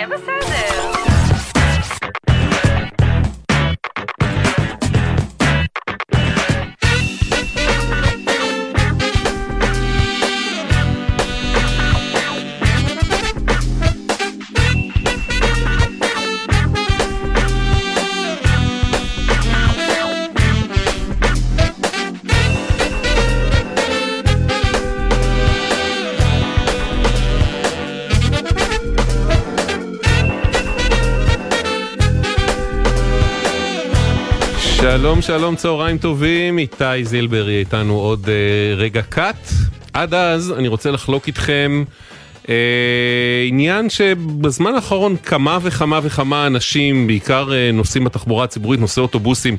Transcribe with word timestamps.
יהיה 0.00 0.08
בסדר. 0.08 0.69
שלום 35.00 35.22
שלום 35.22 35.56
צהריים 35.56 35.98
טובים, 35.98 36.58
איתי 36.58 37.04
זילברי 37.04 37.58
איתנו 37.58 37.94
עוד 37.98 38.28
אה, 38.28 38.74
רגע 38.76 39.02
קאט. 39.02 39.48
עד 39.92 40.14
אז 40.14 40.54
אני 40.58 40.68
רוצה 40.68 40.90
לחלוק 40.90 41.26
איתכם 41.26 41.84
אה, 42.48 42.54
עניין 43.48 43.90
שבזמן 43.90 44.74
האחרון 44.74 45.16
כמה 45.16 45.58
וכמה 45.62 46.00
וכמה 46.02 46.46
אנשים, 46.46 47.06
בעיקר 47.06 47.52
אה, 47.52 47.70
נוסעים 47.72 48.04
בתחבורה 48.04 48.44
הציבורית, 48.44 48.80
נוסעי 48.80 49.02
אוטובוסים, 49.02 49.56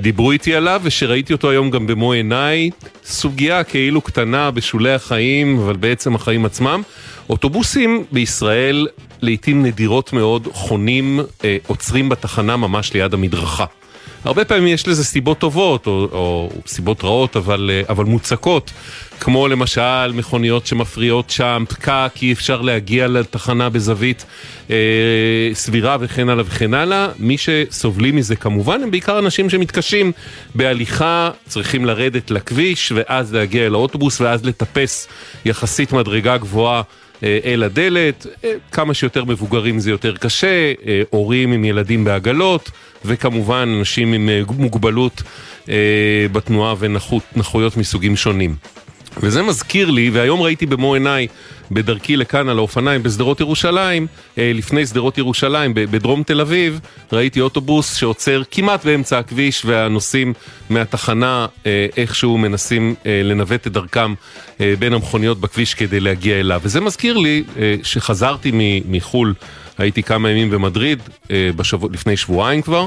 דיברו 0.00 0.32
איתי 0.32 0.54
עליו 0.54 0.80
ושראיתי 0.84 1.32
אותו 1.32 1.50
היום 1.50 1.70
גם 1.70 1.86
במו 1.86 2.12
עיניי, 2.12 2.70
סוגיה 3.04 3.64
כאילו 3.64 4.00
קטנה 4.00 4.50
בשולי 4.50 4.92
החיים, 4.92 5.58
אבל 5.58 5.76
בעצם 5.76 6.14
החיים 6.14 6.44
עצמם. 6.44 6.82
אוטובוסים 7.30 8.04
בישראל 8.12 8.86
לעיתים 9.22 9.62
נדירות 9.62 10.12
מאוד 10.12 10.48
חונים, 10.52 11.20
אה, 11.44 11.56
עוצרים 11.66 12.08
בתחנה 12.08 12.56
ממש 12.56 12.92
ליד 12.92 13.14
המדרכה. 13.14 13.64
הרבה 14.24 14.44
פעמים 14.44 14.66
יש 14.66 14.88
לזה 14.88 15.04
סיבות 15.04 15.38
טובות, 15.38 15.86
או, 15.86 16.08
או 16.12 16.50
סיבות 16.66 17.04
רעות, 17.04 17.36
אבל, 17.36 17.70
אה, 17.72 17.82
אבל 17.88 18.04
מוצקות, 18.04 18.70
כמו 19.20 19.48
למשל 19.48 20.12
מכוניות 20.12 20.66
שמפריעות 20.66 21.30
שם, 21.30 21.64
פקק, 21.68 22.12
אי 22.22 22.32
אפשר 22.32 22.60
להגיע 22.60 23.08
לתחנה 23.08 23.68
בזווית 23.68 24.24
אה, 24.70 24.76
סבירה 25.52 25.96
וכן 26.00 26.28
הלאה 26.28 26.44
וכן 26.46 26.74
הלאה. 26.74 27.08
מי 27.18 27.36
שסובלים 27.38 28.16
מזה 28.16 28.36
כמובן 28.36 28.82
הם 28.82 28.90
בעיקר 28.90 29.18
אנשים 29.18 29.50
שמתקשים 29.50 30.12
בהליכה, 30.54 31.30
צריכים 31.48 31.84
לרדת 31.84 32.30
לכביש 32.30 32.92
ואז 32.94 33.34
להגיע 33.34 33.66
אל 33.66 33.74
האוטובוס 33.74 34.20
ואז 34.20 34.44
לטפס 34.44 35.08
יחסית 35.44 35.92
מדרגה 35.92 36.36
גבוהה. 36.36 36.82
אה, 37.24 37.38
אל 37.44 37.62
הדלת, 37.62 38.26
אה, 38.44 38.52
כמה 38.72 38.94
שיותר 38.94 39.24
מבוגרים 39.24 39.80
זה 39.80 39.90
יותר 39.90 40.16
קשה, 40.16 40.72
הורים 41.10 41.52
עם 41.52 41.64
ילדים 41.64 42.04
בעגלות, 42.04 42.70
וכמובן 43.04 43.74
אנשים 43.78 44.12
עם 44.12 44.28
אה, 44.28 44.42
מוגבלות 44.56 45.22
אה, 45.68 46.26
בתנועה 46.32 46.74
ונכויות 46.78 47.76
מסוגים 47.76 48.16
שונים. 48.16 48.56
וזה 49.16 49.42
מזכיר 49.42 49.90
לי, 49.90 50.10
והיום 50.10 50.42
ראיתי 50.42 50.66
במו 50.66 50.94
עיניי 50.94 51.26
בדרכי 51.70 52.16
לכאן 52.16 52.48
על 52.48 52.58
האופניים 52.58 53.02
בשדרות 53.02 53.40
ירושלים, 53.40 54.06
אה, 54.38 54.52
לפני 54.54 54.86
שדרות 54.86 55.18
ירושלים, 55.18 55.74
בדרום 55.74 56.22
תל 56.22 56.40
אביב, 56.40 56.80
ראיתי 57.12 57.40
אוטובוס 57.40 57.94
שעוצר 57.94 58.42
כמעט 58.50 58.84
באמצע 58.84 59.18
הכביש 59.18 59.64
והנוסעים 59.64 60.32
מהתחנה 60.70 61.46
אה, 61.66 61.86
איכשהו 61.96 62.38
מנסים 62.38 62.94
אה, 63.06 63.20
לנווט 63.24 63.66
את 63.66 63.72
דרכם 63.72 64.14
בין 64.78 64.92
המכוניות 64.92 65.40
בכביש 65.40 65.74
כדי 65.74 66.00
להגיע 66.00 66.40
אליו. 66.40 66.60
וזה 66.64 66.80
מזכיר 66.80 67.16
לי 67.16 67.44
שחזרתי 67.82 68.80
מחו"ל 68.88 69.34
הייתי 69.78 70.02
כמה 70.02 70.30
ימים 70.30 70.50
במדריד, 70.50 71.02
בשבוע, 71.30 71.88
לפני 71.92 72.16
שבועיים 72.16 72.62
כבר, 72.62 72.86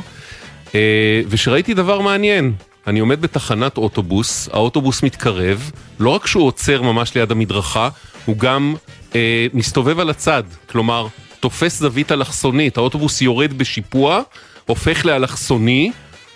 ושראיתי 1.29 1.73
דבר 1.73 2.01
מעניין. 2.01 2.53
אני 2.87 2.99
עומד 2.99 3.21
בתחנת 3.21 3.77
אוטובוס, 3.77 4.49
האוטובוס 4.53 5.03
מתקרב, 5.03 5.71
לא 5.99 6.09
רק 6.09 6.27
שהוא 6.27 6.43
עוצר 6.43 6.81
ממש 6.81 7.15
ליד 7.15 7.31
המדרכה, 7.31 7.89
הוא 8.25 8.37
גם 8.37 8.75
אה, 9.15 9.47
מסתובב 9.53 9.99
על 9.99 10.09
הצד, 10.09 10.43
כלומר, 10.69 11.07
תופס 11.39 11.79
זווית 11.79 12.11
אלכסונית, 12.11 12.77
האוטובוס 12.77 13.21
יורד 13.21 13.53
בשיפוע, 13.53 14.21
הופך 14.65 15.05
לאלכסוני 15.05 15.91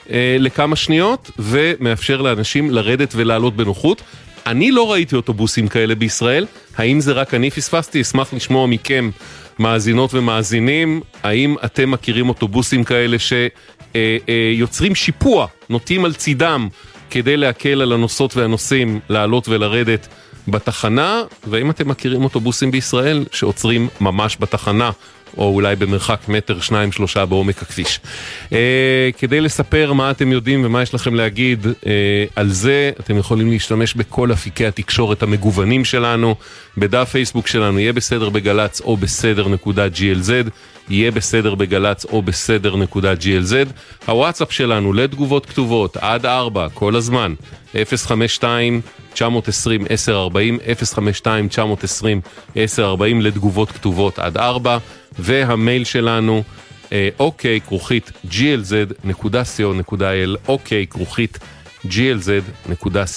אה, 0.09 0.37
לכמה 0.39 0.75
שניות, 0.75 1.31
ומאפשר 1.39 2.21
לאנשים 2.21 2.71
לרדת 2.71 3.13
ולעלות 3.15 3.55
בנוחות. 3.55 4.01
אני 4.45 4.71
לא 4.71 4.91
ראיתי 4.91 5.15
אוטובוסים 5.15 5.67
כאלה 5.67 5.95
בישראל, 5.95 6.45
האם 6.77 6.99
זה 6.99 7.11
רק 7.11 7.33
אני 7.33 7.51
פספסתי? 7.51 8.01
אשמח 8.01 8.33
לשמוע 8.33 8.67
מכם 8.67 9.09
מאזינות 9.59 10.13
ומאזינים, 10.13 11.01
האם 11.23 11.55
אתם 11.65 11.91
מכירים 11.91 12.29
אוטובוסים 12.29 12.83
כאלה 12.83 13.19
שיוצרים 13.93 14.95
שיפוע, 14.95 15.47
נוטים 15.69 16.05
על 16.05 16.13
צידם 16.13 16.67
כדי 17.09 17.37
להקל 17.37 17.81
על 17.81 17.91
הנוסעות 17.93 18.37
והנוסעים 18.37 18.99
לעלות 19.09 19.47
ולרדת 19.49 20.07
בתחנה, 20.47 21.21
והאם 21.47 21.69
אתם 21.69 21.89
מכירים 21.89 22.23
אוטובוסים 22.23 22.71
בישראל 22.71 23.25
שעוצרים 23.31 23.87
ממש 24.01 24.37
בתחנה 24.39 24.91
או 25.37 25.53
אולי 25.53 25.75
במרחק 25.75 26.19
מטר, 26.27 26.59
שניים, 26.59 26.91
שלושה 26.91 27.25
בעומק 27.25 27.61
הכביש. 27.61 27.99
אה, 28.53 29.09
כדי 29.17 29.41
לספר 29.41 29.93
מה 29.93 30.11
אתם 30.11 30.31
יודעים 30.31 30.65
ומה 30.65 30.81
יש 30.81 30.93
לכם 30.93 31.15
להגיד 31.15 31.67
אה, 31.85 32.25
על 32.35 32.49
זה, 32.49 32.91
אתם 32.99 33.17
יכולים 33.17 33.51
להשתמש 33.51 33.93
בכל 33.93 34.31
אפיקי 34.31 34.65
התקשורת 34.65 35.23
המגוונים 35.23 35.85
שלנו, 35.85 36.35
בדף 36.77 37.09
פייסבוק 37.09 37.47
שלנו, 37.47 37.79
יהיה 37.79 37.93
בסדר 37.93 38.29
בגל"צ 38.29 38.81
או 38.81 38.97
בסדר 38.97 39.47
נקודה 39.47 39.87
glz, 39.87 40.49
יהיה 40.89 41.11
בסדר 41.11 41.55
בגל"צ 41.55 42.05
או 42.05 42.21
בסדר 42.21 42.75
נקודה 42.75 43.13
glz. 43.13 43.69
הוואטסאפ 44.05 44.51
שלנו 44.51 44.93
לתגובות 44.93 45.45
כתובות 45.45 45.97
עד 45.97 46.25
4, 46.25 46.67
כל 46.73 46.95
הזמן, 46.95 47.33
052 47.95 48.81
920 49.13 49.85
1040, 49.91 50.57
052 50.83 51.47
920 51.47 52.21
1040 52.57 53.21
לתגובות 53.21 53.71
כתובות 53.71 54.19
עד 54.19 54.37
4. 54.37 54.77
והמייל 55.19 55.83
שלנו 55.83 56.43
אוקיי 57.19 57.61
כרוכית 57.61 58.11
glz.co.il 58.25 60.03
אוקיי 60.47 60.87
כרוכית 60.87 61.39
glz.co.il 61.85 63.15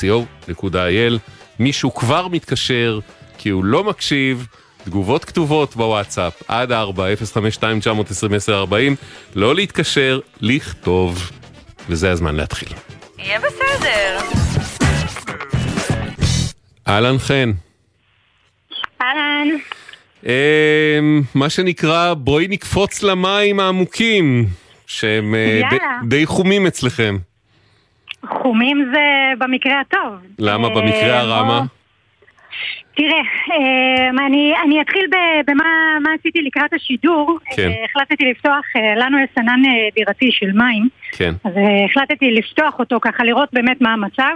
מישהו 1.59 1.95
כבר 1.95 2.29
מתקשר 2.29 2.99
כי 3.39 3.49
הוא 3.49 3.65
לא 3.65 3.85
מקשיב 3.85 4.47
תגובות 4.85 5.25
כתובות 5.25 5.77
בוואטסאפ 5.77 6.43
עד 6.49 6.73
4 6.73 7.05
052 7.17 7.81
920 7.81 8.35
1040 8.35 8.97
לא 9.35 9.55
להתקשר, 9.55 10.21
לכתוב 10.41 11.31
וזה 11.89 12.11
הזמן 12.11 12.35
להתחיל. 12.35 12.69
יהיה 13.19 13.39
בסדר. 13.39 14.19
אהלן 16.89 17.19
חן. 17.19 17.53
אהלן. 19.03 19.49
אמ, 20.25 21.23
מה 21.35 21.51
שנקרא, 21.51 22.15
בואי 22.15 22.47
נקפוץ 22.49 23.03
למים 23.03 23.61
העמוקים, 23.61 24.47
שהם 24.87 25.35
אה, 25.35 25.61
די 26.09 26.27
חומים 26.27 26.67
אצלכם. 26.67 27.17
חומים 28.29 28.91
זה 28.93 29.01
במקרה 29.39 29.81
הטוב. 29.81 30.15
למה? 30.39 30.69
במקרה 30.69 31.21
הרע 31.21 31.43
מה? 31.43 31.63
תראה, 32.97 33.21
אמ, 33.21 34.19
אני, 34.19 34.55
אני 34.65 34.81
אתחיל 34.81 35.07
במה 35.47 35.99
מה 36.03 36.11
עשיתי 36.21 36.43
לקראת 36.43 36.73
השידור. 36.73 37.39
כן. 37.57 37.69
אה, 37.69 37.85
החלטתי 37.85 38.25
לפתוח, 38.31 38.65
אה, 38.77 38.95
לנו 38.97 39.19
יש 39.19 39.29
סנן 39.35 39.63
דירתי 39.95 40.29
של 40.33 40.53
מים. 40.53 40.89
כן. 41.13 41.35
אז 41.45 41.53
החלטתי 41.91 42.31
לפתוח 42.31 42.79
אותו 42.79 42.99
ככה, 43.01 43.25
לראות 43.25 43.49
באמת 43.53 43.81
מה 43.81 43.93
המצב. 43.93 44.35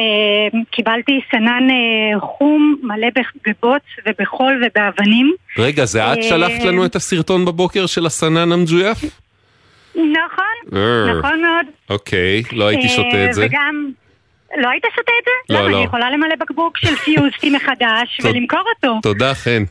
אה, 0.00 0.60
קיבלתי 0.70 1.20
סנן 1.30 1.70
אה, 1.70 2.20
חום 2.20 2.76
מלא 2.82 3.08
בבוץ 3.46 3.82
ובחול 4.06 4.62
ובאבנים. 4.66 5.32
רגע, 5.58 5.84
זה 5.84 6.12
את 6.12 6.18
אה, 6.18 6.22
שלחת 6.22 6.64
לנו 6.64 6.84
את 6.84 6.96
הסרטון 6.96 7.44
בבוקר 7.44 7.86
של 7.86 8.06
הסנן 8.06 8.52
המג'ויף? 8.52 8.98
נכון, 9.94 10.78
נכון 11.18 11.42
מאוד. 11.42 11.66
אוקיי, 11.90 12.42
לא 12.52 12.68
הייתי 12.68 12.88
שותה 12.88 13.24
את 13.28 13.34
זה. 13.34 13.46
וגם... 13.46 13.90
לא 14.56 14.68
היית 14.68 14.84
שותה 14.96 15.12
את 15.20 15.24
זה? 15.24 15.54
לא, 15.54 15.70
לא. 15.70 15.76
אני 15.76 15.84
יכולה 15.84 16.10
למלא 16.10 16.34
בקבוק 16.40 16.78
של 16.78 16.96
פיוזטי 16.96 17.50
מחדש 17.50 18.18
ולמכור 18.24 18.62
אותו. 18.76 18.98
תודה, 19.02 19.34
חן. 19.34 19.64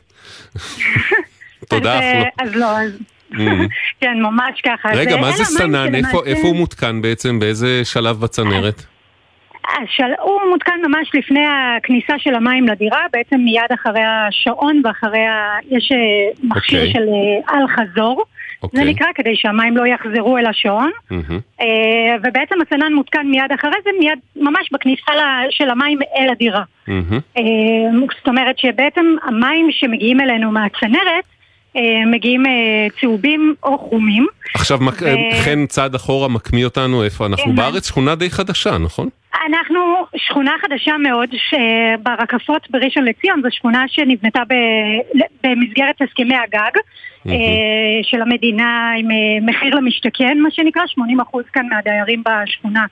תודה, 1.70 2.00
אחלה. 2.00 2.24
אז 2.40 2.56
לא, 2.56 2.80
אז... 2.80 2.92
Mm. 3.32 3.38
כן, 4.02 4.20
ממש 4.22 4.62
ככה. 4.66 4.90
רגע, 4.94 5.18
מה 5.18 5.32
זה 5.32 5.46
סנן? 5.46 5.96
איפה 6.26 6.48
הוא 6.48 6.56
מותקן 6.56 7.02
בעצם? 7.02 7.40
באיזה 7.40 7.86
שלב 7.86 8.20
בצנרת? 8.20 8.86
הוא 10.22 10.40
מותקן 10.50 10.80
ממש 10.88 11.12
לפני 11.14 11.46
הכניסה 11.48 12.14
של 12.18 12.36
המים 12.36 12.68
לדירה, 12.68 13.02
בעצם 13.14 13.36
מיד 13.36 13.72
אחרי 13.74 14.04
השעון 14.04 14.82
ואחרי 14.84 15.26
ה... 15.26 15.58
יש 15.70 15.92
אה, 15.92 15.98
מכשיר 16.44 16.80
okay. 16.80 16.88
אוקיי. 16.88 16.94
של 16.94 17.08
אה, 17.10 17.60
אל-חזור. 17.60 18.22
Okay. 18.22 18.60
זה 18.62 18.80
אוקיי. 18.80 18.94
נקרא 18.94 19.08
כדי 19.16 19.36
שהמים 19.36 19.78
לא 19.78 19.88
יחזרו 19.88 20.38
אל 20.38 20.46
השעון. 20.46 20.92
Mm-hmm. 21.12 21.64
ובעצם 22.24 22.56
הסנן 22.62 22.94
מותקן 22.94 23.28
מיד 23.28 23.52
אחרי 23.60 23.72
זה, 23.84 23.90
מיד 24.00 24.20
ממש 24.36 24.70
בכניסה 24.72 25.12
של 25.50 25.70
המים 25.70 26.00
אל 26.18 26.30
הדירה. 26.30 26.64
Mm-hmm. 26.88 27.40
זאת 28.18 28.28
אומרת 28.28 28.60
שבעצם 28.60 29.16
המים 29.24 29.68
שמגיעים 29.72 30.22
אלינו 30.22 30.52
מהצנרת, 30.52 31.24
מגיעים 32.12 32.44
צהובים 33.02 33.56
או 33.64 33.78
חומים. 33.78 34.28
עכשיו. 34.56 34.80
חן 35.46 35.66
צעד 35.66 35.96
אחורה 35.96 36.28
מקמיא 36.28 36.66
אותנו, 36.66 37.04
איפה 37.04 37.26
אנחנו? 37.26 37.52
כן. 37.52 37.56
בארץ 37.56 37.88
שכונה 37.88 38.16
די 38.16 38.30
חדשה, 38.30 38.78
נכון? 38.78 39.10
אנחנו 39.48 39.80
שכונה 40.16 40.52
חדשה 40.62 40.98
מאוד, 40.98 41.30
שברקפות 41.50 42.68
בראשון 42.70 43.06
לציון, 43.06 43.42
זו 43.44 43.48
שכונה 43.52 43.86
שנבנתה 43.88 44.44
במסגרת 45.44 46.02
הסכמי 46.02 46.36
הגג 46.36 46.72
mm-hmm. 46.78 47.30
של 48.04 48.22
המדינה 48.22 48.92
עם 48.98 49.08
מחיר 49.46 49.76
למשתכן, 49.76 50.38
מה 50.40 50.52
שנקרא, 50.52 50.84
80% 50.84 51.38
כאן 51.54 51.66
מהדיירים 51.70 52.24
בשכונה 52.24 52.80
אה, 52.80 52.86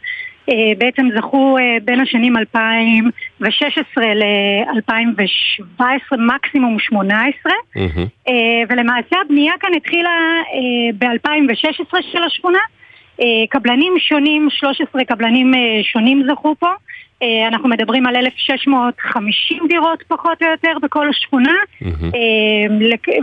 בעצם 0.77 1.07
זכו 1.17 1.57
אה, 1.57 1.77
בין 1.83 1.99
השנים 1.99 2.37
2016 2.37 4.05
ל-2017, 4.13 5.83
מקסימום 6.17 6.79
18, 6.79 7.51
mm-hmm. 7.75 8.31
ולמעשה 8.69 9.15
הבנייה 9.25 9.53
כאן 9.59 9.69
התחילה 9.77 10.41
ב-2016 10.97 11.97
של 12.11 12.23
השכונה. 12.23 12.59
קבלנים 13.49 13.93
שונים, 13.99 14.47
13 14.49 15.03
קבלנים 15.03 15.53
שונים 15.83 16.23
זכו 16.31 16.55
פה. 16.59 16.71
אנחנו 17.47 17.69
מדברים 17.69 18.05
על 18.07 18.15
1,650 18.15 19.63
דירות 19.67 20.03
פחות 20.07 20.43
או 20.43 20.47
יותר 20.47 20.71
בכל 20.81 21.09
השכונה. 21.09 21.53
Mm-hmm. 21.81 22.17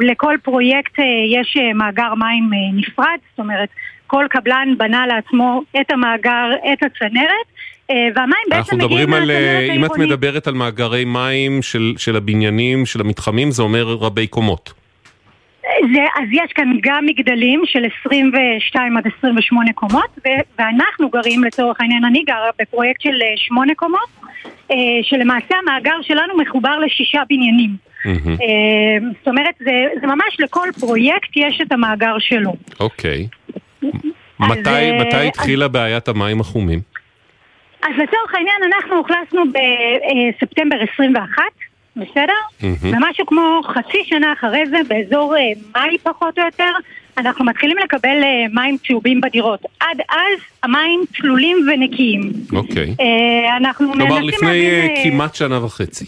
לכל 0.01 0.37
פרויקט 0.43 0.99
יש 1.29 1.57
מאגר 1.75 2.15
מים 2.15 2.51
נפרד, 2.75 3.19
זאת 3.31 3.39
אומרת 3.39 3.69
כל 4.15 4.27
קבלן 4.31 4.75
בנה 4.79 5.07
לעצמו 5.07 5.63
את 5.81 5.91
המאגר, 5.91 6.51
את 6.73 6.83
הצנרת, 6.83 7.47
אה, 7.91 8.09
והמים 8.15 8.45
בעצם 8.51 8.79
מגיעים 8.79 9.11
מהצנרת 9.11 9.31
העירונית. 9.31 9.71
אם 9.71 9.85
את 9.85 9.99
מדברת 9.99 10.47
על 10.47 10.55
מאגרי 10.55 11.05
מים 11.05 11.63
של, 11.63 11.95
של 11.97 12.17
הבניינים, 12.17 12.87
של 12.87 13.01
המתחמים, 13.01 13.51
זה 13.51 13.63
אומר 13.63 13.85
רבי 13.85 14.27
קומות. 14.27 14.73
זה, 15.63 16.03
אז 16.17 16.29
יש 16.33 16.53
כאן 16.55 16.71
גם 16.83 17.07
מגדלים 17.07 17.63
של 17.67 17.85
22 18.01 18.97
עד 18.97 19.05
28 19.19 19.73
קומות, 19.73 20.19
ו, 20.19 20.29
ואנחנו 20.59 21.09
גרים, 21.09 21.45
לצורך 21.45 21.81
העניין, 21.81 22.05
אני 22.05 22.23
גרה 22.27 22.51
בפרויקט 22.61 23.01
של 23.01 23.19
8 23.37 23.71
אה, 23.71 23.75
קומות, 23.75 24.09
אה, 24.71 24.77
שלמעשה 25.03 25.55
המאגר 25.63 26.03
שלנו 26.03 26.39
מחובר 26.39 26.79
לשישה 26.79 27.23
בניינים. 27.29 27.71
Mm-hmm. 28.05 28.43
זאת 29.19 29.29
אומרת, 29.29 29.55
זה, 29.59 29.73
זה 30.01 30.07
ממש 30.07 30.37
לכל 30.39 30.69
פרויקט 30.81 31.37
יש 31.37 31.61
את 31.63 31.73
המאגר 31.73 32.15
שלו. 32.19 32.55
אוקיי. 32.81 33.27
Okay. 33.31 33.44
מתי, 34.41 34.71
אה, 34.71 34.99
מתי 35.01 35.27
התחילה 35.29 35.69
בעיית 35.69 36.09
המים 36.09 36.41
החומים? 36.41 36.81
אז 37.83 37.91
לצורך 37.93 38.35
העניין 38.35 38.73
אנחנו 38.73 38.97
אוכלסנו 38.99 39.43
בספטמבר 39.49 40.77
21, 40.95 41.43
בסדר? 41.97 42.33
Mm-hmm. 42.61 42.65
ומשהו 42.83 43.27
כמו 43.27 43.61
חצי 43.65 44.05
שנה 44.05 44.33
אחרי 44.33 44.67
זה, 44.67 44.77
באזור 44.89 45.37
אה, 45.37 45.43
מאי 45.75 45.99
פחות 46.03 46.39
או 46.39 46.45
יותר, 46.45 46.71
אנחנו 47.19 47.45
מתחילים 47.45 47.77
לקבל 47.85 48.23
אה, 48.23 48.45
מים 48.53 48.77
צהובים 48.87 49.21
בדירות. 49.21 49.61
עד 49.81 50.01
אז 50.09 50.41
המים 50.63 51.01
צלולים 51.17 51.57
ונקיים. 51.73 52.33
אוקיי. 52.53 52.95
Okay. 53.01 53.03
אנחנו 53.57 53.89
מנסים 53.95 54.09
להבין... 54.09 54.31
כלומר 54.39 54.55
לפני 54.55 55.05
כמעט 55.05 55.35
שנה 55.35 55.65
וחצי. 55.65 56.05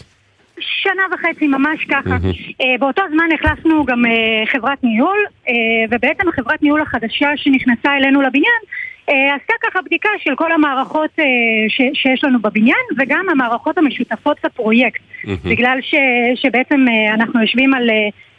שנה 0.59 1.03
וחצי, 1.13 1.47
ממש 1.47 1.85
ככה. 1.85 2.17
Mm-hmm. 2.17 2.63
באותו 2.79 3.01
זמן 3.11 3.25
החלפנו 3.33 3.85
גם 3.85 4.05
uh, 4.05 4.09
חברת 4.51 4.83
ניהול, 4.83 5.17
uh, 5.47 5.51
ובעצם 5.89 6.29
החברת 6.29 6.63
ניהול 6.63 6.81
החדשה 6.81 7.29
שנכנסה 7.35 7.97
אלינו 7.97 8.21
לבניין, 8.21 8.61
uh, 9.09 9.13
עשתה 9.35 9.53
ככה 9.63 9.81
בדיקה 9.81 10.09
של 10.23 10.35
כל 10.35 10.51
המערכות 10.51 11.09
uh, 11.19 11.23
ש- 11.67 12.01
שיש 12.01 12.23
לנו 12.23 12.39
בבניין, 12.41 12.85
וגם 12.97 13.25
המערכות 13.31 13.77
המשותפות 13.77 14.37
לפרויקט. 14.43 15.01
Mm-hmm. 15.01 15.49
בגלל 15.49 15.77
ש- 15.81 16.41
שבעצם 16.41 16.85
uh, 16.87 17.13
אנחנו 17.13 17.41
יושבים 17.41 17.73
על... 17.73 17.89
Uh, 17.89 17.93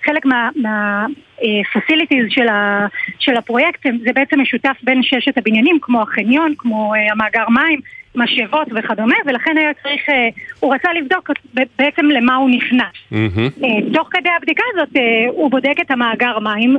חלק 0.05 0.25
מה-facilities 0.25 2.25
מה, 2.25 2.31
של, 2.31 2.49
ה, 2.49 2.87
של 3.19 3.37
הפרויקט 3.37 3.87
זה 4.05 4.13
בעצם 4.15 4.41
משותף 4.41 4.77
בין 4.83 5.03
ששת 5.03 5.39
הבניינים, 5.39 5.79
כמו 5.83 6.03
החניון, 6.03 6.55
כמו 6.59 6.93
המאגר 7.13 7.45
מים, 7.49 7.81
משאבות 8.19 8.69
וכדומה, 8.77 9.15
ולכן 9.27 9.57
היה 9.59 9.71
צריך, 9.83 10.09
אה, 10.09 10.29
הוא 10.61 10.75
רצה 10.75 10.93
לבדוק 10.93 11.31
בעצם 11.79 12.07
למה 12.07 12.37
הוא 12.37 12.51
נכנס. 12.51 12.95
Mm-hmm. 13.13 13.95
תוך 13.95 14.09
כדי 14.11 14.29
הבדיקה 14.37 14.63
הזאת 14.73 14.97
אה, 14.97 15.27
הוא 15.29 15.51
בודק 15.51 15.75
את 15.81 15.91
המאגר 15.91 16.39
מים 16.39 16.77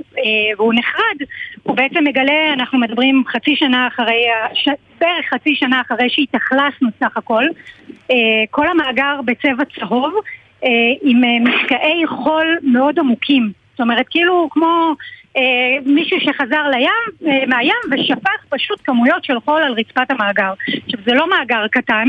והוא 0.58 0.74
נחרד, 0.74 1.28
הוא 1.64 1.76
בעצם 1.76 2.04
מגלה, 2.04 2.54
אנחנו 2.54 2.80
מדברים 2.80 3.24
חצי 3.28 3.56
שנה 3.56 3.88
אחרי, 3.88 4.26
בערך 5.02 5.26
חצי 5.34 5.56
שנה 5.56 5.82
אחרי 5.82 6.10
שהתאכלסנו 6.10 6.90
סך 7.00 7.18
הכל, 7.18 7.44
כל 8.50 8.68
המאגר 8.68 9.20
בצבע 9.26 9.64
צהוב 9.80 10.14
עם 11.02 11.22
משקעי 11.44 12.08
חול 12.08 12.58
מאוד 12.64 13.00
עמוקים. 13.00 13.52
זאת 13.72 13.82
אומרת, 13.82 14.06
כאילו 14.10 14.48
כמו 14.52 14.96
אה, 15.40 15.78
מישהו 15.86 16.18
שחזר 16.20 16.68
לים, 16.72 17.28
אה, 17.28 17.46
מהים 17.48 17.74
ושפך 17.92 18.46
פשוט 18.50 18.80
כמויות 18.84 19.24
של 19.24 19.40
חול 19.40 19.62
על 19.62 19.74
רצפת 19.74 20.12
המאגר. 20.12 20.54
עכשיו 20.68 21.00
זה 21.06 21.14
לא 21.14 21.30
מאגר 21.30 21.68
קטן, 21.72 22.08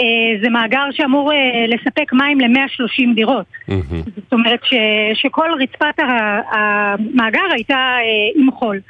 אה, 0.00 0.06
זה 0.42 0.48
מאגר 0.50 0.84
שאמור 0.90 1.32
לספק 1.68 2.12
מים 2.12 2.40
ל-130 2.40 3.14
דירות. 3.14 3.46
Mm-hmm. 3.68 4.10
זאת 4.16 4.32
אומרת 4.32 4.60
ש, 4.64 4.74
שכל 5.14 5.50
רצפת 5.60 6.02
המאגר 6.50 7.52
הייתה 7.52 7.96
עם 8.34 8.50
חול. 8.50 8.80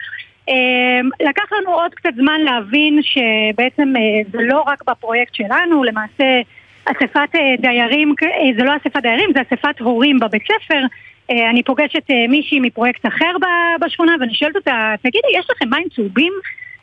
לקח 1.20 1.52
לנו 1.52 1.74
עוד 1.74 1.94
קצת 1.94 2.10
זמן 2.16 2.40
להבין 2.40 3.00
שבעצם 3.02 3.92
זה 4.32 4.38
לא 4.40 4.64
רק 4.66 4.84
בפרויקט 4.86 5.34
שלנו, 5.34 5.84
למעשה 5.84 6.40
אספת 6.84 7.38
דיירים, 7.58 8.14
זה 8.56 8.64
לא 8.64 8.76
אספת 8.76 9.02
דיירים, 9.02 9.30
זה 9.34 9.40
אספת 9.42 9.80
הורים 9.80 10.20
בבית 10.20 10.42
ספר. 10.42 10.80
אה, 11.30 11.50
אני 11.50 11.62
פוגשת 11.62 12.10
אה, 12.10 12.26
מישהי 12.28 12.60
מפרויקט 12.60 13.06
אחר 13.06 13.32
בשכונה 13.80 14.12
ואני 14.20 14.34
שואלת 14.34 14.56
אותה, 14.56 14.94
תגידי, 15.02 15.28
יש 15.38 15.46
לכם 15.50 15.70
מים 15.70 15.88
צהובים? 15.94 16.32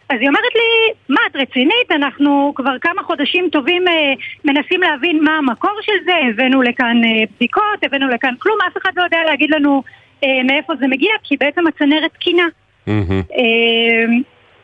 אז 0.10 0.18
היא 0.20 0.28
אומרת 0.28 0.56
לי, 0.56 0.94
מה, 1.10 1.22
את 1.32 1.36
רצינית? 1.36 1.92
אנחנו 1.92 2.54
כבר 2.56 2.80
כמה 2.82 3.04
חודשים 3.04 3.50
טובים 3.52 3.88
אה, 3.88 4.14
מנסים 4.46 4.82
להבין 4.82 5.24
מה 5.24 5.38
המקור 5.38 5.80
של 5.82 6.06
זה, 6.06 6.14
הבאנו 6.30 6.62
לכאן 6.62 7.02
אה, 7.04 7.24
בדיקות, 7.36 7.84
הבאנו 7.84 8.08
לכאן 8.08 8.34
כלום, 8.40 8.58
אף 8.68 8.78
אחד 8.78 8.92
לא 8.96 9.04
יודע 9.04 9.18
להגיד 9.26 9.52
לנו 9.52 9.84
אה, 10.24 10.44
מאיפה 10.44 10.74
זה 10.80 10.88
מגיע, 10.88 11.12
כי 11.24 11.38
בעצם 11.38 11.68
הצנרת 11.68 12.14
תקינה. 12.14 12.48
Mm-hmm. 12.88 13.34
אה, 13.38 14.06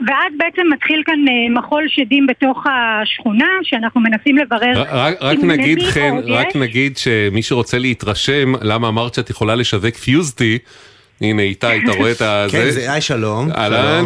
ואז 0.01 0.33
בעצם 0.37 0.61
מתחיל 0.73 1.03
כאן 1.05 1.19
אה, 1.27 1.59
מחול 1.61 1.85
שדים 1.87 2.27
בתוך 2.27 2.63
השכונה, 2.65 3.47
שאנחנו 3.63 4.01
מנסים 4.01 4.37
לברר... 4.37 4.83
רק, 4.89 5.17
רק 5.21 5.37
נגיד, 5.39 5.81
חן, 5.83 6.17
רק 6.27 6.55
נגיד 6.55 6.97
שמי 6.97 7.43
שרוצה 7.43 7.77
להתרשם, 7.77 8.53
למה 8.61 8.87
אמרת 8.87 9.13
שאת 9.13 9.29
יכולה 9.29 9.55
לשווק 9.55 9.95
פיוזטי, 9.95 10.57
הנה 11.21 11.41
איתי, 11.41 11.67
אתה 11.83 11.91
רואה 11.91 12.11
את 12.11 12.21
ה... 12.27 12.45
כן, 12.51 12.69
זה, 12.69 12.91
היי 12.91 13.01
שלום. 13.01 13.51
אהלן, 13.51 14.05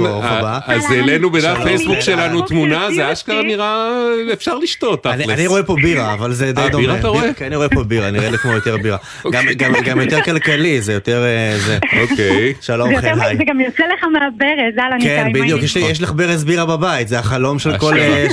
אז 0.66 0.92
העלינו 0.92 1.30
בדף 1.30 1.58
פייסבוק 1.64 2.00
שלנו 2.00 2.42
תמונה, 2.42 2.88
זה 2.96 3.12
אשכרה 3.14 3.42
נראה, 3.42 3.90
אפשר 4.34 4.58
לשתות 4.58 5.04
תכלס. 5.04 5.30
אני 5.30 5.48
רואה 5.48 5.64
פה 5.64 5.76
בירה, 5.76 6.14
אבל 6.14 6.32
זה 6.32 6.52
די 6.52 6.62
דומה. 6.72 6.84
בירה 6.84 7.00
אתה 7.00 7.08
רואה? 7.08 7.34
כן, 7.34 7.46
אני 7.46 7.56
רואה 7.56 7.70
פה 7.70 7.84
בירה, 7.84 8.12
נראה 8.12 8.30
לי 8.30 8.38
כמו 8.38 8.52
יותר 8.52 8.78
בירה. 8.78 8.98
אוקיי. 9.26 9.56
גם 9.56 10.02
יותר 10.02 10.22
כלכלי, 10.22 10.82
זה 10.82 10.94
יותר... 10.94 11.24
זה. 11.58 11.80
אוקיי. 12.02 12.54
שלום, 12.62 13.02
חן, 13.02 13.22
היי. 13.22 13.38
זה 13.38 13.44
גם 13.48 13.60
יוצא 13.60 13.84
לך 13.84 14.04
מהברז, 14.04 14.78
אהלן, 14.80 14.96
איתי. 14.96 15.08
כן, 15.08 15.34
בדיוק, 15.34 15.62
יש 15.90 16.02
לך 16.02 16.14
ברז 16.16 16.44
בירה 16.44 16.66
בבית, 16.66 17.08
זה 17.08 17.20
החלום 17.20 17.60
של 17.60 17.78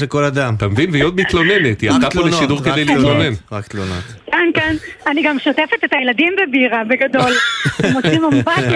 כל 0.09 0.25
אדם. 0.25 0.55
אתה 0.55 0.69
מבין? 0.69 0.91
והיא 0.91 1.05
עוד 1.05 1.21
מתלוננת, 1.21 1.81
היא 1.81 1.91
עלתה 1.91 2.11
פה 2.11 2.29
לשידור 2.29 2.61
כדי 2.65 2.85
להתלונן. 2.85 3.33
רק 3.53 3.67
תלונות. 3.67 4.05
כן, 4.55 4.61
כן, 4.61 4.77
אני 5.07 5.23
גם 5.23 5.39
שוטפת 5.39 5.85
את 5.85 5.93
הילדים 5.93 6.33
בבירה, 6.43 6.83
בגדול. 6.85 7.33
הם 7.79 7.93
מוצאים 7.93 8.25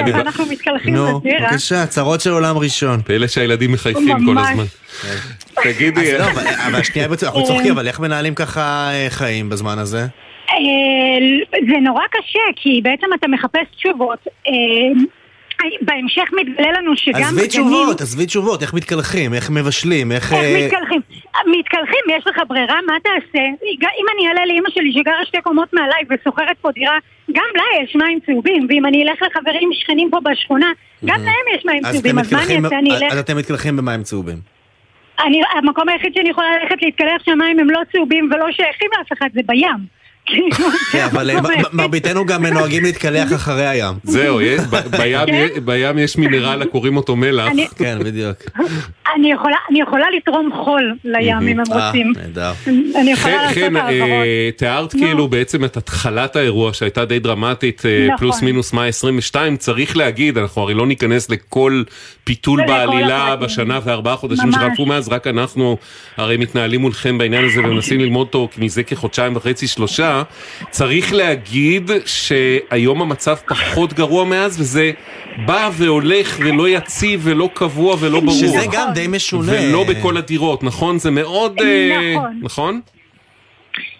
אמפתיה 0.00 0.16
ואנחנו 0.16 0.46
מתקלחים 0.46 0.94
בבירה. 0.94 1.10
נו, 1.10 1.20
בבקשה, 1.50 1.86
צרות 1.86 2.20
של 2.20 2.30
עולם 2.30 2.58
ראשון. 2.58 3.02
פלא 3.02 3.26
שהילדים 3.26 3.72
מחייכים 3.72 4.16
כל 4.26 4.38
הזמן. 4.38 4.64
תגידי... 5.62 6.18
לא, 6.18 6.24
אבל 6.66 6.82
שנייה, 6.82 7.08
אנחנו 7.22 7.44
צוחקים, 7.44 7.72
אבל 7.72 7.88
איך 7.88 8.00
מנהלים 8.00 8.34
ככה 8.34 8.90
אה, 8.92 9.06
חיים 9.10 9.48
בזמן 9.48 9.78
הזה? 9.78 10.06
אה, 10.50 10.56
זה 11.68 11.76
נורא 11.82 12.02
קשה, 12.10 12.38
כי 12.56 12.80
בעצם 12.82 13.06
אתה 13.14 13.28
מחפש 13.28 13.66
תשובות. 13.76 14.18
בהמשך 15.80 16.28
מתגלה 16.32 16.72
לנו 16.72 16.96
שגם... 16.96 17.20
עזבי 17.20 17.48
תשובות, 17.48 18.00
עזבי 18.00 18.26
תשובות, 18.26 18.62
איך 18.62 18.74
מתקלחים, 18.74 19.34
איך 19.34 19.50
מבשלים, 19.50 20.12
איך... 20.12 20.32
איך 20.32 20.42
אה, 20.42 20.66
מתקלחים? 20.66 21.00
מתקלחים, 21.58 22.04
יש 22.16 22.26
לך 22.26 22.36
ברירה, 22.48 22.78
מה 22.86 22.96
תעשה? 23.02 23.44
אם 23.72 24.06
אני 24.14 24.28
אעלה 24.28 24.46
לאימא 24.46 24.70
שלי 24.70 24.92
שגרה 24.92 25.24
שתי 25.24 25.38
קומות 25.42 25.72
מעליי 25.72 26.02
ושוכרת 26.10 26.56
פה 26.60 26.70
דירה, 26.70 26.98
גם 27.32 27.50
לה 27.54 27.82
יש 27.82 27.96
מים 27.96 28.18
צהובים, 28.26 28.66
ואם 28.68 28.86
אני 28.86 29.02
אלך 29.02 29.22
לחברים 29.22 29.70
שכנים 29.72 30.10
פה 30.10 30.18
בשכונה, 30.30 30.72
גם 31.04 31.20
להם 31.24 31.56
יש 31.58 31.64
מים 31.64 31.82
צהובים, 31.92 32.18
אז 32.18 32.32
מה 32.32 32.44
אני 32.44 32.56
אעשה? 32.56 32.78
אני 32.78 32.90
אלך... 32.90 33.12
אז 33.12 33.18
אתם 33.18 33.36
מתקלחים 33.36 33.76
במים 33.76 34.02
צהובים. 34.02 34.38
אני, 35.24 35.40
המקום 35.54 35.88
היחיד 35.88 36.14
שאני 36.14 36.30
יכולה 36.30 36.46
ללכת 36.58 36.82
להתקלח 36.82 37.24
שהמים 37.24 37.58
הם 37.58 37.70
לא 37.70 37.80
צהובים 37.92 38.30
ולא 38.32 38.46
שייכים 38.52 38.90
לאף 38.98 39.12
אחד 39.12 39.28
זה 39.34 39.40
בים. 39.46 40.01
כן, 40.92 41.04
אבל 41.12 41.30
מרביתנו 41.72 42.26
גם 42.26 42.46
נוהגים 42.46 42.82
להתקלח 42.82 43.32
אחרי 43.32 43.66
הים. 43.66 43.94
זהו, 44.04 44.38
כן. 45.26 45.46
בים 45.64 45.98
יש 45.98 46.16
מינרל, 46.16 46.64
קוראים 46.64 46.96
אותו 46.96 47.16
מלח. 47.16 47.52
כן, 47.78 47.98
בדיוק. 48.04 48.36
אני 49.16 49.80
יכולה, 49.80 50.06
לתרום 50.16 50.50
חול 50.64 50.94
לים 51.04 51.36
אם 51.36 51.60
הם 51.60 51.72
אה, 51.72 51.86
רוצים. 51.86 52.12
נהדר. 52.16 52.52
אני 52.66 53.12
יכולה 53.12 53.42
לעשות 53.42 53.62
העברות. 53.62 53.90
אה, 53.90 54.50
תיארת. 54.56 54.92
כאילו 54.92 55.28
בעצם 55.28 55.64
את 55.64 55.76
התחלת 55.76 56.36
האירוע 56.36 56.72
שהייתה 56.72 57.04
די 57.04 57.18
דרמטית, 57.18 57.82
אה, 57.86 58.04
נכון. 58.06 58.16
פלוס 58.18 58.42
מינוס 58.42 58.72
מאי 58.72 58.88
22, 58.88 59.56
צריך 59.56 59.96
להגיד, 59.96 60.38
אנחנו 60.38 60.62
הרי 60.62 60.74
לא 60.74 60.86
ניכנס 60.86 61.30
לכל 61.30 61.82
פיתול 62.24 62.66
בעלילה. 62.66 63.36
בשנה 63.36 63.80
וארבעה 63.84 64.16
חודשים. 64.16 64.52
שחלפו 64.52 64.86
מאז, 64.86 65.08
רק 65.08 65.26
אנחנו 65.26 65.76
הרי 66.16 66.36
מתנהלים 66.36 66.80
מולכם 66.80 67.18
בעניין 67.18 67.44
הזה 67.44 67.60
ומנסים 67.60 68.00
ללמוד 68.00 68.26
אותו 68.26 68.48
מזה 68.58 68.82
כחודשיים 68.82 69.36
וחצי, 69.36 69.66
שלושה. 69.66 70.11
צריך 70.70 71.12
להגיד 71.14 71.90
שהיום 72.06 73.02
המצב 73.02 73.34
פחות 73.34 73.92
גרוע 73.92 74.24
מאז, 74.24 74.60
וזה 74.60 74.90
בא 75.46 75.70
והולך 75.72 76.36
ולא 76.40 76.68
יציב 76.68 77.20
ולא 77.24 77.48
קבוע 77.54 77.96
ולא 78.00 78.20
ברור. 78.20 78.32
שזה 78.32 78.56
נכון. 78.58 78.68
גם 78.72 78.88
די 78.94 79.06
משונה. 79.08 79.52
ולא 79.52 79.84
בכל 79.88 80.16
הדירות, 80.16 80.62
נכון? 80.64 80.98
זה 80.98 81.10
מאוד... 81.10 81.60
אה, 81.60 82.12
נכון. 82.14 82.38
נכון? 82.42 82.80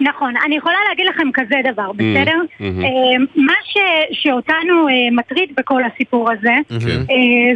נכון, 0.00 0.34
אני 0.46 0.56
יכולה 0.56 0.74
להגיד 0.88 1.06
לכם 1.14 1.28
כזה 1.34 1.54
דבר, 1.72 1.90
Mm, 1.90 1.94
בסדר? 1.94 2.36
מהמם. 2.60 2.84
אה, 2.84 2.88
מה 3.36 3.52
ש- 3.64 4.22
שאותנו 4.22 4.88
אה, 4.88 4.92
מטריד 5.12 5.48
בכל 5.56 5.82
הסיפור 5.84 6.30
הזה, 6.32 6.54
כן. 6.68 7.00
אה, 7.00 7.04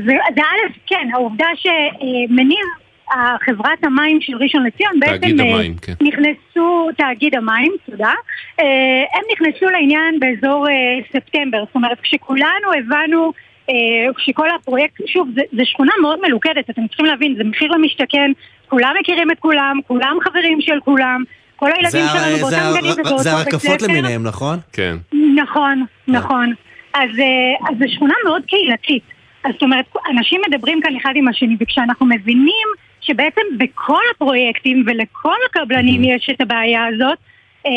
זה 0.06 0.12
זה 0.34 0.40
א', 0.40 0.72
כן, 0.86 1.08
העובדה 1.14 1.46
שמניב, 1.56 2.66
חברת 3.40 3.84
המים 3.84 4.20
של 4.20 4.36
ראשון 4.36 4.66
לציון, 4.66 4.92
תאגיד 5.00 5.20
בעצם 5.20 5.40
אה, 5.40 5.54
המים, 5.54 5.74
כן. 5.82 5.92
נכנסו, 6.00 6.88
תאגיד 6.96 7.34
המים, 7.34 7.72
תודה, 7.90 8.12
אה, 8.60 8.64
הם 9.14 9.22
נכנסו 9.32 9.66
לעניין 9.66 10.20
באזור 10.20 10.68
אה, 10.68 10.74
ספטמבר, 11.12 11.64
זאת 11.66 11.74
אומרת 11.74 12.00
כשכולנו 12.00 12.68
הבנו 12.78 13.32
כשכל 14.16 14.48
הפרויקט, 14.50 15.02
שוב, 15.06 15.28
זה, 15.34 15.40
זה 15.52 15.64
שכונה 15.64 15.92
מאוד 16.02 16.18
מלוכדת, 16.28 16.70
אתם 16.70 16.86
צריכים 16.86 17.06
להבין, 17.06 17.34
זה 17.36 17.44
מחיר 17.44 17.72
למשתכן, 17.72 18.30
כולם 18.68 18.94
מכירים 19.00 19.30
את 19.30 19.38
כולם, 19.38 19.78
כולם 19.86 20.16
חברים 20.24 20.60
של 20.60 20.80
כולם, 20.84 21.22
כל 21.56 21.66
הילדים 21.66 21.90
זה 21.90 22.08
שלנו 22.08 22.36
זה 22.36 22.42
באותם 22.42 22.80
גנים 22.80 22.92
זה 22.92 23.00
ובאותו 23.00 23.16
בית 23.18 23.26
הרקפות. 23.26 23.82
למיניהם, 23.82 24.22
נכון? 24.22 24.58
כן. 24.72 24.96
נכון, 25.36 25.84
נכון. 26.08 26.54
אז, 26.94 27.10
אז 27.68 27.78
זו 27.78 27.84
שכונה 27.94 28.14
מאוד 28.24 28.42
קהילתית. 28.46 29.02
אז 29.44 29.52
זאת 29.52 29.62
אומרת, 29.62 29.84
אנשים 30.10 30.40
מדברים 30.48 30.80
כאן 30.80 30.96
אחד 30.96 31.12
עם 31.14 31.28
השני, 31.28 31.56
וכשאנחנו 31.60 32.06
מבינים 32.06 32.66
שבעצם 33.06 33.40
בכל 33.58 34.02
הפרויקטים 34.14 34.84
ולכל 34.86 35.36
הקבלנים 35.50 36.04
יש 36.04 36.30
את 36.34 36.40
הבעיה 36.40 36.86
הזאת, 36.94 37.18
אה, 37.66 37.70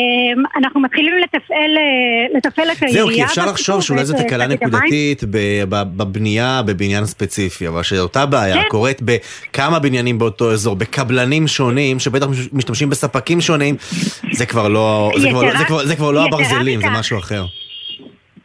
אנחנו 0.60 0.80
מתחילים 0.80 1.14
לתפעל, 1.22 1.76
אה, 1.76 2.36
לתפעל 2.36 2.70
את 2.72 2.82
העירייה. 2.82 3.04
זהו, 3.04 3.14
כי 3.14 3.24
אפשר 3.24 3.46
לחשוב 3.46 3.82
שאולי 3.82 4.04
זו 4.04 4.16
תקלה. 4.18 4.46
נקודתית 4.46 5.22
בבנייה 5.68 6.62
בבניין 6.66 7.06
ספציפי, 7.06 7.68
אבל 7.68 7.82
שאותה 7.82 8.26
בעיה 8.26 8.62
כן. 8.62 8.68
קורית 8.68 8.98
בכמה 9.02 9.78
בניינים 9.78 10.18
באותו 10.18 10.52
אזור, 10.52 10.76
בקבלנים 10.76 11.48
שונים, 11.48 11.98
שבטח 11.98 12.26
מש- 12.28 12.48
משתמשים 12.52 12.90
בספקים 12.90 13.40
שונים, 13.40 13.76
זה 14.32 14.46
כבר 14.46 14.68
לא, 14.68 15.10
הברזלים, 16.24 16.80
זה. 16.80 16.90
משהו 16.90 17.18
אחר. 17.18 17.44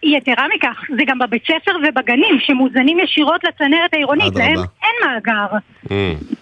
יתרה 0.06 0.46
מכך, 0.56 0.84
זה 0.98 1.04
גם 1.06 1.20
בבית 1.20 1.44
ספר 1.44 1.72
ובגנים 1.84 2.40
שמוזנים 2.40 3.00
ישירות 3.00 3.44
לצנרת 3.44 3.94
העירונית. 3.94 4.36
להם 4.36 4.58
אין 4.58 5.10
מאגר. 5.10 5.58
Mm. 5.86 5.90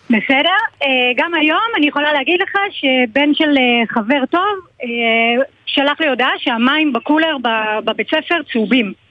בסדר? 0.09 0.57
אה, 0.83 0.87
גם 1.15 1.33
היום 1.33 1.61
אני 1.77 1.87
יכולה 1.87 2.13
להגיד 2.13 2.41
לך 2.41 2.57
שבן 2.71 3.33
של 3.33 3.57
אה, 3.57 3.87
חבר 3.89 4.25
טוב 4.29 4.59
אה, 4.83 5.43
שלח 5.65 6.01
לי 6.01 6.07
הודעה 6.07 6.31
שהמים 6.37 6.93
בקולר 6.93 7.37
בבית 7.85 8.07
ספר 8.07 8.35
צהובים. 8.51 9.02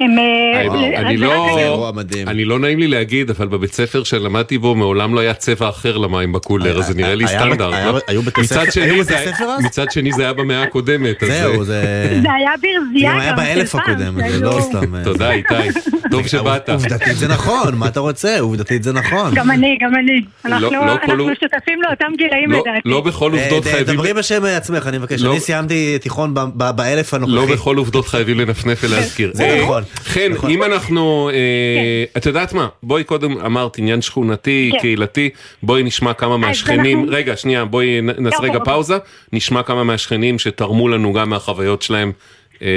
הם... 0.00 0.18
אה, 0.18 0.60
אני- 1.00 1.16
לא- 1.16 1.50
זה 1.54 1.60
אירוע 1.60 1.92
מדהים. 1.92 2.28
אני 2.28 2.44
לא 2.44 2.58
נעים 2.58 2.78
לי 2.78 2.88
להגיד, 2.88 3.30
אבל 3.30 3.48
בבית 3.48 3.72
ספר 3.74 4.04
שלמדתי 4.04 4.58
בו 4.58 4.74
מעולם 4.74 5.14
לא 5.14 5.20
היה 5.20 5.34
צבע 5.34 5.68
אחר 5.68 5.96
למים 5.98 6.32
בקולר, 6.32 6.78
אז 6.78 6.86
זה 6.86 6.94
נראה 6.94 7.14
לי 7.14 7.28
סטנדרט. 7.28 7.74
לא? 7.84 7.98
היו 8.06 8.22
בתי 8.22 8.44
ספר- 8.44 9.02
זה 9.02 9.18
אז? 9.20 9.64
מצד 9.64 9.90
שני 9.90 10.12
זה 10.12 10.22
היה 10.22 10.32
במאה 10.32 10.62
הקודמת. 10.62 11.16
זהו, 11.26 11.64
זה- 11.64 11.82
זה... 12.10 12.20
זה 12.22 12.32
היה 12.32 12.50
ברזייה 12.62 13.10
זה 13.10 13.16
גם 13.16 13.20
היה 13.20 13.32
באלף 13.32 13.74
הקודם, 13.74 14.18
זה 14.30 14.40
לא 14.40 14.58
סתם... 14.60 14.94
אה, 14.94 15.04
תודה 15.04 15.30
איתי, 15.30 15.54
טוב 16.10 16.26
שבאת. 16.32 16.68
עובדתית 16.68 17.16
זה 17.16 17.28
נכון, 17.28 17.74
מה 17.74 17.86
אתה 17.88 18.00
רוצה? 18.00 18.40
עובדתית 18.40 18.82
זה 18.82 18.92
נכון. 18.92 19.34
גם 19.34 19.50
אני, 19.50 19.78
גם 19.80 19.92
אני. 19.94 20.20
אנחנו 20.44 20.70
לא 20.70 20.92
אנחנו 20.92 21.14
שותפים 21.40 21.82
לאותם 21.82 22.12
גילאים 22.18 22.50
לא- 22.52 22.58
לדעתי. 22.58 22.80
לא 22.84 23.00
בכל 23.00 23.32
עובדות 23.32 23.66
אה, 23.66 23.72
חייבים... 23.72 23.94
דברי 23.94 24.12
בשם 24.14 24.44
עצמך, 24.44 24.86
אני 24.86 24.98
מבקש. 24.98 25.22
לא- 25.22 25.30
אני 25.32 25.40
סיימתי 25.40 25.98
תיכון 26.00 26.34
באלף 26.54 27.14
הנוכחי. 27.14 27.34
לא 27.36 27.46
בכל 27.46 27.76
עובדות 27.76 28.06
חייבים 28.08 28.40
לנפנף 28.40 28.78
ולהזכיר. 28.84 29.30
זה 29.34 29.44
אה, 29.44 29.60
נכון. 29.82 30.04
חן, 30.04 30.32
נכון. 30.32 30.50
אם 30.50 30.62
אנחנו, 30.62 31.30
אה, 31.32 32.04
את 32.16 32.26
יודעת 32.26 32.52
מה, 32.52 32.68
בואי 32.82 33.04
קודם 33.04 33.38
אמרת 33.38 33.78
עניין 33.78 34.02
שכונתי, 34.02 34.70
כן. 34.72 34.78
קהילתי, 34.78 35.30
בואי 35.62 35.82
נשמע 35.82 36.12
כמה 36.12 36.36
מהשכנים, 36.36 36.98
אנחנו- 37.00 37.12
רגע, 37.16 37.36
שנייה, 37.36 37.64
בואי 37.64 38.00
נעשה 38.00 38.36
אוקיי, 38.36 38.50
רגע 38.50 38.58
אוקיי. 38.58 38.74
פאוזה, 38.74 38.96
נשמע 39.32 39.62
כמה 39.62 39.84
מהשכנים 39.84 40.38
שתרמו 40.38 40.88
לנו 40.88 41.12
גם 41.12 41.30
מהחוויות 41.30 41.82
שלהם, 41.82 42.12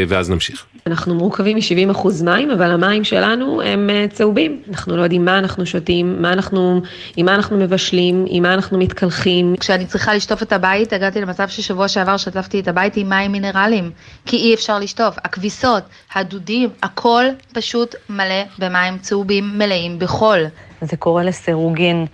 ואז 0.08 0.30
נמשיך. 0.30 0.65
אנחנו 0.88 1.15
מורכבים 1.15 1.58
מ-70% 1.58 2.24
מים, 2.24 2.51
אבל 2.51 2.72
המים 2.72 3.04
שלנו 3.04 3.62
הם 3.62 3.89
אה, 3.89 4.06
צהובים. 4.13 4.62
אנחנו 4.70 4.98
לא 4.98 5.01
יודעים 5.01 5.25
מה 5.25 5.39
אנחנו 5.39 5.65
שותים, 5.65 6.22
מה 6.22 6.34
אנחנו, 6.34 6.82
עם 7.18 7.25
מה 7.25 7.36
אנחנו 7.36 7.58
מבשלים, 7.58 8.25
עם 8.27 8.44
מה 8.44 8.54
אנחנו 8.54 8.77
מתקלחים. 8.77 9.56
כשאני 9.60 9.86
צריכה 9.86 10.15
לשטוף 10.15 10.44
את 10.44 10.54
הבית, 10.54 10.94
הגעתי 10.94 11.22
למצב 11.22 11.48
ששבוע 11.48 11.88
שעבר 11.88 12.18
שטפתי 12.18 12.60
את 12.60 12.68
הבית 12.68 12.98
עם 12.98 13.10
מים 13.10 13.32
מינרליים, 13.32 13.92
כי 14.25 14.38
אי 14.38 14.54
אפשר 14.54 14.80
לשטוף. 14.80 15.15
הכביסות, 15.24 15.84
הדודים, 16.15 16.70
הכל 16.84 17.25
פשוט 17.54 17.96
מלא 18.10 18.44
במים 18.60 18.98
צהובים 18.98 19.58
מלאים 19.58 20.00
בחול. 20.00 20.39
זה 20.82 20.98
קורה 20.98 21.24
לסירוגין 21.24 22.06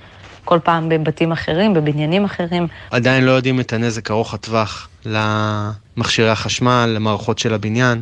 כל 0.45 0.59
פעם 0.63 0.89
בבתים 0.89 1.31
אחרים, 1.31 1.73
בבניינים 1.73 2.25
אחרים. 2.25 2.67
עדיין 2.91 3.23
לא 3.23 3.31
יודעים 3.31 3.59
את 3.59 3.73
הנזק 3.73 4.11
ארוך 4.11 4.33
הטווח 4.33 4.89
למכשירי 5.97 6.29
החשמל, 6.29 6.93
למערכות 6.95 7.39
של 7.39 7.53
הבניין. 7.53 8.01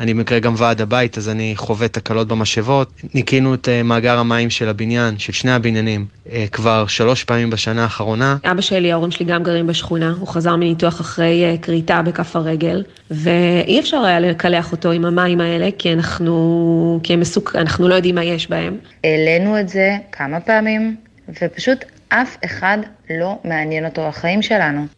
אני 0.00 0.14
במקרה 0.14 0.38
גם 0.38 0.54
ועד 0.56 0.80
הבית, 0.80 1.18
אז 1.18 1.28
אני 1.28 1.52
חווה 1.56 1.88
תקלות 1.88 2.28
במשאבות. 2.28 2.92
ניקינו 3.14 3.54
את 3.54 3.68
אה, 3.68 3.82
מאגר 3.82 4.18
המים 4.18 4.50
של 4.50 4.68
הבניין, 4.68 5.18
של 5.18 5.32
שני 5.32 5.52
הבניינים, 5.52 6.06
אה, 6.32 6.44
כבר 6.52 6.86
שלוש 6.86 7.24
פעמים 7.24 7.50
בשנה 7.50 7.82
האחרונה. 7.82 8.36
אבא 8.44 8.60
שלי, 8.60 8.92
ההורים 8.92 9.10
שלי 9.10 9.26
גם 9.26 9.42
גרים 9.42 9.66
בשכונה, 9.66 10.14
הוא 10.18 10.28
חזר 10.28 10.56
מניתוח 10.56 11.00
אחרי 11.00 11.44
אה, 11.44 11.56
כריתה 11.62 12.02
בכף 12.02 12.36
הרגל, 12.36 12.84
ואי 13.10 13.80
אפשר 13.80 13.96
היה 13.96 14.20
לקלח 14.20 14.72
אותו 14.72 14.90
עם 14.90 15.04
המים 15.04 15.40
האלה, 15.40 15.68
כי 15.78 15.92
אנחנו, 15.92 17.00
כי 17.02 17.12
הם 17.12 17.20
מסוק... 17.20 17.56
אנחנו 17.56 17.88
לא 17.88 17.94
יודעים 17.94 18.14
מה 18.14 18.24
יש 18.24 18.50
בהם. 18.50 18.76
העלינו 19.04 19.60
את 19.60 19.68
זה 19.68 19.96
כמה 20.12 20.40
פעמים, 20.40 20.96
ופשוט 21.42 21.84
אף 22.08 22.36
אחד 22.44 22.78
לא 23.10 23.38
מעניין 23.44 23.84
אותו 23.84 24.06
החיים 24.06 24.42
שלנו. 24.42 24.97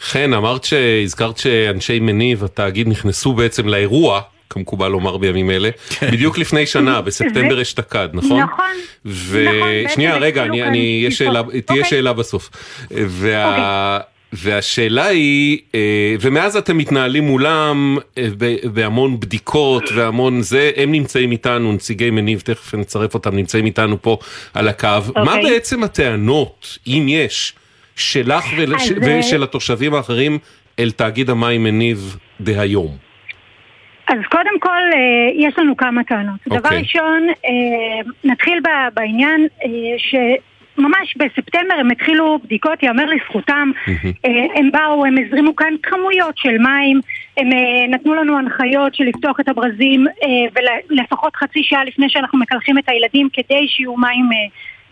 חן, 0.00 0.32
אמרת 0.34 0.64
שהזכרת 0.64 1.38
שאנשי 1.38 2.00
מניב, 2.00 2.44
התאגיד, 2.44 2.88
נכנסו 2.88 3.32
בעצם 3.32 3.68
לאירוע, 3.68 4.20
כמקובל 4.50 4.88
לומר 4.88 5.16
בימים 5.16 5.50
אלה, 5.50 5.70
בדיוק 6.02 6.38
לפני 6.38 6.66
שנה, 6.66 7.00
בספטמבר 7.06 7.62
אשתקד, 7.62 8.08
נכון? 8.12 8.42
נכון. 8.42 8.74
ושנייה, 9.04 10.12
בעצם 10.12 10.24
רגע, 10.24 10.44
אני, 10.44 10.62
אני, 10.62 11.02
יש 11.06 11.18
שאלה. 11.18 11.42
תהיה 11.42 11.60
אוקיי. 11.82 11.84
שאלה 11.84 12.12
בסוף. 12.12 12.50
וה... 12.90 13.98
והשאלה 14.32 15.06
היא, 15.06 15.58
אה, 15.74 16.14
ומאז 16.20 16.56
אתם 16.56 16.78
מתנהלים 16.78 17.24
מולם 17.24 17.96
אה, 18.18 18.28
בהמון 18.72 19.20
בדיקות 19.20 19.84
והמון 19.94 20.42
זה, 20.42 20.70
הם 20.76 20.92
נמצאים 20.92 21.32
איתנו, 21.32 21.72
נציגי 21.72 22.10
מניב, 22.10 22.40
תכף 22.40 22.74
נצרף 22.74 23.14
אותם, 23.14 23.36
נמצאים 23.36 23.66
איתנו 23.66 24.02
פה 24.02 24.18
על 24.54 24.68
הקו. 24.68 24.88
מה 25.16 25.36
בעצם 25.42 25.82
הטענות, 25.82 26.78
אם 26.86 27.06
יש, 27.08 27.54
שלך 27.98 28.44
ול- 28.58 28.74
אז, 28.74 28.82
ש- 28.82 28.92
אה, 28.92 29.18
ושל 29.18 29.42
התושבים 29.42 29.94
האחרים 29.94 30.38
אל 30.78 30.90
תאגיד 30.90 31.30
המים 31.30 31.62
מניב 31.64 32.16
דהיום? 32.40 33.08
אז 34.08 34.18
קודם 34.30 34.60
כל, 34.60 34.82
אה, 34.94 34.98
יש 35.34 35.58
לנו 35.58 35.76
כמה 35.76 36.04
טענות. 36.04 36.40
דבר 36.48 36.56
אוקיי. 36.58 36.78
ראשון, 36.78 37.26
אה, 37.44 38.10
נתחיל 38.24 38.60
בעניין 38.94 39.46
אה, 39.64 39.68
שממש 39.98 41.16
בספטמבר 41.16 41.74
הם 41.80 41.90
התחילו 41.90 42.38
בדיקות, 42.44 42.82
יאמר 42.82 43.04
לזכותם. 43.04 43.70
הם 44.54 44.70
באו, 44.72 45.04
הם 45.06 45.14
הזרימו 45.26 45.56
כאן 45.56 45.74
כמויות 45.82 46.38
של 46.38 46.58
מים, 46.58 47.00
הם 47.36 47.48
נתנו 47.90 48.14
לנו 48.14 48.38
הנחיות 48.38 48.94
של 48.94 49.04
לפתוח 49.04 49.40
את 49.40 49.48
הברזים 49.48 50.06
ולפחות 50.90 51.36
חצי 51.36 51.62
שעה 51.62 51.84
לפני 51.84 52.06
שאנחנו 52.08 52.38
מקלחים 52.38 52.78
את 52.78 52.88
הילדים 52.88 53.28
כדי 53.32 53.68
שיהיו 53.68 53.96
מים... 53.96 54.30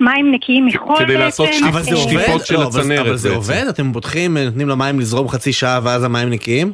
מים 0.01 0.33
נקיים 0.33 0.67
מחול 0.67 0.97
כדי 0.99 1.17
לעשות 1.17 1.47
בעצם. 1.49 1.67
אבל 1.67 1.83
זה 1.83 1.91
אה, 1.91 1.97
שטיפות? 1.97 2.47
של 2.47 2.57
אבל- 2.57 2.67
הצנרת 2.81 3.07
אבל 3.07 3.17
זה. 3.17 3.35
עובד? 3.35 3.65
אתם 3.69 3.93
פותחים, 3.93 4.37
נותנים 4.37 4.69
למים 4.69 5.01
לזרום 5.01 5.29
חצי 5.29 5.53
שעה 5.53 5.81
ואז 5.83 6.05
המים 6.05 6.31
נקיים? 6.31 6.73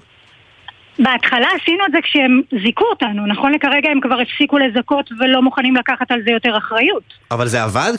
בהתחלה 1.02 1.46
עשינו 1.62 1.86
את 1.86 1.92
זה 1.92 1.98
כשהם 2.02 2.40
זיכו 2.64 2.84
אותנו, 2.84 3.26
נכון 3.26 3.52
לכרגע 3.52 3.90
הם 3.90 4.00
כבר 4.00 4.20
הפסיקו 4.20 4.58
לזכות 4.58 5.10
ולא 5.20 5.42
מוכנים 5.42 5.76
לקחת 5.76 6.10
על 6.10 6.20
זה 6.24 6.30
יותר 6.30 6.58
אחריות. 6.58 7.02
אבל 7.30 7.46
זה 7.46 7.62
עבד? 7.62 7.92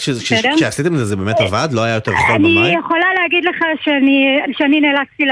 כשעשיתם 0.56 0.94
את 0.94 0.98
זה 0.98 1.06
זה 1.06 1.16
באמת 1.16 1.40
עבד? 1.40 1.68
לא 1.72 1.82
היה 1.82 1.96
יותר 1.96 2.12
חול 2.12 2.36
אני 2.36 2.56
במים? 2.58 2.80
יכולה 2.80 3.08
להגיד 3.22 3.46
לך 3.46 3.58
שאני, 3.84 4.40
שאני, 4.58 4.82
נאלצתי, 4.82 5.24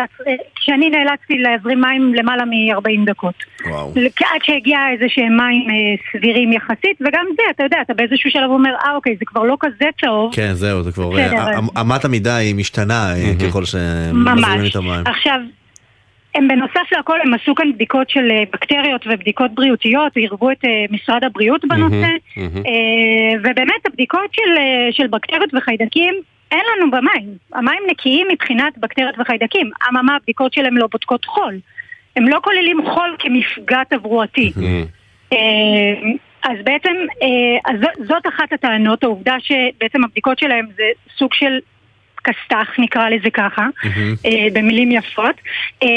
שאני 0.59 0.89
נאלצתי 0.89 1.37
להזרים 1.37 1.81
מים 1.81 2.13
למעלה 2.13 2.45
מ-40 2.45 3.05
דקות. 3.05 3.33
וואו. 3.65 3.93
עד 4.19 4.41
שהגיע 4.43 4.77
איזה 4.93 5.05
שהם 5.07 5.37
מים 5.37 5.69
אה, 5.69 5.75
סבירים 6.11 6.53
יחסית, 6.53 6.97
וגם 7.01 7.25
זה, 7.35 7.43
אתה 7.55 7.63
יודע, 7.63 7.77
אתה 7.81 7.93
באיזשהו 7.93 8.31
שלב 8.31 8.49
אומר, 8.49 8.71
אה 8.85 8.95
אוקיי, 8.95 9.15
זה 9.19 9.25
כבר 9.25 9.43
לא 9.43 9.57
כזה 9.59 9.85
צהוב. 10.01 10.35
כן, 10.35 10.53
זהו, 10.53 10.83
זה 10.83 10.91
כבר... 10.91 11.17
אה, 11.17 11.59
אמ- 11.59 11.77
אמת 11.81 12.05
המידה 12.05 12.35
היא 12.35 12.55
משתנה 12.55 13.13
אה, 13.13 13.31
ככל 13.47 13.65
שמזרימים 13.65 14.23
ממש. 14.25 14.69
את 14.71 14.75
המים. 14.75 15.03
עכשיו, 15.05 15.39
הם 16.35 16.47
בנוסף 16.47 16.91
לכל, 16.99 17.21
הם 17.23 17.33
עשו 17.33 17.55
כאן 17.55 17.73
בדיקות 17.73 18.09
של 18.09 18.31
אה, 18.31 18.43
בקטריות 18.53 19.07
ובדיקות 19.07 19.51
בריאותיות, 19.51 20.15
עירבו 20.15 20.51
את 20.51 20.65
אה, 20.65 20.85
משרד 20.89 21.23
הבריאות 21.23 21.65
בנושא, 21.65 22.07
מהמם. 22.37 22.57
אה, 22.65 23.39
ובאמת 23.39 23.85
הבדיקות 23.87 24.33
של, 24.33 24.51
של 24.91 25.07
בקטריות 25.07 25.53
וחיידקים, 25.53 26.13
אין 26.51 26.61
לנו 26.75 26.91
במים. 26.91 27.37
המים 27.53 27.83
נקיים 27.89 28.27
מבחינת 28.31 28.77
בקטריות 28.77 29.15
וחיידקים. 29.19 29.71
אממה, 29.89 30.15
הבדיקות 30.15 30.53
שלהם 30.53 30.77
לא 30.77 30.87
בודקות 30.91 31.25
חול. 31.25 31.59
הם 32.15 32.27
לא 32.27 32.39
כוללים 32.43 32.77
חול 32.93 33.15
כמפגע 33.19 33.83
תברואתי. 33.89 34.51
אה, 35.33 35.37
אז 36.43 36.57
בעצם, 36.63 36.93
אז 37.65 37.75
זאת 38.07 38.27
אחת 38.27 38.53
הטענות, 38.53 39.03
העובדה 39.03 39.35
שבעצם 39.39 40.03
הבדיקות 40.03 40.39
שלהם 40.39 40.65
זה 40.75 40.83
סוג 41.17 41.33
של 41.33 41.59
כסת"ח, 42.23 42.79
נקרא 42.79 43.09
לזה 43.09 43.29
ככה. 43.29 43.67
אה, 44.25 44.47
במילים 44.53 44.91
יפות. 44.91 45.35
אה, 45.83 45.87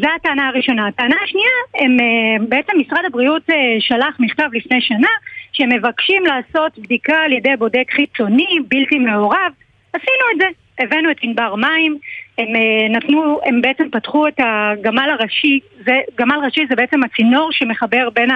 זו 0.00 0.08
הטענה 0.16 0.48
הראשונה. 0.48 0.86
הטענה 0.86 1.16
השנייה, 1.24 1.56
הם, 1.74 2.00
אה, 2.00 2.46
בעצם 2.48 2.72
משרד 2.78 3.04
הבריאות 3.06 3.42
שלח 3.80 4.16
מכתב 4.18 4.48
לפני 4.52 4.80
שנה, 4.80 5.08
שהם 5.52 5.68
מבקשים 5.72 6.22
לעשות 6.26 6.78
בדיקה 6.78 7.16
על 7.24 7.32
ידי 7.32 7.56
בודק 7.58 7.84
חיצוני, 7.90 8.58
בלתי 8.68 8.98
מעורב. 8.98 9.52
עשינו 9.92 10.24
את 10.32 10.38
זה. 10.38 10.61
הבאנו 10.82 11.10
את 11.10 11.16
ענבר 11.22 11.54
מים, 11.54 11.96
הם 12.38 12.46
אה, 12.56 12.88
נתנו, 12.96 13.40
הם 13.44 13.62
בעצם 13.62 13.84
פתחו 13.92 14.28
את 14.28 14.34
הגמל 14.38 15.10
הראשי, 15.18 15.60
זה, 15.86 15.92
גמל 16.18 16.36
ראשי 16.44 16.60
זה 16.68 16.76
בעצם 16.76 17.00
הצינור 17.02 17.48
שמחבר 17.52 18.08
בין 18.14 18.30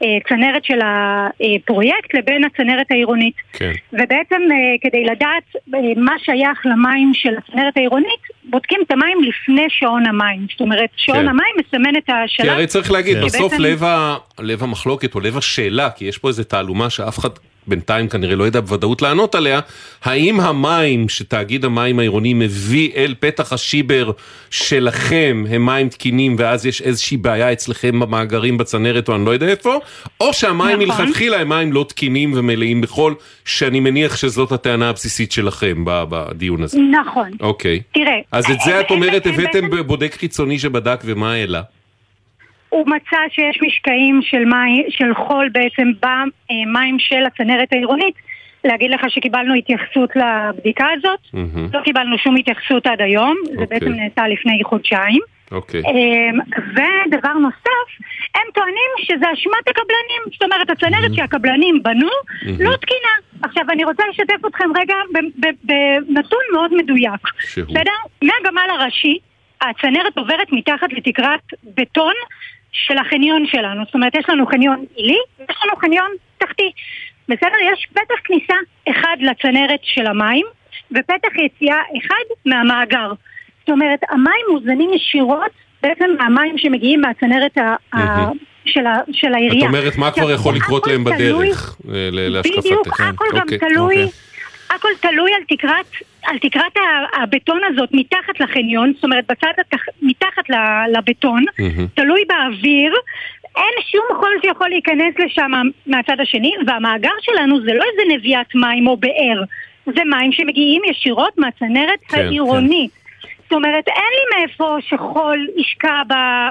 הצנרת 0.00 0.64
של 0.64 0.78
הפרויקט 0.84 2.14
לבין 2.14 2.44
הצנרת 2.44 2.86
העירונית. 2.90 3.34
כן. 3.52 3.72
ובעצם 3.92 4.40
אה, 4.52 4.56
כדי 4.80 5.04
לדעת 5.04 5.42
אה, 5.74 5.80
מה 5.96 6.12
שייך 6.18 6.66
למים 6.66 7.10
של 7.14 7.34
הצנרת 7.38 7.76
העירונית, 7.76 8.20
בודקים 8.44 8.78
את 8.86 8.90
המים 8.90 9.18
לפני 9.22 9.66
שעון 9.68 10.06
המים. 10.06 10.46
זאת 10.50 10.60
אומרת, 10.60 10.90
שעון 10.96 11.18
כן. 11.18 11.28
המים 11.28 11.54
מסמן 11.58 11.96
את 11.96 12.02
כי 12.06 12.12
השלב. 12.12 12.48
הרי 12.48 12.66
צריך 12.66 12.90
להגיד, 12.92 13.16
כן. 13.16 13.24
בסוף 13.24 13.52
בעצם- 13.52 13.62
לב 13.62 13.84
ה- 13.84 14.16
לב 14.38 14.62
המחלוקת 14.62 15.14
או 15.14 15.20
לב 15.20 15.36
השאלה, 15.36 15.90
כי 15.90 16.04
יש 16.04 16.18
פה 16.18 16.28
איזה 16.28 16.44
תעלומה 16.44 16.90
שאף 16.90 17.18
אחד 17.18 17.28
בינתיים 17.68 18.08
כנראה 18.08 18.36
לא 18.36 18.46
ידע 18.46 18.60
בוודאות 18.60 19.02
לענות 19.02 19.34
עליה, 19.34 19.60
האם 20.04 20.40
המים 20.40 21.08
שתאגיד 21.08 21.64
המים 21.64 21.98
העירוני 21.98 22.34
מביא 22.34 22.90
אל 22.96 23.14
פתח 23.20 23.52
השיבר 23.52 24.10
שלכם 24.50 25.44
הם 25.50 25.66
מים 25.66 25.88
תקינים 25.88 26.36
ואז 26.38 26.66
יש 26.66 26.82
איזושהי 26.82 27.16
בעיה 27.16 27.52
אצלכם 27.52 28.00
במאגרים 28.00 28.58
בצנרת 28.58 29.08
או 29.08 29.16
אני 29.16 29.24
לא 29.24 29.30
יודע 29.30 29.46
איפה, 29.48 29.78
או 30.20 30.32
שהמים 30.32 30.80
נכון. 30.82 31.04
מלכתחילה 31.04 31.40
הם 31.40 31.48
מים 31.48 31.72
לא 31.72 31.84
תקינים 31.88 32.32
ומלאים 32.36 32.80
בחול, 32.80 33.14
שאני 33.44 33.80
מניח 33.80 34.16
שזאת 34.16 34.52
הטענה 34.52 34.88
הבסיסית 34.88 35.32
שלכם 35.32 35.82
בדיון 35.84 36.62
הזה. 36.62 36.78
נכון. 37.00 37.30
אוקיי. 37.40 37.80
תראה. 37.94 38.06
אז 38.32 38.44
את 38.50 38.60
זה 38.64 38.74
הם- 38.74 38.80
את 38.80 38.90
אומרת 38.90 39.26
הם- 39.26 39.34
הם 39.34 39.40
הבאתם 39.40 39.86
בודק 39.86 40.16
חיצוני 40.18 40.58
שבדק 40.58 41.00
ומה 41.04 41.32
העלה? 41.32 41.62
הוא 42.68 42.86
מצא 42.86 43.16
שיש 43.30 43.58
משקעים 43.62 44.20
של, 44.22 44.44
מים, 44.44 44.84
של 44.88 45.14
חול 45.14 45.48
בעצם 45.48 45.88
במים 46.02 46.98
של 46.98 47.24
הצנרת 47.26 47.68
העירונית. 47.72 48.14
להגיד 48.64 48.90
לך 48.90 49.00
שקיבלנו 49.08 49.54
התייחסות 49.54 50.10
לבדיקה 50.16 50.86
הזאת? 50.92 51.20
מהמם. 51.32 51.68
לא 51.72 51.80
קיבלנו 51.80 52.18
שום 52.18 52.36
התייחסות 52.36 52.86
עד 52.86 53.00
היום, 53.00 53.36
זה 53.44 53.50
אוקיי. 53.52 53.66
בעצם 53.66 53.92
נעשה 53.92 54.28
לפני 54.28 54.60
חודשיים. 54.64 55.20
אוקיי. 55.52 55.80
אמ, 55.80 56.38
ודבר 56.54 57.32
נוסף, 57.32 57.88
הם 58.34 58.42
טוענים 58.54 58.90
שזה 58.98 59.32
אשמת 59.32 59.68
הקבלנים. 59.68 60.22
זאת 60.32 60.42
אומרת, 60.42 60.70
הצנרת 60.70 61.14
שהקבלנים 61.14 61.82
בנו 61.82 62.08
לא 62.42 62.76
תקינה. 62.76 63.14
עכשיו, 63.42 63.64
אני 63.70 63.84
רוצה 63.84 64.02
לשתף 64.10 64.46
אתכם 64.46 64.68
רגע 64.76 64.94
ב- 65.14 65.46
ב- 65.46 65.72
בנתון 66.08 66.40
מאוד 66.52 66.74
מדויק. 66.74 67.20
שהוא? 67.38 67.66
בסדר? 67.66 67.92
מהגמל 68.22 68.70
הראשי, 68.70 69.18
הצנרת 69.60 70.18
עוברת 70.18 70.52
מתחת 70.52 70.92
לתקרת 70.92 71.40
בטון 71.76 72.14
של 72.86 72.98
החניון 72.98 73.46
שלנו. 73.46 73.84
זאת 73.84 73.94
אומרת, 73.94 74.14
יש 74.14 74.24
לנו 74.28 74.46
חניון 74.46 74.84
עילי 74.96 75.18
ויש 75.38 75.56
לנו 75.64 75.76
חניון 75.80 76.10
תחתי. 76.38 76.70
בסדר? 77.28 77.56
יש 77.72 77.86
פתח 77.90 78.14
כניסה 78.24 78.54
אחד 78.90 79.16
לצנרת 79.20 79.80
של 79.82 80.06
המים 80.06 80.46
ופתח 80.90 81.38
יציאה 81.44 81.76
אחד 81.98 82.24
מהמאגר. 82.46 83.12
זאת 83.60 83.70
אומרת, 83.70 84.00
המים 84.10 84.44
מוזנים 84.50 84.90
ישירות 84.94 85.50
בעצם 85.82 86.04
מהמים 86.18 86.58
שמגיעים 86.58 87.00
מהצנרת 87.00 87.58
ה-. 87.58 87.76
של 88.66 88.86
ה- 88.86 89.00
של 89.12 89.28
את 89.28 89.34
העירייה. 89.34 89.66
אומרת 89.66 89.96
מה 89.96 90.10
כבר 90.10 90.30
יכול 90.30 90.54
לקרות 90.54 90.86
להם 90.86 91.04
בדרך, 91.04 91.76
אה, 91.88 92.08
להשקפתך. 92.12 92.58
בדיוק, 92.58 93.00
הכל 93.00 93.24
גם 93.32 93.40
אוקיי, 93.42 93.58
תלוי, 93.58 94.04
אוקיי. 94.04 94.76
הכל 94.76 94.88
תלוי 95.00 95.30
על 95.34 95.42
תקרת, 95.56 95.86
על 96.26 96.38
תקרת 96.38 96.76
הבטון 97.22 97.60
הזאת 97.66 97.88
מתחת 97.92 98.40
לחניון, 98.40 98.92
זאת 98.94 99.04
אומרת 99.04 99.24
בצד 99.28 99.52
התח... 99.58 99.80
מתחת 100.02 100.42
לבטון, 100.92 101.44
מהמם. 101.58 101.86
תלוי 101.94 102.22
באוויר, 102.28 102.94
אין 103.56 103.74
שום 103.90 104.18
חול 104.20 104.38
שיכול 104.42 104.68
להיכנס 104.68 105.14
לשם 105.18 105.50
מהצד 105.86 106.20
השני, 106.20 106.52
והמאגר 106.66 107.10
שלנו 107.20 107.60
זה 107.60 107.72
לא 107.72 107.84
איזה 107.92 108.14
נביאת 108.14 108.54
מים 108.54 108.86
או 108.86 108.96
באר, 108.96 109.42
זה 109.86 110.00
מים 110.10 110.32
שמגיעים 110.32 110.82
ישירות 110.90 111.38
מהצנרת 111.38 111.98
כן, 112.08 112.18
העירונית. 112.18 113.05
זאת 113.46 113.52
אומרת, 113.52 113.88
אין 113.88 114.12
לי 114.16 114.40
מאיפה 114.40 114.76
שחול 114.88 115.46
ישקע 115.56 116.02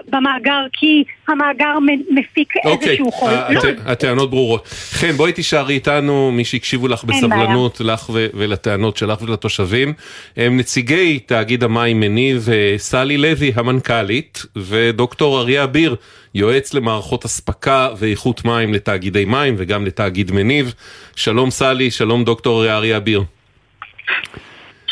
במאגר 0.10 0.62
כי 0.74 1.04
המאגר 1.28 1.74
מפיק 2.10 2.54
אוקיי, 2.66 2.90
איזשהו 2.90 3.12
חול. 3.12 3.32
לא, 3.50 3.62
הטענות 3.86 4.30
ברורות. 4.30 4.68
חן, 4.68 5.12
בואי 5.12 5.32
תישארי 5.32 5.74
איתנו, 5.74 6.32
מי 6.32 6.46
שהקשיבו 6.46 6.88
לך 6.88 7.04
בסבלנות, 7.04 7.82
לך 7.82 8.10
ו- 8.10 8.28
ולטענות 8.34 8.98
שלך 8.98 9.22
ולתושבים. 9.22 9.94
הם 10.38 10.58
נציגי 10.58 11.20
תאגיד 11.20 11.64
המים 11.64 12.00
מניב, 12.00 12.50
אה, 12.52 12.74
סלי 12.78 13.18
לוי 13.18 13.52
המנכ"לית, 13.56 14.46
ודוקטור 14.56 15.40
אריה 15.40 15.64
אביר, 15.64 15.96
יועץ 16.36 16.74
למערכות 16.74 17.26
אספקה 17.26 17.90
ואיכות 17.98 18.46
מים 18.46 18.74
לתאגידי 18.74 19.26
מים 19.26 19.56
וגם 19.58 19.86
לתאגיד 19.86 20.32
מניב. 20.32 20.74
שלום 21.16 21.52
סלי, 21.52 21.92
שלום 21.92 22.24
דוקטור 22.24 22.66
אריה 22.66 22.98
אביר. 22.98 23.24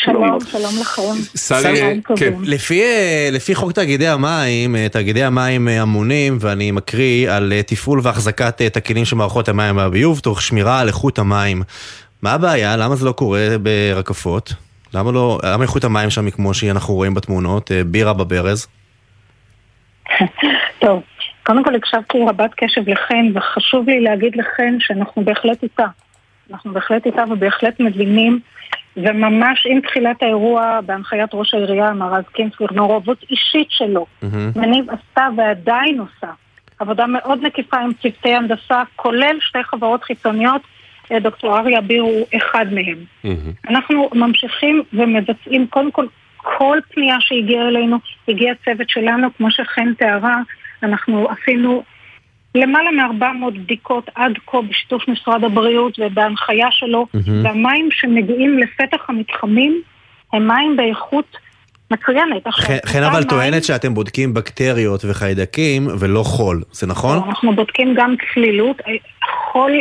שלום, 0.06 0.40
שלום 0.40 0.72
לכם. 0.82 1.36
סלי, 1.36 1.80
כן, 1.80 2.00
טובים. 2.02 2.42
לפי, 2.44 2.82
אה, 2.82 3.30
לפי 3.32 3.56
חוק 3.56 3.72
תאגידי 3.72 4.08
המים, 4.08 4.76
אה, 4.76 4.90
תאגידי 4.90 5.24
המים 5.24 5.68
אה, 5.68 5.82
אמונים, 5.82 6.38
ואני 6.40 6.72
מקריא, 6.72 7.32
על 7.32 7.54
תפעול 7.68 8.00
והחזקת 8.04 8.62
תקינים 8.62 9.06
של 9.06 9.16
מערכות 9.16 9.50
המים 9.50 9.78
והביוב, 9.78 10.20
תוך 10.20 10.42
שמירה 10.42 10.80
על 10.80 10.88
איכות 10.88 11.20
המים. 11.20 11.62
מה 12.22 12.34
הבעיה? 12.34 12.78
למה 12.78 12.96
זה 12.96 13.06
לא 13.06 13.12
קורה 13.12 13.48
ברקפות? 13.62 14.54
למה 14.94 15.12
לא, 15.12 15.40
למה 15.44 15.64
איכות 15.64 15.84
המים 15.84 16.10
שם 16.10 16.26
היא 16.26 16.34
כמו 16.34 16.54
שאנחנו 16.54 16.94
רואים 16.94 17.14
בתמונות, 17.14 17.72
בירה 17.86 18.14
בברז? 18.14 18.68
טוב, 20.82 21.02
קודם 21.44 21.64
כל 21.64 21.76
הקשבתי 21.76 22.18
רבת 22.30 22.52
קשב 22.58 22.90
לכן, 22.90 23.26
וחשוב 23.36 23.90
לי 23.90 24.02
להגיד 24.02 24.36
לכן 24.36 24.76
שאנחנו 24.80 25.26
בהחלט 25.26 25.64
איתה. 25.64 25.86
אנחנו 26.52 26.74
בהחלט 26.74 27.06
איתה 27.06 27.24
ובהחלט 27.32 27.80
מבינים, 27.80 28.40
וממש 28.98 29.68
עם 29.70 29.82
תחילת 29.82 30.24
האירוע, 30.24 30.80
בהנחיית 30.86 31.30
ראש 31.34 31.54
העירייה, 31.54 31.94
מר 31.94 32.14
רז 32.14 32.24
קינסטר, 32.34 32.66
מעורבות 32.72 33.24
אישית 33.30 33.68
שלו. 33.70 34.06
מניב 34.56 34.86
עשתה 34.90 35.28
ועדיין 35.38 36.00
עושה 36.00 36.34
עבודה 36.80 37.08
מאוד 37.08 37.44
מקיפה 37.44 37.78
עם 37.78 37.94
צוותי 38.02 38.36
הנדסה, 38.36 38.84
כולל 38.96 39.38
שתי 39.40 39.64
חברות 39.64 40.04
חיצוניות, 40.04 40.62
אה, 41.12 41.20
דוקטור 41.20 41.58
אריה 41.58 41.80
אביר 41.80 42.02
הוא 42.02 42.26
אחד 42.38 42.66
מהם. 42.72 42.98
אנחנו 43.70 44.10
ממשיכים 44.14 44.84
ומבצעים 44.94 45.68
קודם 45.68 45.92
כל 45.92 46.06
כל 46.44 46.80
פנייה 46.94 47.16
שהגיעה 47.20 47.68
אלינו, 47.68 47.98
הגיע 48.28 48.54
צוות 48.66 48.90
שלנו, 48.90 49.28
כמו 49.38 49.52
שחן 49.52 49.94
תיארה, 49.94 50.38
אנחנו 50.84 51.28
עשינו 51.30 51.84
למעלה 52.56 52.90
מ-400 52.92 53.24
בדיקות 53.60 54.10
עד 54.16 54.32
כה 54.48 54.58
בשיתוף 54.62 55.08
משרד 55.08 55.44
הבריאות 55.44 56.00
ובהנחיה 56.00 56.68
שלו, 56.72 57.06
מהמם. 57.14 57.46
והמים 57.46 57.90
שמגיעים 57.92 58.60
לפתח 58.60 59.10
המתחמים 59.10 59.82
הם 60.34 60.48
מים 60.48 60.78
באיכות 60.78 61.38
מצוינת. 61.92 62.48
חן- 62.86 63.04
אבל 63.04 63.24
טוענת 63.24 63.64
שאתם 63.64 63.94
בודקים 63.94 64.34
בקטריות 64.34 65.06
וחיידקים 65.10 65.88
ולא 66.00 66.24
חול, 66.24 66.62
זה 66.72 66.88
נכון? 66.88 67.18
אנחנו 67.28 67.56
בודקים 67.56 67.94
גם 67.98 68.16
צלילות, 68.34 68.82
חול, 69.52 69.72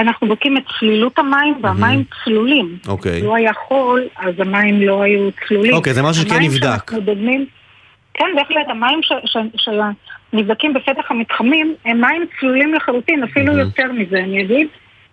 אנחנו 0.00 0.28
בודקים 0.28 0.56
את 0.56 0.62
צלילות 0.78 1.18
המים, 1.18 1.54
והמים 1.62 2.04
צלולים. 2.24 2.76
אוקיי. 2.88 3.22
לא 3.22 3.36
היה 3.36 3.52
חול, 3.68 4.02
אז 4.16 4.34
המים 4.38 4.80
לא 4.82 5.02
היו 5.02 5.28
צלולים. 5.48 5.74
אוקיי, 5.74 5.94
זה 5.94 6.02
משהו 6.02 6.22
שכן 6.22 6.34
המים 6.34 6.50
נבדק. 6.50 6.62
שאנחנו 6.62 7.00
דוגמים, 7.00 7.46
כן, 8.14 8.26
בהחלט, 8.36 8.68
המים 8.68 9.00
שנבדקים 9.56 10.74
בפתח 10.74 11.10
המתחמים 11.10 11.74
הם 11.84 12.00
מים 12.00 12.26
צלולים 12.40 12.74
לחלוטין, 12.74 13.22
אפילו 13.22 13.58
יותר 13.58 13.92
מזה, 13.92 14.18
אני 14.18 14.42
אגיד, 14.42 14.68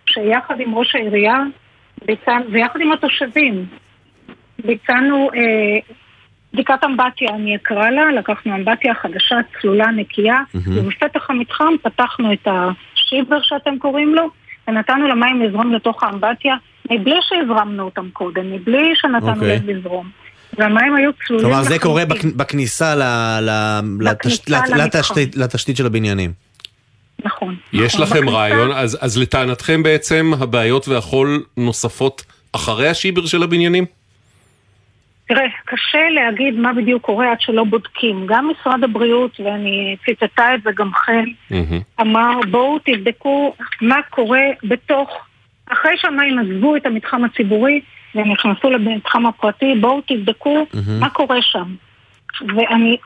שיחד 0.06 0.60
עם 0.60 0.74
ראש 0.74 0.94
העירייה 0.94 1.38
ויחד 2.52 2.80
עם 2.80 2.92
התושבים 2.92 3.66
ביצענו 4.64 5.30
אה, 5.34 5.78
בדיקת 6.52 6.84
אמבטיה, 6.84 7.28
אני 7.34 7.56
אקרא 7.56 7.90
לה, 7.90 8.12
לקחנו 8.12 8.54
אמבטיה 8.54 8.94
חדשה, 8.94 9.36
צלולה, 9.60 9.86
נקייה. 9.86 10.36
ובפתח 10.54 11.30
המתחם 11.30 11.72
פתחנו 11.82 12.32
את 12.32 12.48
השיבר 12.48 13.42
שאתם 13.42 13.78
קוראים 13.78 14.14
לו, 14.14 14.28
ונתנו 14.68 15.08
למים 15.08 15.42
לזרום 15.42 15.72
לתוך 15.72 16.02
האמבטיה, 16.02 16.54
מבלי 16.90 17.16
שהזרמנו 17.20 17.84
אותם 17.84 18.10
קודם, 18.12 18.52
מבלי 18.52 18.92
שנתנו 18.94 19.28
okay. 19.28 19.34
אוקיי. 19.34 19.48
להם 19.48 19.68
לזרום. 19.68 20.10
והמים 20.58 20.94
היו 20.94 21.10
צלולים. 21.26 21.46
כלומר, 21.46 21.62
זה 21.62 21.78
קורה 21.78 22.02
בכניסה, 22.36 22.94
לתשתית, 24.70 25.36
לתשתית 25.36 25.76
של 25.76 25.86
הבניינים. 25.86 26.32
נכון. 27.24 27.56
יש 27.72 27.94
נכון, 27.94 28.06
לכם 28.06 28.16
בכניסה... 28.16 28.36
רעיון, 28.36 28.72
אז, 28.72 28.98
אז 29.00 29.18
לטענתכם 29.18 29.82
בעצם 29.82 30.32
הבעיות 30.40 30.88
והחול 30.88 31.44
נוספות 31.56 32.24
אחרי 32.52 32.88
השיבר 32.88 33.26
של 33.26 33.42
הבניינים? 33.42 33.84
תראה, 35.28 35.46
קשה 35.64 36.08
להגיד 36.14 36.54
מה 36.54 36.72
בדיוק 36.72 37.02
קורה 37.02 37.32
עד 37.32 37.40
שלא 37.40 37.64
בודקים. 37.64 38.26
גם 38.26 38.50
משרד 38.50 38.84
הבריאות, 38.84 39.40
ואני 39.40 39.96
ציטטה 40.04 40.54
את 40.54 40.62
זה 40.62 40.70
גם 40.76 40.90
חן, 40.94 41.24
mm-hmm. 41.52 42.00
אמר 42.00 42.40
בואו 42.50 42.78
תבדקו 42.78 43.54
מה 43.80 43.96
קורה 44.10 44.42
בתוך, 44.64 45.10
אחרי 45.72 45.92
שהמים 45.96 46.38
עזבו 46.38 46.76
את 46.76 46.86
המתחם 46.86 47.24
הציבורי 47.24 47.80
והם 48.14 48.32
נכנסו 48.32 48.70
למתחם 48.70 49.26
הפרטי, 49.26 49.74
בואו 49.80 50.00
תבדקו 50.06 50.66
mm-hmm. 50.72 50.90
מה 51.00 51.10
קורה 51.10 51.42
שם. 51.42 51.74
ואני, 52.56 52.96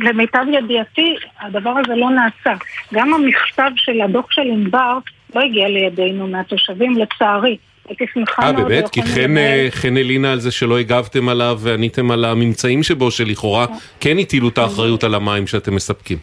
למיטב 0.00 0.44
ידיעתי, 0.52 1.14
הדבר 1.40 1.70
הזה 1.70 1.94
לא 1.94 2.10
נעשה. 2.10 2.64
גם 2.94 3.14
המכתב 3.14 3.70
של 3.76 4.00
הדוח 4.00 4.26
של 4.30 4.42
ענבר 4.42 4.98
לא 5.34 5.40
הגיע 5.40 5.68
לידינו 5.68 6.26
מהתושבים, 6.26 6.96
לצערי. 6.98 7.56
הייתי 7.88 8.04
שמחה 8.14 8.42
אה, 8.42 8.52
מאוד. 8.52 8.62
אה, 8.62 8.68
באמת? 8.68 8.88
כי 8.88 9.02
חן, 9.02 9.34
חן 9.70 9.96
הלינה 9.96 10.32
על 10.32 10.40
זה 10.40 10.50
שלא 10.50 10.78
הגבתם 10.78 11.28
עליו 11.28 11.58
ועניתם 11.62 12.10
על 12.10 12.24
הממצאים 12.24 12.82
שבו, 12.82 13.10
שלכאורה 13.10 13.66
כן 14.00 14.18
הטילו 14.18 14.48
את 14.48 14.58
האחריות 14.58 15.04
על 15.04 15.14
המים 15.14 15.46
שאתם 15.46 15.74
מספקים. 15.74 16.18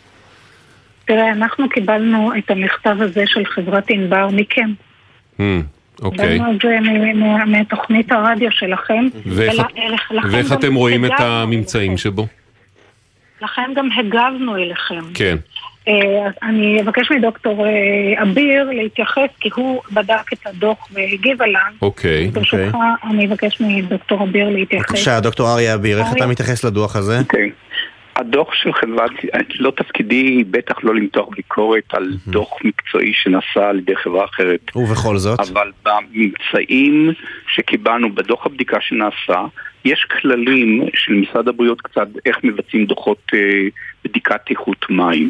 תראה, 1.05 1.31
אנחנו 1.31 1.69
קיבלנו 1.69 2.31
את 2.37 2.51
המכתב 2.51 2.95
הזה 2.99 3.23
של 3.27 3.45
חברת 3.45 3.89
ענבר 3.89 4.27
מכם. 4.31 4.69
אוקיי. 6.01 6.39
את 6.39 6.62
זה 6.62 6.77
מתוכנית 7.45 8.12
הרדיו 8.12 8.51
שלכם. 8.51 9.07
ואיך 10.31 10.53
אתם 10.53 10.75
רואים 10.75 11.05
את 11.05 11.19
הממצאים 11.19 11.97
שבו? 11.97 12.27
לכן 13.41 13.71
גם 13.75 13.89
הגבנו 13.99 14.55
אליכם. 14.55 15.13
כן. 15.13 15.38
אה, 15.88 15.93
אני 16.43 16.81
אבקש 16.81 17.12
מדוקטור 17.12 17.65
אה, 17.65 18.23
אביר 18.23 18.63
להתייחס, 18.63 19.29
כי 19.39 19.49
הוא 19.55 19.81
בדק 19.91 20.33
את 20.33 20.47
הדוח 20.47 20.88
והגיב 20.91 21.41
עליו. 21.41 21.62
אוקיי. 21.81 22.27
ברשותך, 22.27 22.77
אני 23.03 23.27
אבקש 23.27 23.62
מדוקטור 23.62 24.23
אביר 24.23 24.49
להתייחס. 24.49 24.89
בבקשה, 24.89 25.19
דוקטור 25.19 25.53
אריה 25.53 25.75
אביר, 25.75 25.99
איך 25.99 26.07
אתה 26.17 26.27
מתייחס 26.27 26.63
לדוח 26.63 26.95
הזה? 26.95 27.19
אוקיי. 27.19 27.51
הדוח 28.19 28.53
של 28.53 28.73
חברת, 28.73 29.12
לא 29.60 29.71
תפקידי 29.71 30.43
בטח 30.51 30.84
לא 30.84 30.95
למתוח 30.95 31.29
ביקורת 31.36 31.84
על 31.93 32.13
דוח 32.27 32.58
מקצועי 32.63 33.13
שנעשה 33.13 33.69
על 33.69 33.77
ידי 33.77 33.95
חברה 33.95 34.25
אחרת. 34.25 34.71
ובכל 34.75 35.17
זאת? 35.17 35.39
אבל 35.39 35.71
בממצאים 35.86 37.13
שקיבלנו 37.47 38.15
בדוח 38.15 38.45
הבדיקה 38.45 38.77
שנעשה, 38.82 39.45
יש 39.86 40.08
כללים 40.21 40.86
של 40.95 41.13
משרד 41.13 41.47
הבריאות 41.47 41.82
קצת 41.82 42.08
איך 42.25 42.38
מבצעים 42.43 42.86
דוחות 42.86 43.21
אה, 43.34 43.39
בדיקת 44.05 44.41
איכות 44.49 44.86
מים. 44.89 45.29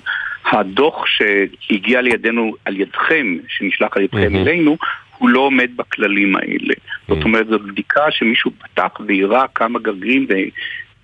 הדוח 0.52 1.06
שהגיע 1.06 2.02
לידינו 2.02 2.54
על 2.66 2.82
ידכם, 2.82 3.38
שנשלח 3.48 3.98
על 3.98 4.04
ידכם. 4.04 4.36
אלינו, 4.36 4.78
הוא 5.18 5.30
לא 5.30 5.40
עומד 5.40 5.70
בכללים 5.76 6.36
האלה. 6.36 6.74
Mm-hmm. 6.74 7.14
זאת 7.16 7.24
אומרת, 7.24 7.48
זו 7.48 7.60
בדיקה 7.60 8.12
שמישהו 8.12 8.52
פתח 8.60 9.00
ויראה 9.08 9.48
כמה 9.56 9.80
גרגרים, 9.80 10.28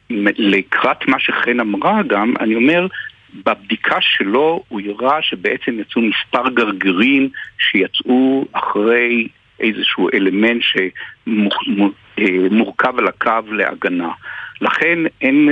ולקראת 0.09 1.07
מה 1.07 1.19
שחן 1.19 1.59
אמרה 1.59 2.03
גם, 2.07 2.33
אני 2.39 2.55
אומר, 2.55 2.87
בבדיקה 3.45 3.97
שלו 4.01 4.63
הוא 4.67 4.81
הראה 4.81 5.21
שבעצם 5.21 5.79
יצאו 5.79 6.01
מספר 6.01 6.49
גרגרים 6.49 7.29
שיצאו 7.57 8.45
אחרי 8.51 9.27
איזשהו 9.59 10.09
אלמנט 10.13 10.61
שמורכב 11.27 12.99
על 12.99 13.07
הקו 13.07 13.51
להגנה. 13.51 14.11
לכן 14.61 14.99
אין 15.21 15.49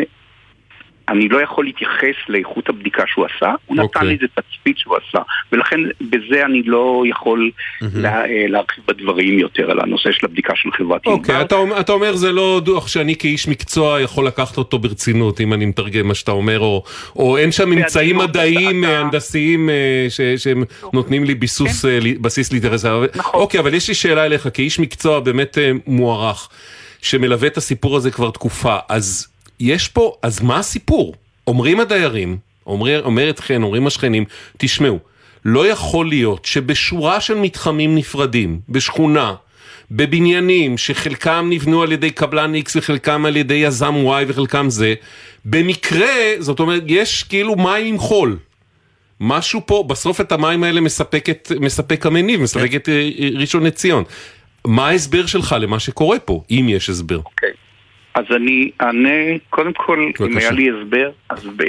אני 1.09 1.29
לא 1.29 1.41
יכול 1.41 1.65
להתייחס 1.65 2.15
לאיכות 2.29 2.69
הבדיקה 2.69 3.03
שהוא 3.07 3.25
עשה, 3.25 3.53
הוא 3.65 3.77
okay. 3.77 3.79
נתן 3.79 3.83
אוקיי. 3.83 4.07
לי 4.07 4.13
איזה 4.13 4.25
תצפית 4.27 4.77
שהוא 4.77 4.95
עשה, 4.95 5.19
ולכן 5.51 5.79
בזה 6.01 6.45
אני 6.45 6.63
לא 6.63 7.03
יכול 7.09 7.51
mm-hmm. 7.51 7.85
לה, 7.93 8.25
אה, 8.25 8.45
להרחיב 8.47 8.83
בדברים 8.87 9.39
יותר 9.39 9.71
על 9.71 9.79
הנושא 9.79 10.11
של 10.11 10.25
הבדיקה 10.25 10.53
של 10.55 10.69
חברת 10.71 11.05
אוקיי, 11.05 11.39
okay, 11.39 11.41
אתה, 11.41 11.55
אתה 11.79 11.91
אומר 11.91 12.15
זה 12.15 12.31
לא 12.31 12.61
דוח 12.65 12.87
שאני 12.87 13.15
כאיש 13.15 13.47
מקצוע 13.47 14.01
יכול 14.01 14.27
לקחת 14.27 14.57
אותו 14.57 14.79
ברצינות, 14.79 15.41
אם 15.41 15.53
אני 15.53 15.65
מתרגם 15.65 16.07
מה 16.07 16.15
שאתה 16.15 16.31
אומר, 16.31 16.59
או, 16.59 16.83
או 17.15 17.37
אין 17.37 17.51
שם 17.51 17.69
ממצאים 17.69 18.17
מדעיים, 18.17 18.83
אתה... 18.83 18.99
הנדסיים, 18.99 19.69
אה, 19.69 20.05
ש, 20.09 20.21
שהם 20.21 20.63
נותנים 20.93 21.23
לי 21.23 21.35
ביסוס, 21.35 21.85
כן. 21.85 22.21
בסיס 22.21 22.51
לאינטרס. 22.51 22.85
נכון. 23.15 23.39
אוקיי, 23.41 23.59
אבל 23.59 23.73
יש 23.73 23.87
לי 23.87 23.93
שאלה 23.93 24.25
אליך, 24.25 24.47
כאיש 24.53 24.79
מקצוע 24.79 25.19
באמת 25.19 25.57
מוערך, 25.87 26.49
שמלווה 27.01 27.47
את 27.47 27.57
הסיפור 27.57 27.97
הזה 27.97 28.11
כבר 28.11 28.31
תקופה, 28.31 28.77
אז... 28.89 29.32
יש 29.63 29.87
פה, 29.87 30.13
אז 30.21 30.41
מה 30.41 30.59
הסיפור? 30.59 31.15
אומרים 31.47 31.79
הדיירים, 31.79 32.37
אומר, 32.67 33.01
אומרת 33.05 33.39
חן, 33.39 33.63
אומרים 33.63 33.87
השכנים, 33.87 34.25
תשמעו, 34.57 34.99
לא 35.45 35.67
יכול 35.67 36.09
להיות 36.09 36.45
שבשורה 36.45 37.21
של 37.21 37.35
מתחמים 37.35 37.95
נפרדים, 37.95 38.59
בשכונה, 38.69 39.35
בבניינים 39.91 40.77
שחלקם 40.77 41.47
נבנו 41.49 41.83
על 41.83 41.91
ידי 41.91 42.11
קבלן 42.11 42.55
X 42.55 42.71
וחלקם 42.75 43.25
על 43.25 43.37
ידי 43.37 43.53
יזם 43.53 43.93
Y 44.05 44.23
וחלקם 44.27 44.69
זה, 44.69 44.93
במקרה, 45.45 46.15
זאת 46.39 46.59
אומרת, 46.59 46.83
יש 46.85 47.23
כאילו 47.23 47.55
מים 47.55 47.85
עם 47.85 47.97
חול. 47.97 48.37
משהו 49.19 49.61
פה, 49.65 49.83
בסוף 49.87 50.21
את 50.21 50.31
המים 50.31 50.63
האלה 50.63 50.81
מספקת, 50.81 51.51
מספק 51.59 52.05
המניב, 52.05 52.41
מספקת 52.41 52.89
אה, 52.89 53.09
ראשון 53.39 53.63
לציון. 53.63 54.03
מה 54.67 54.87
ההסבר 54.87 55.25
שלך 55.25 55.55
למה 55.59 55.79
שקורה 55.79 56.19
פה, 56.19 56.43
אם 56.51 56.65
יש 56.69 56.89
הסבר? 56.89 57.17
אוקיי. 57.17 57.49
Okay. 57.49 57.62
אז 58.15 58.25
אני 58.35 58.71
אענה, 58.81 59.37
קודם 59.49 59.73
כל, 59.73 59.99
בבקשה. 60.07 60.25
אם 60.25 60.37
היה 60.37 60.51
לי 60.51 60.69
הסבר, 60.69 61.09
אז 61.29 61.47
ב... 61.55 61.63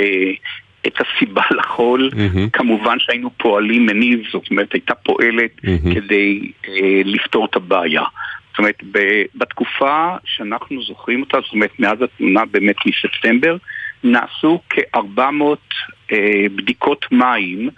את 0.86 0.94
הסיבה 1.00 1.42
לחול, 1.58 2.10
mm-hmm. 2.12 2.50
כמובן 2.52 2.98
שהיינו 2.98 3.30
פועלים 3.36 3.86
מניב, 3.86 4.22
זאת 4.32 4.50
אומרת 4.50 4.72
הייתה 4.72 4.94
פועלת 4.94 5.50
mm-hmm. 5.58 5.94
כדי 5.94 6.52
אה, 6.68 7.02
לפתור 7.04 7.44
את 7.44 7.56
הבעיה. 7.56 8.02
זאת 8.50 8.58
אומרת, 8.58 8.82
ב- 8.92 9.24
בתקופה 9.34 10.16
שאנחנו 10.24 10.82
זוכרים 10.82 11.20
אותה, 11.20 11.38
זאת 11.44 11.52
אומרת 11.52 11.80
מאז 11.80 12.02
התמונה 12.02 12.44
באמת 12.44 12.76
מספטמבר, 12.86 13.56
נעשו 14.04 14.60
כ-400 14.70 15.20
אה, 16.12 16.46
בדיקות 16.56 17.06
מים 17.12 17.68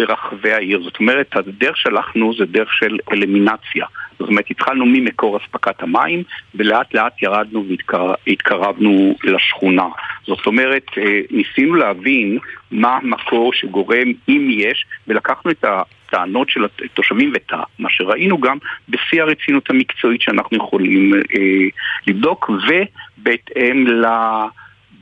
ברחבי 0.00 0.52
העיר. 0.52 0.82
זאת 0.82 1.00
אומרת, 1.00 1.36
הדרך 1.36 1.76
שהלכנו 1.76 2.34
זה 2.38 2.44
דרך 2.46 2.72
של 2.72 2.98
אלמינציה. 3.12 3.86
זאת 4.18 4.28
אומרת, 4.28 4.50
התחלנו 4.50 4.86
ממקור 4.86 5.36
אספקת 5.36 5.82
המים, 5.82 6.22
ולאט 6.54 6.94
לאט 6.94 7.22
ירדנו 7.22 7.64
והתקרבנו 8.26 9.14
לשכונה. 9.24 9.86
זאת 10.26 10.46
אומרת, 10.46 10.86
אה, 10.98 11.20
ניסינו 11.30 11.74
להבין 11.74 12.38
מה 12.70 12.96
המקור 12.96 13.52
שגורם, 13.52 14.12
אם 14.28 14.48
יש, 14.50 14.84
ולקחנו 15.08 15.50
את 15.50 15.64
הטענות 15.64 16.50
של 16.50 16.64
התושבים 16.64 17.32
ואת 17.32 17.52
מה 17.78 17.90
שראינו 17.90 18.40
גם 18.40 18.58
בשיא 18.88 19.22
הרצינות 19.22 19.70
המקצועית 19.70 20.22
שאנחנו 20.22 20.56
יכולים 20.56 21.14
אה, 21.14 21.20
לבדוק, 22.06 22.50
ובהתאם 22.50 23.86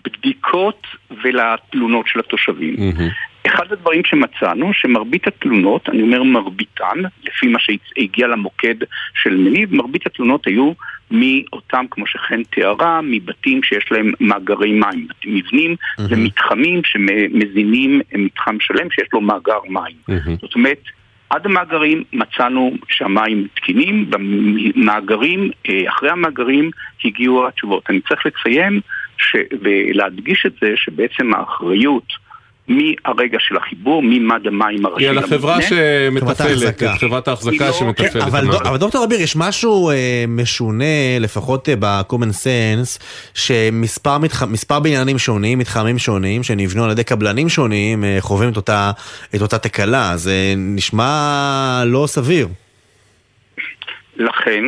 לבדיקות 0.05 0.87
ולתלונות 1.23 2.07
של 2.09 2.21
התושבים. 2.21 2.75
Mm-hmm. 2.75 3.28
אחד 3.47 3.73
הדברים 3.73 4.03
שמצאנו, 4.05 4.73
שמרבית 4.75 5.27
התלונות, 5.27 5.89
אני 5.89 6.03
אומר 6.03 6.23
מרביתן, 6.23 6.99
לפי 7.25 7.47
מה 7.47 7.59
שהגיע 7.59 8.27
למוקד 8.27 8.75
של 9.15 9.37
מניב, 9.37 9.75
מרבית 9.75 10.07
התלונות 10.07 10.47
היו 10.47 10.73
מאותם, 11.11 11.85
כמו 11.91 12.07
שחן 12.07 12.43
תיארה, 12.43 13.01
מבתים 13.03 13.63
שיש 13.63 13.93
להם 13.93 14.13
מאגרי 14.21 14.73
מים, 14.73 15.07
מבנים 15.27 15.73
mm-hmm. 15.73 16.03
ומתחמים 16.09 16.81
שמזינים 16.85 18.01
מתחם 18.15 18.57
שלם 18.61 18.91
שיש 18.91 19.09
לו 19.13 19.21
מאגר 19.21 19.59
מים. 19.69 19.97
Mm-hmm. 20.11 20.41
זאת 20.41 20.55
אומרת, 20.55 20.83
עד 21.31 21.47
המאגרים 21.47 22.05
מצאנו 22.13 22.73
שהמים 22.89 23.47
תקינים, 23.55 24.11
במאגרים, 24.11 25.51
אה, 25.69 25.89
אחרי 25.89 26.11
המאגרים 26.11 26.71
הגיעו 27.05 27.49
התשובות. 27.49 27.83
אני 27.91 28.01
צריך 28.01 28.27
לציין 28.27 28.81
ש... 29.19 29.37
ולהדגיש 29.61 30.47
את 30.47 30.53
זה 30.61 30.73
שבעצם 30.77 31.35
האחריות 31.35 32.28
מהרגע 32.69 33.39
של 33.41 33.57
החיבור, 33.57 34.03
ממד 34.05 34.47
המים 34.47 34.87
הראשי. 34.87 35.05
היא 35.05 35.11
על 35.11 35.19
החברה 35.19 35.63
שמתפעלת, 35.63 36.83
חברת 37.01 37.29
ההחזקה 37.29 37.67
לא- 37.67 37.73
שמתפעלת. 37.73 38.13
כן, 38.13 38.21
אבל 38.21 38.77
דוקטור 38.77 39.05
אביר, 39.05 39.21
יש 39.21 39.37
משהו 39.37 39.91
אה, 39.91 40.25
משונה, 40.29 41.19
לפחות 41.21 41.69
אה, 41.69 41.75
ב-common 41.81 42.33
sense, 42.45 43.03
שמספר 43.35 44.81
בניינים 44.83 45.19
שונים, 45.19 45.59
מתחמים 45.59 45.99
שונים, 45.99 46.43
שנבנו 46.43 46.85
על 46.85 46.91
ידי 46.91 47.05
קבלנים 47.05 47.49
שונים, 47.49 48.05
אה, 48.05 48.17
חווים 48.21 48.51
את 48.51 49.41
אותה 49.43 49.59
תקלה. 49.59 50.17
זה 50.17 50.55
נשמע 50.57 51.83
לא 51.87 52.05
סביר. 52.07 52.49
לכן, 54.17 54.65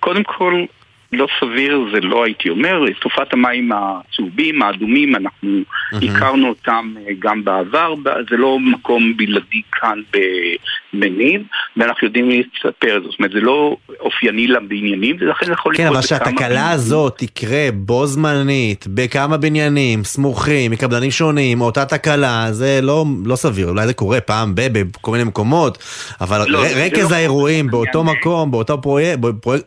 קודם 0.00 0.22
כל, 0.22 0.64
לא 1.12 1.26
סביר 1.40 1.84
זה 1.94 2.00
לא 2.00 2.24
הייתי 2.24 2.48
אומר, 2.48 2.80
תופעת 3.00 3.32
המים 3.32 3.70
הצהובים, 3.72 4.62
האדומים, 4.62 5.16
אנחנו 5.16 5.48
mm-hmm. 5.92 6.10
הכרנו 6.10 6.48
אותם 6.48 6.94
אה, 6.98 7.12
גם 7.18 7.44
בעבר, 7.44 7.94
זה 8.30 8.36
לא 8.36 8.58
מקום 8.58 9.16
בלעדי 9.16 9.62
כאן 9.72 9.98
במניב, 10.12 11.42
ואנחנו 11.76 12.06
יודעים 12.06 12.30
לספר, 12.30 13.00
זאת 13.04 13.18
אומרת 13.18 13.32
זה 13.32 13.40
לא 13.40 13.76
אופייני 14.00 14.46
לבניינים, 14.46 15.16
ולכן 15.20 15.46
זה 15.46 15.52
יכול 15.52 15.76
כן, 15.76 15.82
לקרות 15.82 16.04
בכמה... 16.04 16.18
כן, 16.18 16.24
אבל 16.24 16.36
שהתקלה 16.36 16.70
הזאת 16.70 17.14
תקרה 17.18 17.68
בו 17.74 18.06
זמנית, 18.06 18.84
בכמה 18.88 19.36
בניינים, 19.36 20.04
סמוכים, 20.04 20.70
מקבלנים 20.70 21.10
שונים, 21.10 21.60
אותה 21.60 21.84
תקלה, 21.84 22.46
זה 22.50 22.80
לא, 22.82 23.04
לא 23.24 23.36
סביר, 23.36 23.68
אולי 23.68 23.86
זה 23.86 23.94
קורה 23.94 24.20
פעם 24.20 24.54
ב, 24.54 24.60
בכל 24.72 25.10
מיני 25.10 25.24
מקומות, 25.24 25.78
אבל 26.20 26.50
לא, 26.50 26.62
רכז 26.76 27.10
לא 27.10 27.16
האירועים 27.16 27.66
באותו 27.66 28.04
מקום, 28.04 28.50
באותו 28.50 28.82
פרויקט, 28.82 29.18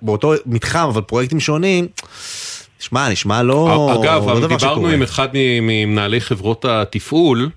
באותו 0.02 0.34
מתחם, 0.46 0.88
אבל 0.88 1.02
פרויקט 1.02 1.24
פרויקטים 1.24 1.40
שונים, 1.40 1.88
נשמע, 2.84 3.10
נשמע 3.10 3.44
לא, 3.44 3.94
אגב, 4.02 4.30
לא 4.30 4.48
דיברנו 4.48 4.88
עם 4.88 5.02
אחד 5.02 5.28
ממנהלי 5.34 6.22
חברות 6.22 6.66
התפעול, 6.66 7.50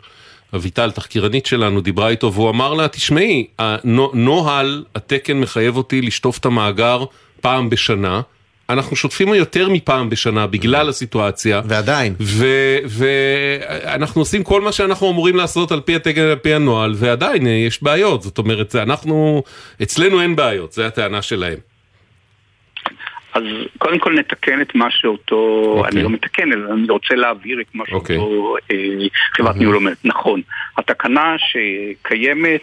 אביטל, 0.54 0.90
תחקירנית 0.90 1.46
שלנו, 1.46 1.80
דיברה 1.80 2.08
איתו 2.08 2.32
והוא 2.32 2.50
אמר 2.50 2.74
לה, 2.74 2.88
תשמעי, 2.88 3.46
הנוהל, 3.58 4.84
התקן 4.94 5.40
מחייב 5.40 5.76
אותי 5.76 6.02
לשטוף 6.02 6.38
את 6.38 6.46
המאגר 6.46 7.04
פעם 7.40 7.70
בשנה. 7.70 8.20
אנחנו 8.70 8.96
שוטפים 8.96 9.34
יותר 9.34 9.68
מפעם 9.68 10.10
בשנה 10.10 10.46
בגלל 10.46 10.88
הסיטואציה. 10.88 11.60
ועדיין. 11.64 12.14
ואנחנו 12.88 14.20
עושים 14.20 14.42
כל 14.44 14.60
מה 14.60 14.72
שאנחנו 14.72 15.10
אמורים 15.10 15.36
לעשות 15.36 15.72
על 15.72 15.80
פי 15.80 15.96
התקן, 15.96 16.20
על 16.20 16.36
פי 16.36 16.54
הנוהל, 16.54 16.94
ועדיין 16.96 17.46
יש 17.46 17.82
בעיות. 17.82 18.22
זאת 18.22 18.38
אומרת, 18.38 18.76
אנחנו, 18.76 19.42
אצלנו 19.82 20.20
אין 20.20 20.36
בעיות, 20.36 20.72
זו 20.72 20.82
הטענה 20.82 21.22
שלהם. 21.22 21.58
אז 23.36 23.42
קודם 23.78 23.98
כל 23.98 24.12
נתקן 24.12 24.60
את 24.60 24.74
מה 24.74 24.90
שאותו, 24.90 25.72
okay. 25.74 25.78
אוקיי. 25.78 25.92
אני 25.92 26.02
לא 26.02 26.10
מתקן, 26.10 26.52
אלא 26.52 26.72
אני 26.72 26.90
רוצה 26.90 27.14
להעביר 27.14 27.60
את 27.60 27.74
מה 27.74 27.84
שאותו 27.86 28.12
okay. 28.12 28.16
אוקיי. 28.16 29.00
אה, 29.02 29.06
חברת 29.36 29.56
ניהול 29.56 29.76
אומרת. 29.76 29.96
נכון, 30.04 30.40
התקנה 30.78 31.34
שקיימת, 31.38 32.62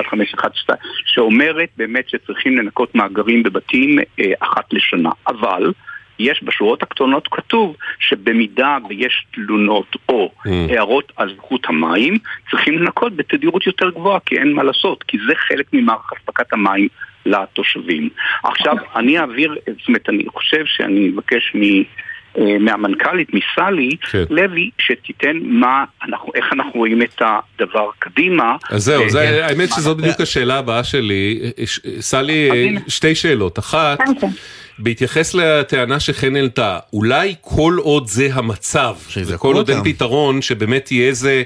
1512, 0.00 0.76
אה, 0.76 0.80
שאומרת 1.04 1.68
באמת 1.76 2.08
שצריכים 2.08 2.58
לנקות 2.58 2.94
מאגרים 2.94 3.42
בבתים 3.42 3.98
אה, 3.98 4.32
אחת 4.40 4.72
לשנה, 4.72 5.10
אבל 5.26 5.72
יש 6.18 6.42
בשורות 6.42 6.82
הקטנות 6.82 7.28
כתוב 7.30 7.76
שבמידה 7.98 8.78
ויש 8.88 9.26
תלונות 9.34 9.96
או 10.08 10.30
mm. 10.46 10.48
הערות 10.70 11.12
על 11.16 11.34
זכות 11.36 11.66
המים, 11.68 12.18
צריכים 12.50 12.78
לנקות 12.78 13.16
בתדירות 13.16 13.66
יותר 13.66 13.90
גבוהה, 13.90 14.20
כי 14.26 14.38
אין 14.38 14.52
מה 14.52 14.62
לעשות, 14.62 15.02
כי 15.02 15.18
זה 15.28 15.32
חלק 15.48 15.66
ממערך 15.72 16.12
אספקת 16.12 16.52
המים 16.52 16.88
לתושבים. 17.26 18.08
עכשיו, 18.44 18.76
אני 18.96 19.18
אעביר, 19.18 19.54
זאת 19.78 19.88
אומרת, 19.88 20.08
אני 20.08 20.24
חושב 20.28 20.62
שאני 20.66 21.10
אבקש 21.14 21.52
מ... 21.54 21.82
אה, 22.38 22.58
מהמנכ"לית, 22.58 23.28
מסלי, 23.34 23.90
כן. 24.10 24.24
לוי, 24.30 24.70
שתיתן 24.78 25.36
מה, 25.42 25.84
אנחנו, 26.02 26.32
איך 26.34 26.52
אנחנו 26.52 26.72
רואים 26.74 27.02
את 27.02 27.22
הדבר 27.22 27.90
קדימה. 27.98 28.56
אז 28.70 28.84
זהו, 28.84 29.02
אה, 29.02 29.08
זה, 29.08 29.18
כן. 29.18 29.44
האמת 29.44 29.68
שזאת 29.68 29.96
בדיוק 29.96 30.20
השאלה 30.20 30.58
הבאה 30.58 30.84
שלי. 30.84 31.52
סלי, 32.00 32.48
שתי 32.88 33.14
שאלות. 33.14 33.58
אחת, 33.58 33.98
כן, 33.98 34.26
בהתייחס 34.78 35.34
לטענה 35.34 36.00
שחן 36.00 36.36
העלתה, 36.36 36.78
אולי 36.92 37.34
כל 37.40 37.76
עוד 37.80 38.08
זה 38.08 38.28
המצב, 38.32 38.96
וכל 39.26 39.54
עוד 39.54 39.70
אין 39.70 39.84
פתרון, 39.84 40.42
שבאמת 40.42 40.92
יהיה 40.92 41.08
איזה... 41.08 41.42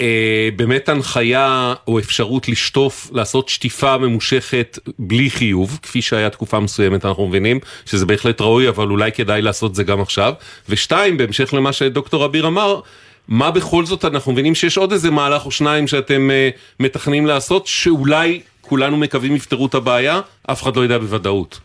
אה, 0.00 0.48
באמת 0.56 0.88
הנחיה 0.88 1.74
או 1.88 1.98
אפשרות 1.98 2.48
לשטוף, 2.48 3.10
לעשות 3.12 3.48
שטיפה 3.48 3.98
ממושכת 3.98 4.78
בלי 4.98 5.30
חיוב, 5.30 5.78
כפי 5.82 6.02
שהיה 6.02 6.30
תקופה 6.30 6.60
מסוימת, 6.60 7.04
אנחנו 7.04 7.28
מבינים 7.28 7.60
שזה 7.86 8.06
בהחלט 8.06 8.40
ראוי, 8.40 8.68
אבל 8.68 8.86
אולי 8.86 9.12
כדאי 9.12 9.42
לעשות 9.42 9.74
זה 9.74 9.82
גם 9.82 10.00
עכשיו. 10.00 10.32
ושתיים, 10.68 11.16
בהמשך 11.16 11.54
למה 11.54 11.72
שדוקטור 11.72 12.24
אביר 12.24 12.46
אמר, 12.46 12.80
מה 13.28 13.50
בכל 13.50 13.86
זאת 13.86 14.04
אנחנו 14.04 14.32
מבינים 14.32 14.54
שיש 14.54 14.76
עוד 14.76 14.92
איזה 14.92 15.10
מהלך 15.10 15.46
או 15.46 15.50
שניים 15.50 15.88
שאתם 15.88 16.30
אה, 16.30 16.50
מתכננים 16.80 17.26
לעשות, 17.26 17.66
שאולי 17.66 18.40
כולנו 18.60 18.96
מקווים 18.96 19.36
יפתרו 19.36 19.66
את 19.66 19.74
הבעיה, 19.74 20.20
אף 20.46 20.62
אחד 20.62 20.76
לא 20.76 20.80
יודע 20.80 20.98
בוודאות. 20.98 21.60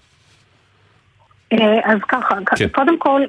אה, 1.53 1.79
אז 1.83 1.99
ככה, 2.07 2.35
כן. 2.55 2.67
קודם 2.67 2.99
כל, 2.99 3.21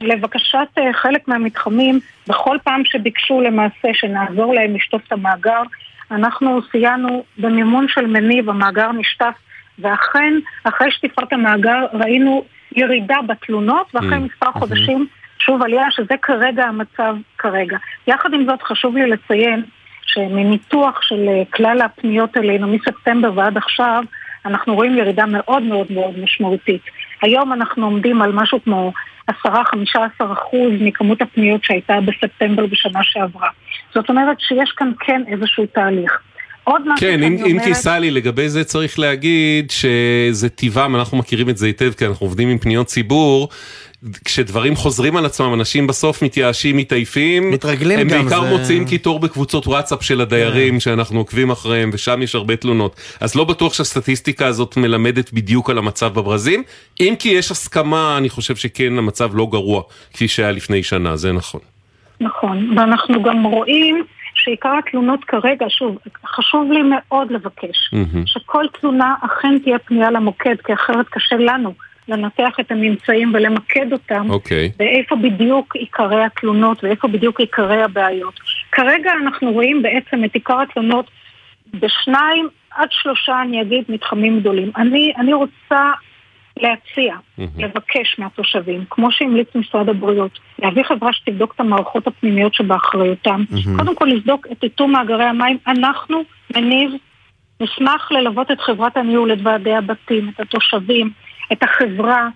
לבקשת 0.00 0.68
אה, 0.78 0.92
חלק 0.92 1.28
מהמתחמים, 1.28 2.00
בכל 2.28 2.56
פעם 2.64 2.82
שביקשו 2.84 3.40
למעשה 3.40 3.88
שנעזור 3.92 4.54
להם 4.54 4.74
לשטוף 4.74 5.02
את 5.06 5.12
המאגר, 5.12 5.62
אנחנו 6.10 6.60
סייענו 6.70 7.24
במימון 7.38 7.86
של 7.88 8.06
מניב, 8.06 8.50
המאגר 8.50 8.92
נשטף, 8.92 9.34
ואכן, 9.78 10.34
אחרי 10.64 10.90
שטיפת 10.90 11.32
המאגר 11.32 11.86
ראינו 11.92 12.44
ירידה 12.76 13.16
בתלונות, 13.26 13.94
ואחרי 13.94 14.16
mm. 14.16 14.20
מספר 14.20 14.46
mm-hmm. 14.46 14.58
חודשים 14.58 15.06
שוב 15.38 15.62
עלייה, 15.62 15.90
שזה 15.90 16.14
כרגע 16.22 16.64
המצב 16.64 17.16
כרגע. 17.38 17.76
יחד 18.06 18.34
עם 18.34 18.44
זאת 18.46 18.62
חשוב 18.62 18.96
לי 18.96 19.06
לציין 19.06 19.62
שמניתוח 20.06 21.02
של 21.02 21.28
אה, 21.28 21.42
כלל 21.50 21.80
הפניות 21.80 22.36
אלינו 22.36 22.66
מספטמבר 22.66 23.32
ועד 23.34 23.56
עכשיו, 23.56 24.04
אנחנו 24.44 24.74
רואים 24.74 24.98
ירידה 24.98 25.26
מאוד 25.26 25.62
מאוד 25.62 25.92
מאוד 25.92 26.18
משמעותית. 26.18 26.82
היום 27.24 27.52
אנחנו 27.52 27.84
עומדים 27.84 28.22
על 28.22 28.32
משהו 28.32 28.58
כמו 28.64 28.92
10-15% 29.30 29.32
מכמות 30.80 31.22
הפניות 31.22 31.64
שהייתה 31.64 31.94
בספטמבר 32.00 32.66
בשנה 32.66 33.00
שעברה. 33.02 33.48
זאת 33.94 34.08
אומרת 34.08 34.40
שיש 34.40 34.72
כאן 34.76 34.92
כן 35.00 35.22
איזשהו 35.28 35.66
תהליך. 35.66 36.20
עוד 36.64 36.82
משהו 36.82 36.96
כן, 37.06 37.22
אם, 37.22 37.36
אומרת... 37.44 37.64
כי 37.64 37.74
סלי, 37.74 38.10
לגבי 38.10 38.48
זה 38.48 38.64
צריך 38.64 38.98
להגיד 38.98 39.70
שזה 39.70 40.48
טבעם, 40.48 40.96
אנחנו 40.96 41.18
מכירים 41.18 41.48
את 41.48 41.56
זה 41.56 41.66
היטב, 41.66 41.92
כי 41.92 42.06
אנחנו 42.06 42.26
עובדים 42.26 42.48
עם 42.48 42.58
פניות 42.58 42.86
ציבור. 42.86 43.48
כשדברים 44.24 44.76
חוזרים 44.76 45.16
על 45.16 45.26
עצמם, 45.26 45.54
אנשים 45.54 45.86
בסוף 45.86 46.22
מתייאשים, 46.22 46.76
מתעייפים. 46.76 47.50
מתרגלים 47.50 47.98
הם 47.98 48.08
גם. 48.08 48.18
הם 48.18 48.24
בעיקר 48.24 48.44
זה... 48.44 48.50
מוצאים 48.50 48.84
קיטור 48.84 49.20
בקבוצות 49.20 49.66
וואטסאפ 49.66 50.02
של 50.02 50.20
הדיירים, 50.20 50.76
yeah. 50.76 50.80
שאנחנו 50.80 51.18
עוקבים 51.18 51.50
אחריהם, 51.50 51.90
ושם 51.92 52.22
יש 52.22 52.34
הרבה 52.34 52.56
תלונות. 52.56 52.96
אז 53.20 53.34
לא 53.34 53.44
בטוח 53.44 53.74
שהסטטיסטיקה 53.74 54.46
הזאת 54.46 54.76
מלמדת 54.76 55.32
בדיוק 55.32 55.70
על 55.70 55.78
המצב 55.78 56.14
בברזים. 56.14 56.62
אם 57.00 57.14
כי 57.18 57.28
יש 57.28 57.50
הסכמה, 57.50 58.18
אני 58.18 58.28
חושב 58.28 58.56
שכן, 58.56 58.98
המצב 58.98 59.36
לא 59.36 59.46
גרוע, 59.50 59.82
כפי 60.12 60.28
שהיה 60.28 60.52
לפני 60.52 60.82
שנה, 60.82 61.16
זה 61.16 61.32
נכון. 61.32 61.60
נכון, 62.20 62.78
ואנחנו 62.78 63.22
גם 63.22 63.44
רואים 63.44 64.04
שעיקר 64.34 64.72
התלונות 64.78 65.24
כרגע, 65.24 65.66
שוב, 65.68 65.98
חשוב 66.26 66.72
לי 66.72 66.80
מאוד 66.82 67.32
לבקש, 67.32 67.90
mm-hmm. 67.94 68.26
שכל 68.26 68.64
תלונה 68.80 69.14
אכן 69.20 69.58
תהיה 69.58 69.78
פנייה 69.78 70.10
למוקד, 70.10 70.56
כי 70.64 70.74
אחרת 70.74 71.06
קשה 71.08 71.36
לנו. 71.36 71.74
לנתח 72.08 72.60
את 72.60 72.70
הממצאים 72.72 73.32
ולמקד 73.34 73.92
אותם, 73.92 74.26
okay. 74.30 74.32
אוקיי. 74.32 74.72
ואיפה 74.78 75.16
בדיוק 75.16 75.76
עיקרי 75.76 76.24
התלונות 76.24 76.84
ואיפה 76.84 77.08
בדיוק 77.08 77.40
עיקרי 77.40 77.82
הבעיות. 77.82 78.40
כרגע 78.72 79.12
אנחנו 79.22 79.52
רואים 79.52 79.82
בעצם 79.82 80.24
את 80.24 80.34
עיקר 80.34 80.60
התלונות 80.60 81.10
בשניים 81.74 82.48
עד 82.70 82.88
שלושה, 82.90 83.42
אני 83.42 83.62
אגיד, 83.62 83.84
מתחמים 83.88 84.40
גדולים. 84.40 84.70
אני, 84.76 85.12
אני 85.18 85.32
רוצה 85.34 85.90
להציע, 86.56 87.14
mm-hmm. 87.14 87.42
לבקש 87.58 88.18
מהתושבים, 88.18 88.84
כמו 88.90 89.12
שהמליץ 89.12 89.48
משרד 89.54 89.88
הבריאות, 89.88 90.38
להביא 90.58 90.82
חברה 90.82 91.12
שתבדוק 91.12 91.52
את 91.54 91.60
המערכות 91.60 92.06
הפנימיות 92.06 92.54
שבאחריותם. 92.54 93.44
Mm-hmm. 93.50 93.78
קודם 93.78 93.96
כל 93.96 94.04
לבדוק 94.04 94.46
את 94.52 94.62
איתום 94.64 94.92
מאגרי 94.92 95.24
המים. 95.24 95.58
אנחנו, 95.66 96.22
מניב, 96.56 96.90
נשמח 97.60 98.12
ללוות 98.12 98.50
את 98.50 98.60
חברת 98.60 98.96
הניהול, 98.96 99.32
את 99.32 99.38
ועדי 99.42 99.74
הבתים, 99.74 100.30
את 100.34 100.40
התושבים, 100.40 101.10
את 101.52 101.62
החברה, 101.62 102.28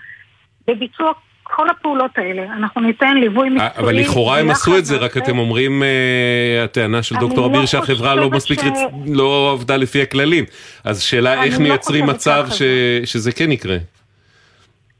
בביצוע 0.68 1.12
כל 1.42 1.70
הפעולות 1.70 2.10
האלה. 2.18 2.42
אנחנו 2.42 2.80
ניתן 2.80 3.16
ליווי 3.16 3.50
מקצועי. 3.50 3.70
אבל 3.78 3.96
לכאורה 3.96 4.38
הם 4.38 4.50
עשו 4.50 4.78
את 4.78 4.84
זה, 4.84 4.96
רק 4.96 5.16
אתם 5.16 5.38
אומרים, 5.38 5.82
uh, 5.82 6.64
הטענה 6.64 7.02
של 7.02 7.14
דוקטור 7.20 7.46
אביר 7.46 7.60
לא 7.60 7.66
שהחברה 7.66 8.14
לא 8.14 8.30
מספיק. 8.30 8.60
לא 9.06 9.50
עבדה 9.52 9.76
לפי 9.76 10.02
הכללים. 10.02 10.44
אז 10.84 11.02
שאלה 11.02 11.44
איך 11.44 11.54
לא 11.54 11.60
מייצרים 11.60 12.06
מצב 12.06 12.46
ש... 12.50 12.62
שזה 13.04 13.32
כן 13.32 13.52
יקרה. 13.52 13.76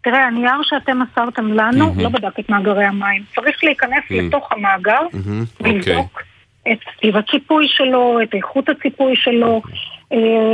תראה, 0.00 0.26
הנייר 0.26 0.62
שאתם 0.62 0.98
מסרתם 1.02 1.52
לנו 1.52 1.92
mm-hmm. 1.94 2.02
לא 2.02 2.08
בדק 2.08 2.40
את 2.40 2.48
מאגרי 2.48 2.84
המים. 2.84 3.22
צריך 3.34 3.64
להיכנס 3.64 4.04
mm-hmm. 4.04 4.14
לתוך 4.14 4.52
המאגר, 4.52 5.00
mm-hmm. 5.12 5.62
ולבדוק 5.64 6.20
okay. 6.20 6.72
את 6.72 6.78
טיב 7.00 7.16
הציפוי 7.16 7.66
שלו, 7.68 8.22
את 8.22 8.34
איכות 8.34 8.68
הציפוי 8.68 9.16
שלו, 9.16 9.62
אה, 9.66 9.97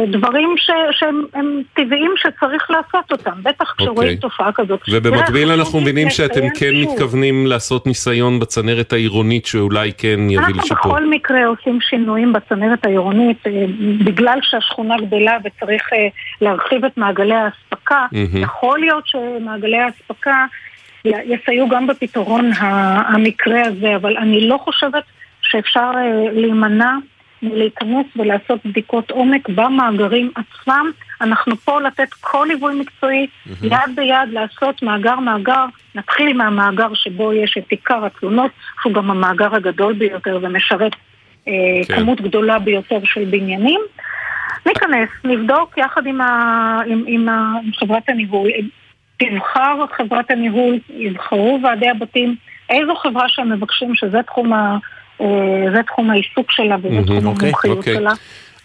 דברים 0.08 0.54
ש, 0.56 0.70
שהם 0.92 1.62
טבעיים 1.74 2.14
שצריך 2.16 2.70
לעשות 2.70 3.12
אותם, 3.12 3.42
בטח 3.42 3.74
כשרואים 3.78 3.96
okay. 3.96 4.02
אוקיי. 4.02 4.16
תופעה 4.16 4.52
כזאת. 4.52 4.80
ובמקביל 4.90 5.50
אנחנו 5.50 5.80
מבינים 5.80 6.10
שאתם 6.10 6.40
כן 6.58 6.70
שוב. 6.82 6.92
מתכוונים 6.92 7.46
לעשות 7.46 7.86
ניסיון 7.86 8.40
בצנרת 8.40 8.92
העירונית 8.92 9.46
שאולי 9.46 9.92
כן 9.98 10.20
יביא 10.30 10.54
לשיפור. 10.54 10.76
אנחנו 10.76 10.90
בכל 10.90 11.10
מקרה 11.10 11.46
עושים 11.46 11.78
שינויים 11.80 12.32
בצנרת 12.32 12.86
העירונית, 12.86 13.46
אה, 13.46 13.64
בגלל 14.04 14.38
שהשכונה 14.42 14.96
גדלה 14.96 15.38
וצריך 15.44 15.92
אה, 15.92 16.08
להרחיב 16.40 16.84
את 16.84 16.98
מעגלי 16.98 17.34
האספקה, 17.34 18.06
mm-hmm. 18.12 18.38
יכול 18.38 18.78
להיות 18.78 19.04
שמעגלי 19.06 19.78
האספקה 19.78 20.44
יסייעו 21.04 21.68
גם 21.68 21.86
בפתרון 21.86 22.50
המקרה 23.06 23.62
הזה, 23.66 23.96
אבל 23.96 24.16
אני 24.16 24.48
לא 24.48 24.56
חושבת 24.56 25.02
שאפשר 25.42 25.90
להימנע 26.32 26.92
להיכנס 27.52 28.06
ולעשות 28.16 28.66
בדיקות 28.66 29.10
עומק 29.10 29.48
במאגרים 29.48 30.30
עצמם. 30.34 30.90
אנחנו 31.20 31.56
פה 31.56 31.80
לתת 31.80 32.12
כל 32.20 32.46
ליווי 32.48 32.80
מקצועי, 32.80 33.26
mm-hmm. 33.26 33.66
יד 33.66 33.96
ביד 33.96 34.28
לעשות 34.32 34.82
מאגר-מאגר. 34.82 35.64
נתחיל 35.94 36.28
עם 36.28 36.40
המאגר 36.40 36.94
שבו 36.94 37.32
יש 37.32 37.58
את 37.58 37.64
עיקר 37.68 38.04
התלונות, 38.04 38.50
שהוא 38.82 38.92
גם 38.92 39.10
המאגר 39.10 39.54
הגדול 39.54 39.92
ביותר 39.92 40.38
ומשרת 40.42 40.92
אה, 41.48 41.52
כן. 41.88 41.96
כמות 41.96 42.20
גדולה 42.20 42.58
ביותר 42.58 42.98
של 43.04 43.24
בניינים. 43.24 43.80
ניכנס, 44.66 45.08
נבדוק 45.24 45.78
יחד 45.78 46.06
עם, 46.06 46.20
ה, 46.20 46.80
עם, 46.86 47.04
עם, 47.06 47.28
ה, 47.28 47.52
עם 47.64 47.72
חברת 47.72 48.08
הניהול. 48.08 48.50
תבחר 49.16 49.84
חברת 49.96 50.30
הניהול, 50.30 50.78
יבחרו 50.88 51.58
ועדי 51.62 51.88
הבתים, 51.88 52.36
איזו 52.70 52.94
חברה 52.94 53.28
שהם 53.28 53.52
מבקשים, 53.52 53.94
שזה 53.94 54.22
תחום 54.22 54.52
ה... 54.52 54.76
אה, 55.20 55.26
זה 55.74 55.82
תחום 55.82 56.10
העיסוק 56.10 56.50
שלה 56.50 56.76
וזה 56.82 56.88
תחום 57.06 57.26
אוקיי, 57.26 57.48
המומחיות 57.48 57.78
אוקיי. 57.78 57.94
שלה. 57.94 58.12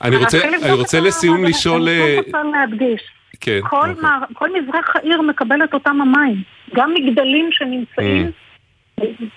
אני 0.02 0.16
רוצה, 0.16 0.38
אני 0.64 0.72
רוצה 0.72 1.00
לסיום 1.00 1.44
לשאול... 1.44 1.90
אני 1.90 2.18
רוצה 2.18 2.44
להדגיש. 2.44 3.02
כן, 3.40 3.60
כל, 3.64 3.90
אוקיי. 3.90 4.04
מר, 4.04 4.20
כל 4.34 4.50
מזרח 4.62 4.96
העיר 4.96 5.22
מקבל 5.22 5.64
את 5.64 5.74
אותם 5.74 6.02
המים. 6.02 6.42
גם 6.76 6.94
מגדלים 6.94 7.50
שנמצאים, 7.52 8.28
mm. 8.28 8.50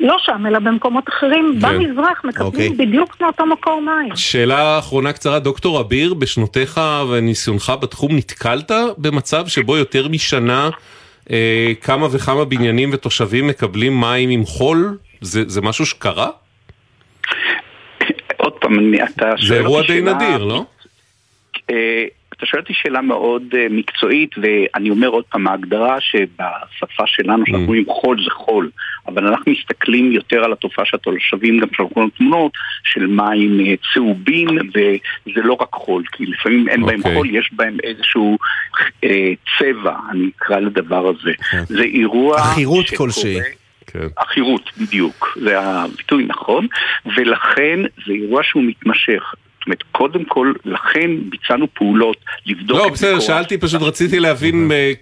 לא 0.00 0.16
שם, 0.18 0.46
אלא 0.46 0.58
במקומות 0.58 1.08
אחרים, 1.08 1.58
כן. 1.60 1.78
במזרח 1.78 2.24
מקבלים 2.24 2.72
אוקיי. 2.72 2.86
בדיוק 2.86 3.20
מאותו 3.20 3.46
מקור 3.46 3.80
מים. 3.80 4.16
שאלה 4.16 4.78
אחרונה 4.78 5.12
קצרה, 5.12 5.38
דוקטור 5.38 5.80
אביר, 5.80 6.14
בשנותיך 6.14 6.80
וניסיונך 7.10 7.72
בתחום, 7.82 8.16
נתקלת 8.16 8.70
במצב 8.98 9.46
שבו 9.46 9.76
יותר 9.76 10.08
משנה 10.08 10.70
אה, 11.30 11.72
כמה 11.80 12.06
וכמה 12.12 12.44
בניינים 12.44 12.90
ותושבים 12.92 13.46
מקבלים 13.46 14.00
מים 14.00 14.30
עם 14.30 14.44
חול? 14.44 14.98
זה, 15.20 15.42
זה 15.46 15.60
משהו 15.60 15.86
שקרה? 15.86 16.28
עוד 18.36 18.52
פעם, 18.52 18.94
אתה 18.94 19.36
שואל 19.36 19.36
אותי 19.36 19.46
שאלה... 19.46 19.46
זה 19.46 19.54
אירוע 19.54 19.82
די 19.82 20.00
נדיר, 20.00 20.44
לא? 20.44 20.64
אה, 21.70 22.04
אתה 22.42 22.50
שואל 22.50 22.62
אותי 22.62 22.72
שאלה 22.74 23.00
מאוד 23.00 23.42
uh, 23.52 23.56
מקצועית, 23.70 24.30
ואני 24.42 24.90
אומר 24.90 25.08
עוד 25.08 25.24
פעם, 25.24 25.46
ההגדרה 25.46 26.00
שבשפה 26.00 27.02
שלנו, 27.06 27.44
שאנחנו 27.46 27.58
mm. 27.58 27.66
אומרים 27.66 27.84
חול 27.88 28.24
זה 28.24 28.30
חול, 28.30 28.70
אבל 29.06 29.26
אנחנו 29.26 29.52
מסתכלים 29.52 30.12
יותר 30.12 30.44
על 30.44 30.52
התופעה 30.52 30.84
של 30.84 30.96
התושבים, 30.96 31.58
גם 31.60 31.68
שלחו 31.76 32.00
לנו 32.00 32.10
תמונות 32.10 32.52
של 32.84 33.06
מים 33.06 33.60
uh, 33.60 33.94
צהובים, 33.94 34.48
וזה 34.48 35.40
לא 35.44 35.56
רק 35.60 35.68
חול, 35.72 36.02
כי 36.12 36.26
לפעמים 36.26 36.68
אין 36.68 36.82
okay. 36.82 36.86
בהם 36.86 36.98
אוקיי. 36.98 37.14
חול, 37.14 37.34
יש 37.34 37.50
בהם 37.52 37.76
איזשהו 37.82 38.38
צבע, 39.58 39.96
אני 40.10 40.30
אקרא 40.36 40.58
לדבר 40.58 41.08
הזה. 41.08 41.30
Okay. 41.30 41.50
כן. 41.50 41.64
זה 41.68 41.82
אירוע... 41.82 42.40
עכירות 42.40 42.86
כלשהי. 42.96 43.38
כן. 43.86 44.06
עכירות, 44.16 44.70
בדיוק, 44.78 45.38
זה 45.40 45.60
הביטוי 45.60 46.24
נכון, 46.24 46.66
ולכן 47.16 47.80
זה 48.06 48.12
אירוע 48.12 48.42
שהוא 48.42 48.62
מתמשך. 48.62 49.34
זאת 49.62 49.66
אומרת, 49.66 49.82
קודם 49.92 50.24
כל, 50.24 50.52
לכן 50.64 51.10
ביצענו 51.30 51.66
פעולות 51.74 52.16
לבדוק 52.46 52.78
לא, 52.78 52.88
בסדר, 52.88 53.20
שאלתי 53.20 53.58
פשוט, 53.58 53.82
רציתי 53.82 54.20
להבין, 54.20 54.72
אה, 54.72 54.92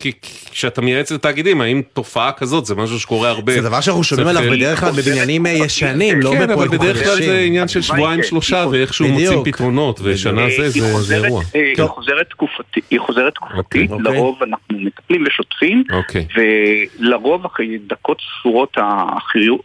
כשאתה 0.52 0.80
מייעץ 0.80 1.12
לתאגידים, 1.12 1.60
האם 1.60 1.82
תופעה 1.92 2.32
כזאת 2.32 2.66
זה 2.66 2.74
משהו 2.74 3.00
שקורה 3.00 3.28
הרבה? 3.30 3.52
זה 3.52 3.60
דבר 3.60 3.80
שאנחנו 3.80 4.04
שומעים 4.04 4.28
עליו 4.28 4.42
בדרך 4.50 4.80
כלל 4.80 4.90
בבניינים 4.90 5.46
אה, 5.46 5.50
ישנים, 5.50 6.20
לא 6.20 6.30
בפרויקטים 6.30 6.48
חדשים. 6.48 6.48
כן, 6.48 6.52
אבל 6.52 6.92
בדרך 6.92 7.04
כלל 7.04 7.26
זה 7.26 7.38
עניין 7.38 7.68
של 7.68 7.82
שבועיים 7.82 8.22
שלושה, 8.22 8.66
ואיכשהו 8.70 9.08
מוצאים 9.08 9.44
פתרונות, 9.44 10.00
ושנה 10.02 10.42
זה 10.56 10.68
זה 11.00 11.16
אירוע. 11.16 11.42
היא 11.54 11.86
חוזרת 11.86 12.26
תקופתית, 12.30 13.90
אוקיי. 13.90 14.14
לרוב 14.14 14.42
אנחנו 14.42 14.64
מטפלים 14.70 15.24
ושוטפים, 15.26 15.84
אוקיי. 15.92 16.26
ולרוב 16.36 17.44
אחרי 17.44 17.78
דקות 17.86 18.18
ספורות 18.40 18.76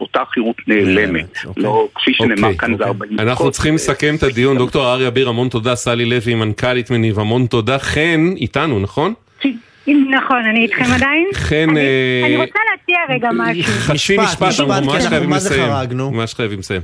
אותה 0.00 0.20
עכירות 0.20 0.56
נעלמת. 0.66 1.38
לא, 1.56 1.88
כפי 1.94 2.14
שנאמר 2.14 2.48
אוקיי, 2.48 2.58
כאן 2.58 2.76
זה 2.76 2.84
40 2.84 3.12
דקות. 3.12 3.28
אנחנו 3.28 3.50
צריכים 3.50 3.74
לסכם 3.74 4.14
את 4.14 4.22
הדיון, 4.22 4.58
דוקטור 4.58 4.85
אריה 4.92 5.08
אביר, 5.08 5.28
המון 5.28 5.48
תודה, 5.48 5.74
סלי 5.74 6.04
לוי, 6.04 6.34
מנכ"לית 6.34 6.90
מניב, 6.90 7.18
המון 7.18 7.46
תודה. 7.46 7.78
חן, 7.78 8.32
איתנו, 8.36 8.80
נכון? 8.80 9.14
נכון, 9.88 10.44
אני 10.44 10.62
איתכם 10.62 10.84
עדיין. 10.94 11.26
חן... 11.34 11.68
אני 11.70 12.36
אה, 12.36 12.40
רוצה 12.40 12.58
להציע 12.70 12.98
רגע 13.08 13.28
משהו. 13.34 13.62
חצי 13.62 14.16
משפט, 14.18 14.42
אנחנו 14.42 14.66
ממש 14.66 15.06
חייבים 15.06 15.30
לסיים. 15.30 15.72
ממש 15.98 16.34
חייבים 16.34 16.58
לסיים. 16.58 16.80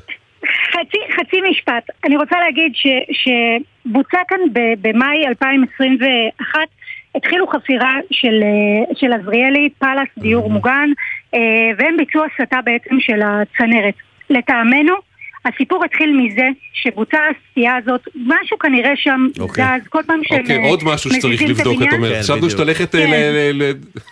חצי 1.16 1.40
משפט. 1.50 1.90
אני 2.04 2.16
רוצה 2.16 2.36
להגיד 2.40 2.72
שבוצע 3.12 4.18
כאן 4.28 4.38
במאי 4.82 5.26
2021 5.26 6.58
התחילו 7.14 7.46
חפירה 7.46 7.94
של, 8.10 8.42
אה, 8.42 8.94
של 8.94 9.12
עזריאלי, 9.12 9.68
פאלאס, 9.78 10.08
דיור 10.18 10.50
מוגן, 10.50 10.88
אה, 11.34 11.40
והם 11.78 11.96
ביצעו 11.96 12.22
הסטה 12.24 12.58
בעצם 12.64 13.00
של 13.00 13.20
הצנרת. 13.22 13.94
לטעמנו, 14.30 14.94
הסיפור 15.44 15.84
התחיל 15.84 16.12
מזה 16.16 16.46
שבוצעה 16.72 17.20
הסטייה 17.30 17.76
הזאת, 17.76 18.00
משהו 18.14 18.58
כנראה 18.58 18.90
שם. 18.96 19.26
אוקיי. 19.38 19.64
זז, 19.64 19.88
כל 19.88 20.02
פעם 20.06 20.20
שהם 20.24 20.40
אוקיי, 20.40 20.68
עוד 20.68 20.84
משהו 20.84 21.10
שצריך 21.10 21.42
לבדוק, 21.42 21.82
את 21.82 21.92
אומרת. 21.92 22.22
חשבנו 22.22 22.50
שאת 22.50 22.58
הולכת 22.58 22.94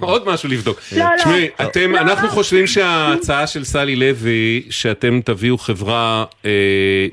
עוד 0.01 0.29
משהו 0.29 0.49
לבדוק. 0.49 0.81
לא, 0.97 1.05
לא. 1.05 1.17
תשמעי, 1.17 1.49
אתם, 1.63 1.93
לא, 1.93 1.99
אנחנו 1.99 2.29
חושבים 2.29 2.67
שההצעה 2.67 3.47
של 3.47 3.65
סלי 3.65 3.97
לוי, 3.97 4.63
שאתם 4.71 5.21
תביאו 5.25 5.59
חברה 5.59 6.25
אה, 6.45 6.51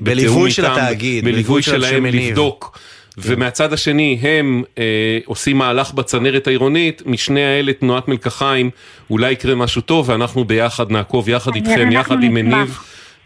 בליווי 0.00 0.50
של 0.50 0.66
התאגיד, 0.66 1.24
בליווי 1.24 1.62
שלהם 1.62 2.06
לבדוק. 2.06 2.78
ומהצד 3.20 3.72
השני 3.72 4.18
הם 4.22 4.62
אה, 4.78 5.18
עושים 5.24 5.58
מהלך 5.58 5.94
בצנרת 5.94 6.46
העירונית, 6.46 7.02
משני 7.06 7.44
האלה 7.44 7.72
תנועת 7.72 8.08
מלקחיים, 8.08 8.70
אולי 9.10 9.32
יקרה 9.32 9.54
משהו 9.54 9.82
טוב 9.82 10.08
ואנחנו 10.08 10.44
ביחד 10.44 10.90
נעקוב 10.92 11.28
יחד 11.28 11.54
איתכם, 11.54 11.92
יחד 11.92 12.22
עם 12.22 12.34
מניב. 12.34 12.78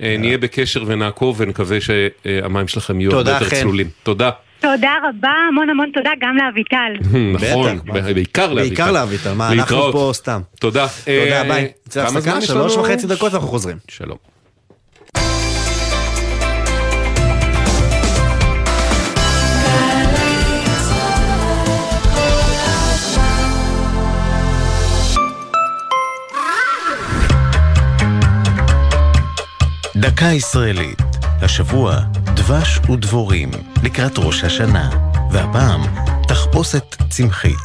אה, 0.02 0.16
נהיה 0.18 0.38
בקשר 0.38 0.84
ונעקוב 0.86 1.40
ונקווה 1.40 1.78
שהמים 1.80 2.68
שלכם 2.68 3.00
יהיו 3.00 3.16
הרבה 3.16 3.30
יותר 3.30 3.50
צלולים. 3.50 3.88
תודה. 4.02 4.30
תודה 4.60 4.90
רבה, 5.08 5.32
המון 5.48 5.70
המון 5.70 5.90
תודה 5.94 6.10
גם 6.20 6.36
לאביטל. 6.36 6.92
נכון, 7.40 7.78
בעיקר 8.14 8.52
לאביטל. 8.52 8.68
בעיקר 8.68 8.92
לאביטל, 8.92 9.32
מה, 9.32 9.52
אנחנו 9.52 9.92
פה 9.92 10.10
סתם. 10.14 10.40
תודה. 10.60 10.86
תודה, 11.04 11.42
אה, 11.42 11.44
ביי. 11.48 11.72
זה 11.84 12.02
הפסקה, 12.04 12.40
שלוש 12.40 12.76
וחצי 12.76 13.06
דקות 13.06 13.34
אנחנו 13.34 13.48
חוזרים. 13.48 13.76
שלום. 13.88 14.31
דקה 30.02 30.26
ישראלית, 30.26 30.98
השבוע 31.42 32.00
דבש 32.34 32.78
ודבורים, 32.90 33.50
לקראת 33.82 34.12
ראש 34.18 34.44
השנה, 34.44 34.90
והפעם 35.30 35.80
תחפושת 36.28 36.96
צמחית. 37.10 37.58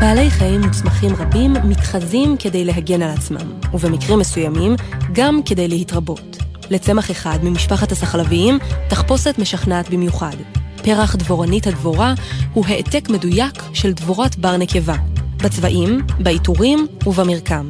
בעלי 0.00 0.30
חיים 0.30 0.60
וצמחים 0.64 1.14
רבים 1.14 1.52
מתחזים 1.64 2.36
כדי 2.36 2.64
להגן 2.64 3.02
על 3.02 3.10
עצמם, 3.10 3.52
ובמקרים 3.72 4.18
מסוימים 4.18 4.76
גם 5.12 5.40
כדי 5.42 5.68
להתרבות. 5.68 6.36
לצמח 6.70 7.10
אחד 7.10 7.38
ממשפחת 7.42 7.92
הסחלביים, 7.92 8.58
תחפושת 8.88 9.34
משכנעת 9.38 9.90
במיוחד. 9.90 10.36
פרח 10.82 11.16
דבורנית 11.16 11.66
הדבורה 11.66 12.14
הוא 12.54 12.66
העתק 12.66 13.08
מדויק 13.10 13.62
של 13.74 13.92
דבורת 13.92 14.36
בר 14.36 14.56
נקבה, 14.56 14.96
בצבעים, 15.36 16.00
בעיטורים 16.18 16.86
ובמרקם. 17.06 17.68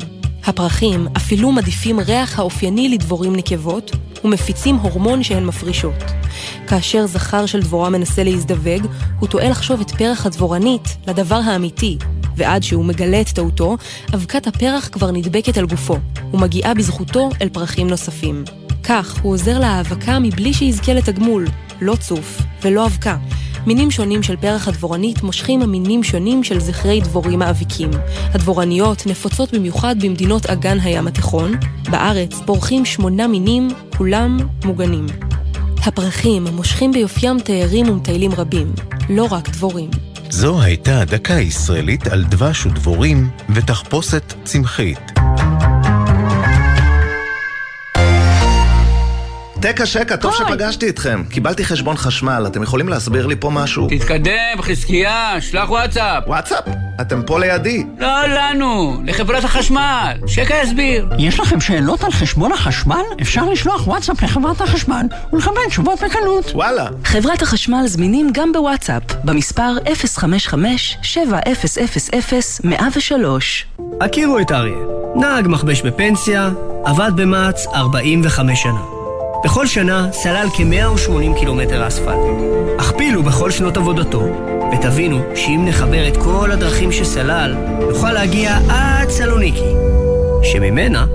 הפרחים 0.49 1.07
אפילו 1.17 1.53
מדיפים 1.53 2.01
ריח 2.01 2.39
האופייני 2.39 2.89
לדבורים 2.89 3.37
נקבות 3.37 3.91
ומפיצים 4.25 4.77
הורמון 4.77 5.23
שהן 5.23 5.45
מפרישות. 5.45 6.05
כאשר 6.67 7.07
זכר 7.07 7.47
של 7.47 7.61
דבורה 7.61 7.91
מנסה 7.91 8.25
להזדווג, 8.25 8.87
הוא 9.21 9.29
טועה 9.29 9.49
לחשוב 9.49 9.81
את 9.81 9.91
פרח 9.91 10.27
הדבורנית 10.27 10.97
לדבר 11.07 11.41
האמיתי, 11.45 11.99
ועד 12.37 12.63
שהוא 12.63 12.85
מגלה 12.85 13.21
את 13.21 13.29
טעותו, 13.29 13.77
אבקת 14.15 14.47
הפרח 14.47 14.89
כבר 14.93 15.11
נדבקת 15.11 15.59
על 15.59 15.67
גופו, 15.67 15.97
ומגיעה 16.33 16.75
בזכותו 16.75 17.31
אל 17.43 17.49
פרחים 17.49 17.89
נוספים. 17.89 18.45
כך 18.83 19.21
הוא 19.23 19.33
עוזר 19.33 19.59
להאבקה 19.59 20.19
מבלי 20.19 20.55
שיזכה 20.55 20.95
לתגמול, 20.95 21.47
לא 21.81 21.97
צוף 21.97 22.41
ולא 22.63 22.87
אבקה. 22.87 23.17
מינים 23.67 23.91
שונים 23.91 24.23
של 24.23 24.37
פרח 24.37 24.69
הדבורנית 24.69 25.23
מושכים 25.23 25.61
מינים 25.61 26.03
שונים 26.03 26.45
של 26.45 26.61
זכרי 26.61 27.01
דבורים 27.01 27.39
מאביקים. 27.39 27.91
הדבורניות 28.35 29.07
נפוצות 29.07 29.55
במיוחד 29.55 29.97
במדינות 30.03 30.47
אגן 30.47 30.81
הים 30.81 31.07
התיכון. 31.07 31.53
בארץ 31.91 32.35
פורחים 32.47 32.85
שמונה 32.85 33.27
מינים, 33.27 33.69
כולם 33.97 34.39
מוגנים. 34.65 35.07
הפרחים 35.83 36.45
מושכים 36.45 36.93
ביופיים 36.93 37.41
תיירים 37.41 37.89
ומטיילים 37.89 38.33
רבים. 38.33 38.73
לא 39.11 39.27
רק 39.31 39.49
דבורים. 39.49 39.91
זו 40.31 40.63
הייתה 40.63 41.05
דקה 41.05 41.35
ישראלית 41.35 42.07
על 42.07 42.25
דבש 42.25 42.67
ודבורים 42.67 43.31
ותחפושת 43.55 44.35
צמחית. 44.45 45.18
תקה 49.61 49.87
שקה, 49.87 50.17
טוב 50.17 50.35
שפגשתי 50.35 50.89
אתכם. 50.89 51.23
קיבלתי 51.31 51.65
חשבון 51.65 51.97
חשמל, 51.97 52.45
אתם 52.47 52.63
יכולים 52.63 52.89
להסביר 52.89 53.27
לי 53.27 53.37
פה 53.37 53.51
משהו? 53.51 53.89
תתקדם, 53.91 54.63
חזקיה, 54.63 55.35
שלח 55.41 55.71
וואטסאפ. 55.71 56.23
וואטסאפ? 56.27 56.65
אתם 57.01 57.23
פה 57.27 57.41
לידי. 57.41 57.85
לא 57.99 58.27
לנו, 58.27 59.01
לחברת 59.05 59.45
החשמל. 59.45 60.17
שקה 60.27 60.55
יסביר. 60.63 61.09
יש 61.19 61.41
לכם 61.41 61.61
שאלות 61.61 62.05
על 62.05 62.13
חשבון 62.13 62.53
החשמל? 62.53 63.03
אפשר 63.23 63.45
לשלוח 63.45 63.89
וואטסאפ 63.89 64.23
לחברת 64.23 64.61
החשמל 64.61 65.07
ולקבל 65.33 65.61
תשובות 65.69 65.99
בקלות. 66.03 66.51
וואלה. 66.55 66.89
חברת 67.05 67.43
החשמל 67.43 67.83
זמינים 67.87 68.31
גם 68.33 68.53
בוואטסאפ, 68.53 69.03
במספר 69.25 69.77
055-7000-103. 69.87 69.91
הכירו 74.01 74.39
את 74.39 74.53
אריה. 74.53 74.77
נהג 75.17 75.47
מכבש 75.49 75.83
בפנסיה, 75.83 76.51
עבד 76.85 77.11
במע"צ 77.17 77.67
45 77.67 78.63
שנה. 78.63 78.98
בכל 79.45 79.67
שנה 79.67 80.09
סלל 80.13 80.47
כ-180 80.57 81.39
קילומטר 81.39 81.89
אספלט. 81.89 82.19
הכפילו 82.79 83.23
בכל 83.23 83.51
שנות 83.51 83.77
עבודתו, 83.77 84.23
ותבינו 84.73 85.21
שאם 85.35 85.63
נחבר 85.65 86.09
את 86.09 86.17
כל 86.17 86.51
הדרכים 86.53 86.93
שסלל, 86.93 87.55
נוכל 87.91 88.13
להגיע 88.13 88.59
עד 88.69 89.09
סלוניקי, 89.09 89.73
שממנה 90.43 91.07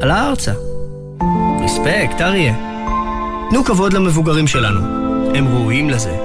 עלה 0.00 0.28
ארצה. 0.28 0.52
רספקט, 1.64 2.20
אריה. 2.20 2.54
תנו 3.50 3.64
כבוד 3.64 3.92
למבוגרים 3.92 4.46
שלנו, 4.46 4.80
הם 5.34 5.56
ראויים 5.56 5.90
לזה. 5.90 6.16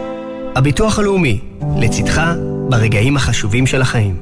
הביטוח 0.56 1.00
הלאומי, 1.00 1.40
לצדך 1.78 2.22
ברגעים 2.70 3.18
החשובים 3.18 3.68
של 3.68 3.82
החיים. 3.82 4.16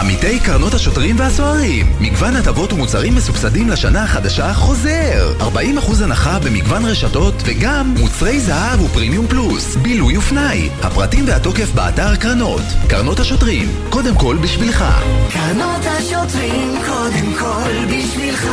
עמיתי 0.00 0.40
קרנות 0.40 0.74
השוטרים 0.74 1.18
והסוהרים 1.18 1.86
מגוון 2.00 2.36
הטבות 2.36 2.72
ומוצרים 2.72 3.14
מסובסדים 3.14 3.68
לשנה 3.68 4.02
החדשה 4.04 4.54
חוזר. 4.54 5.34
40% 5.40 6.04
הנחה 6.04 6.38
במגוון 6.38 6.84
רשתות 6.84 7.34
וגם 7.44 7.94
מוצרי 7.98 8.40
זהב 8.40 8.80
ופרימיום 8.82 9.26
פלוס 9.26 9.76
בילוי 9.76 10.16
ופנאי 10.16 10.68
הפרטים 10.82 11.24
והתוקף 11.28 11.72
באתר 11.74 12.16
קרנות. 12.16 12.62
קרנות 12.88 13.20
השוטרים, 13.20 13.68
קודם 13.90 14.14
כל 14.14 14.36
בשבילך. 14.42 14.84
קרנות 15.32 15.86
השוטרים, 15.86 16.74
קודם 16.86 17.32
כל 17.38 17.84
בשבילך. 17.86 18.46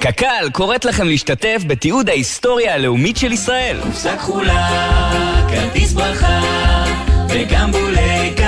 קק"ל 0.00 0.48
קוראת 0.52 0.84
לכם 0.84 1.08
להשתתף 1.08 1.62
בתיעוד 1.66 2.08
ההיסטוריה 2.08 2.74
הלאומית 2.74 3.16
של 3.16 3.32
ישראל. 3.32 3.80
קופסה 3.82 4.16
כחולה, 4.16 4.68
כרטיס 5.50 5.92
ברכה 5.92 6.40
וגם 7.28 7.72
בולי 7.72 8.30
קק"ל 8.36 8.47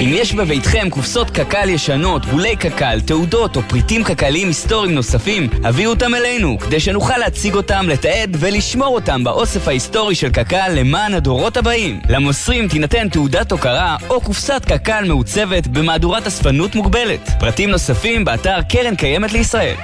אם 0.00 0.10
יש 0.12 0.34
בביתכם 0.34 0.90
קופסות 0.90 1.30
קק"ל 1.30 1.68
ישנות, 1.68 2.26
בולי 2.26 2.56
קק"ל, 2.56 3.00
תעודות 3.00 3.56
או 3.56 3.62
פריטים 3.62 4.04
קק"ליים 4.04 4.48
היסטוריים 4.48 4.94
נוספים, 4.94 5.48
הביאו 5.64 5.90
אותם 5.90 6.14
אלינו, 6.14 6.58
כדי 6.58 6.80
שנוכל 6.80 7.18
להציג 7.18 7.54
אותם, 7.54 7.86
לתעד 7.88 8.36
ולשמור 8.40 8.94
אותם 8.94 9.24
באוסף 9.24 9.68
ההיסטורי 9.68 10.14
של 10.14 10.30
קק"ל 10.30 10.72
למען 10.74 11.14
הדורות 11.14 11.56
הבאים. 11.56 12.00
למוסרים 12.08 12.68
תינתן 12.68 13.08
תעודת 13.08 13.52
הוקרה 13.52 13.96
או 14.10 14.20
קופסת 14.20 14.62
קק"ל 14.66 15.04
מעוצבת 15.08 15.66
במהדורת 15.66 16.26
אספנות 16.26 16.74
מוגבלת. 16.74 17.30
פרטים 17.40 17.70
נוספים 17.70 18.24
באתר 18.24 18.62
קרן 18.68 18.94
קיימת 18.94 19.32
לישראל. 19.32 19.74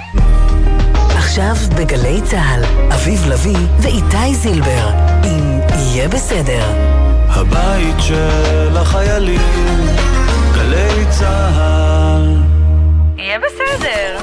עכשיו 1.16 1.54
בגלי 1.76 2.20
צה"ל, 2.24 2.64
אביב 2.94 3.26
לביא 3.28 3.66
ואיתי 3.78 4.34
זילבר, 4.34 4.90
אם 5.24 5.60
יהיה 5.78 6.08
בסדר. 6.08 7.01
הבית 7.34 7.96
של 8.00 8.76
החיילים, 8.76 9.40
גלי 10.54 11.04
צה"ל 11.10 12.36
יהיה 13.16 13.38
בסדר. 13.38 14.18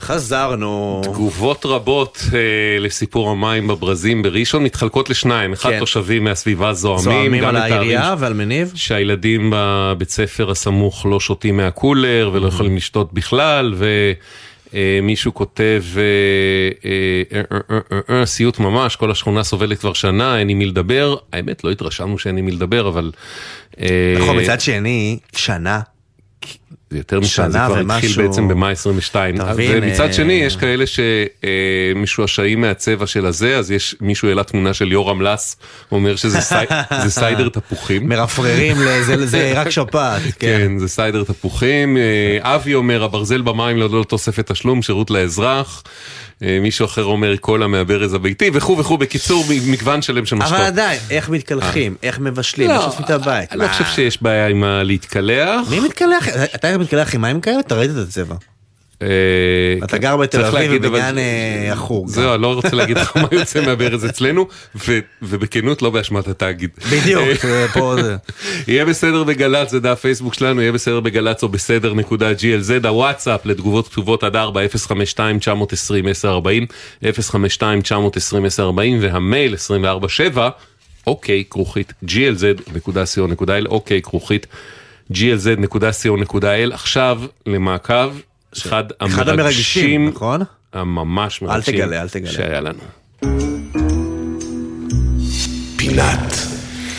חזרנו. 0.00 1.00
תגובות 1.04 1.66
רבות 1.66 2.18
אה, 2.34 2.38
לסיפור 2.80 3.30
המים 3.30 3.68
בברזים 3.68 4.22
בראשון 4.22 4.62
מתחלקות 4.62 5.10
לשניים, 5.10 5.52
אחד 5.52 5.70
כן. 5.70 5.78
תושבים 5.78 6.24
מהסביבה 6.24 6.72
זועמים, 6.72 7.04
זועמים 7.04 7.42
גם 7.42 7.48
על 7.48 7.56
העירייה 7.56 8.14
ועל 8.18 8.32
מניב. 8.32 8.72
שהילדים 8.74 9.52
בבית 9.56 10.10
ספר 10.10 10.50
הסמוך 10.50 11.06
לא 11.06 11.20
שותים 11.20 11.56
מהקולר 11.56 12.30
ולא 12.32 12.48
יכולים 12.48 12.76
לשתות 12.76 13.12
בכלל, 13.12 13.74
ומישהו 14.74 15.34
כותב, 15.34 15.82
אה, 15.96 16.90
אה, 17.32 18.20
אה, 18.20 18.26
סיוט 18.26 18.58
ממש, 18.58 18.96
כל 18.96 19.10
השכונה 19.10 19.44
סובלת 19.44 19.78
כבר 19.78 19.92
שנה, 19.92 20.38
אין 20.38 20.48
עם 20.48 20.58
מי 20.58 20.66
לדבר. 20.66 21.16
האמת, 21.32 21.64
לא 21.64 21.70
התרשמנו 21.70 22.18
שאין 22.18 22.36
עם 22.36 22.44
מי 22.44 22.52
לדבר, 22.52 22.88
אבל... 22.88 23.12
נכון, 24.18 24.40
מצד 24.40 24.60
שני, 24.60 25.18
שנה. 25.36 25.80
זה 26.94 26.98
יותר 26.98 27.20
משנה, 27.20 27.48
זה 27.50 27.58
כבר 27.66 27.74
ומשהו. 27.80 28.08
התחיל 28.08 28.26
בעצם 28.26 28.48
במאי 28.48 28.72
22. 28.72 29.34
אתה 29.36 29.52
מבין, 29.52 29.82
ומצד 29.82 30.06
אה, 30.06 30.12
שני, 30.12 30.32
יש 30.32 30.56
כאלה 30.56 30.84
שמשועשעים 30.86 32.60
מהצבע 32.60 33.06
של 33.06 33.26
הזה, 33.26 33.56
אז 33.58 33.70
יש 33.70 33.94
מישהו 34.00 34.28
העלה 34.28 34.42
תמונה 34.44 34.74
של 34.74 34.92
יורם 34.92 35.22
לס, 35.22 35.56
אומר 35.92 36.16
שזה 36.16 36.40
סי- 36.40 36.54
זה 37.04 37.10
סיידר 37.10 37.48
תפוחים. 37.48 38.08
מרפררים 38.08 38.76
לזה, 38.80 39.26
זה 39.26 39.52
רק 39.60 39.70
שפעת. 39.70 40.22
כן. 40.22 40.30
כן, 40.38 40.78
זה 40.78 40.88
סיידר 40.88 41.24
תפוחים. 41.24 41.96
אה, 41.96 42.54
אבי 42.54 42.74
אומר, 42.74 43.04
הברזל 43.04 43.40
במים 43.42 43.76
ללא 43.78 44.04
תוספת 44.08 44.50
תשלום, 44.52 44.82
שירות 44.82 45.10
לאזרח. 45.10 45.82
אה, 46.42 46.58
מישהו 46.60 46.84
אחר 46.84 47.04
אומר, 47.04 47.36
קולה 47.36 47.66
מהברז 47.66 48.14
הביתי, 48.14 48.50
וכו' 48.54 48.78
וכו'. 48.78 48.98
בקיצור, 48.98 49.44
מגוון 49.66 50.02
שלם 50.02 50.26
של 50.26 50.36
משקות. 50.36 50.52
אבל 50.52 50.64
עדיין, 50.64 51.00
איך 51.10 51.28
מתקלחים, 51.28 51.94
איך 52.02 52.18
מבשלים, 52.18 52.68
לא, 52.68 52.74
איך 52.74 52.84
שוטפים 52.84 53.04
את 53.04 53.10
הבית. 53.10 53.52
אני 53.52 53.60
לא? 53.60 53.68
חושב 53.68 53.84
שיש 53.84 54.22
בעיה 54.22 54.46
עם 54.46 54.64
הלהתקלח. 54.64 55.70
מי 55.70 55.80
מתקלח? 55.80 56.28
אתה 56.54 56.78
מתקלח 56.78 57.14
עם 57.14 57.22
מים 57.22 57.40
כאלה? 57.40 57.60
ראית 57.70 57.90
את 57.90 57.96
הצבע. 57.96 58.34
אתה 59.84 59.98
גר 59.98 60.16
בתל 60.16 60.44
אה, 60.44 60.50
כן. 60.50 60.56
אביב 60.56 60.86
בבניין 60.86 61.18
אה, 61.18 61.72
החוג. 61.72 62.08
זהו, 62.08 62.38
לא 62.38 62.54
רוצה 62.54 62.76
להגיד 62.76 62.98
לך 62.98 63.16
מה 63.16 63.28
יוצא 63.32 63.66
מהברז 63.66 64.06
אצלנו, 64.06 64.48
ובכנות 65.22 65.82
לא 65.82 65.90
באשמת 65.90 66.28
התאגיד. 66.28 66.70
בדיוק, 66.92 67.44
אה, 67.44 67.68
פה 67.68 67.96
זה. 68.02 68.16
יהיה 68.68 68.84
בסדר 68.84 69.24
בגל"צ, 69.24 69.70
זה 69.70 69.80
דף 69.80 70.00
פייסבוק 70.00 70.34
שלנו, 70.34 70.60
יהיה 70.60 70.72
בסדר 70.72 71.00
בגל"צ 71.00 71.42
או 71.42 71.48
בסדר 71.48 71.94
נקודה 71.94 72.32
glz, 72.32 72.86
הוואטסאפ 72.86 73.46
לתגובות 73.46 73.88
כתובות 73.88 74.24
עד 74.24 74.36
4, 74.36 74.60
052-920-1040, 74.64 74.66
052-920-1040, 77.02 77.06
והמייל 79.00 79.54
24-7, 80.34 80.38
אוקיי, 81.06 81.44
כרוכית 81.50 81.92
glz.co.il, 82.06 83.68
אוקיי, 83.68 84.02
כרוכית 84.02 84.46
glz.co.il, 85.12 86.74
עכשיו 86.74 87.20
למעקב, 87.46 88.10
אחד 88.62 88.84
אחד 89.00 89.28
המרגשים, 89.28 90.08
נכון? 90.08 90.40
הממש 90.72 91.42
אל 91.42 91.48
מרגשים, 91.48 91.74
תגלה, 91.74 92.02
אל 92.02 92.08
תגלה. 92.08 92.30
שהיה 92.32 92.60
לנו. 92.60 92.78
פינת 95.76 96.34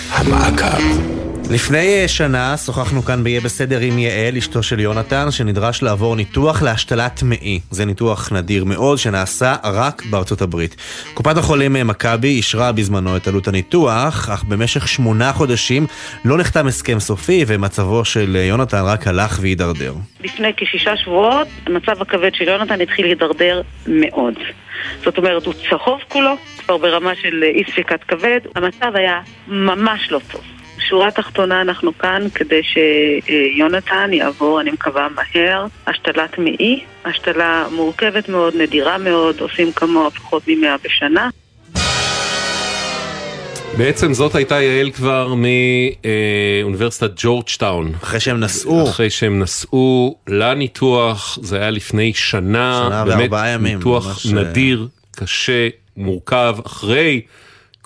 המעקב. 0.10 1.25
לפני 1.52 2.02
אה, 2.02 2.08
שנה 2.08 2.58
שוחחנו 2.58 3.02
כאן 3.02 3.24
ב"יהיה 3.24 3.42
בסדר" 3.42 3.80
עם 3.80 4.00
יעל, 4.00 4.38
אשתו 4.38 4.64
של 4.64 4.80
יונתן, 4.80 5.32
שנדרש 5.32 5.84
לעבור 5.84 6.16
ניתוח 6.16 6.62
להשתלת 6.62 7.24
מעי. 7.24 7.60
זה 7.72 7.86
ניתוח 7.86 8.32
נדיר 8.32 8.66
מאוד 8.66 8.98
שנעשה 8.98 9.56
רק 9.64 10.06
בארצות 10.10 10.42
הברית. 10.42 10.76
קופת 11.14 11.38
החולים 11.38 11.76
אה, 11.76 11.84
מכבי 11.84 12.28
אישרה 12.28 12.72
בזמנו 12.72 13.18
את 13.18 13.28
עלות 13.28 13.48
הניתוח, 13.48 14.30
אך 14.30 14.44
במשך 14.44 14.88
שמונה 14.88 15.34
חודשים 15.34 15.88
לא 16.26 16.38
נחתם 16.38 16.68
הסכם 16.68 17.00
סופי 17.00 17.44
ומצבו 17.48 18.06
של 18.06 18.38
אה, 18.40 18.44
יונתן 18.44 18.84
רק 18.86 19.08
הלך 19.08 19.40
והידרדר. 19.42 19.94
לפני 20.24 20.52
כשישה 20.58 20.98
שבועות 20.98 21.48
המצב 21.66 22.02
הכבד 22.02 22.36
של 22.36 22.48
יונתן 22.48 22.82
התחיל 22.82 23.06
להידרדר 23.06 23.62
מאוד. 23.88 24.34
זאת 25.04 25.18
אומרת, 25.18 25.46
הוא 25.46 25.54
צהוב 25.70 26.00
כולו, 26.08 26.36
כבר 26.58 26.78
ברמה 26.78 27.12
של 27.22 27.44
אי 27.44 27.64
ספיקת 27.72 28.04
כבד, 28.08 28.40
המצב 28.56 28.92
היה 28.96 29.20
ממש 29.48 30.12
לא 30.12 30.20
טוב. 30.32 30.42
שורה 30.90 31.12
תחתונה 31.12 31.62
אנחנו 31.62 31.98
כאן 31.98 32.28
כדי 32.36 32.62
שיונתן 32.64 34.14
יעבור, 34.14 34.62
אני 34.62 34.72
מקווה 34.72 35.08
מהר, 35.16 35.66
השתלת 35.88 36.38
מעי, 36.38 36.84
השתלה 37.06 37.66
מורכבת 37.72 38.30
מאוד, 38.30 38.56
נדירה 38.56 38.98
מאוד, 38.98 39.40
עושים 39.40 39.72
כמוה 39.72 40.12
פחות 40.12 40.44
ממאה 40.48 40.76
בשנה. 40.84 41.30
בעצם 43.78 44.14
זאת 44.14 44.36
הייתה 44.36 44.62
יעל 44.62 44.92
כבר 44.92 45.34
מאוניברסיטת 46.64 47.12
ג'ורג'טאון. 47.16 47.92
אחרי 48.04 48.20
שהם 48.20 48.40
נסעו. 48.40 48.90
אחרי 48.90 49.10
שהם 49.10 49.40
נסעו 49.40 50.16
לניתוח, 50.28 51.40
זה 51.42 51.58
היה 51.58 51.72
לפני 51.72 52.14
שנה. 52.14 52.86
שנה 52.88 53.06
באמת 53.06 53.20
וארבעה 53.20 53.50
ימים, 53.50 53.78
ניתוח 53.78 54.06
ממש, 54.08 54.26
נדיר, 54.26 54.88
קשה, 55.16 55.68
מורכב, 55.98 56.56
אחרי 56.66 57.22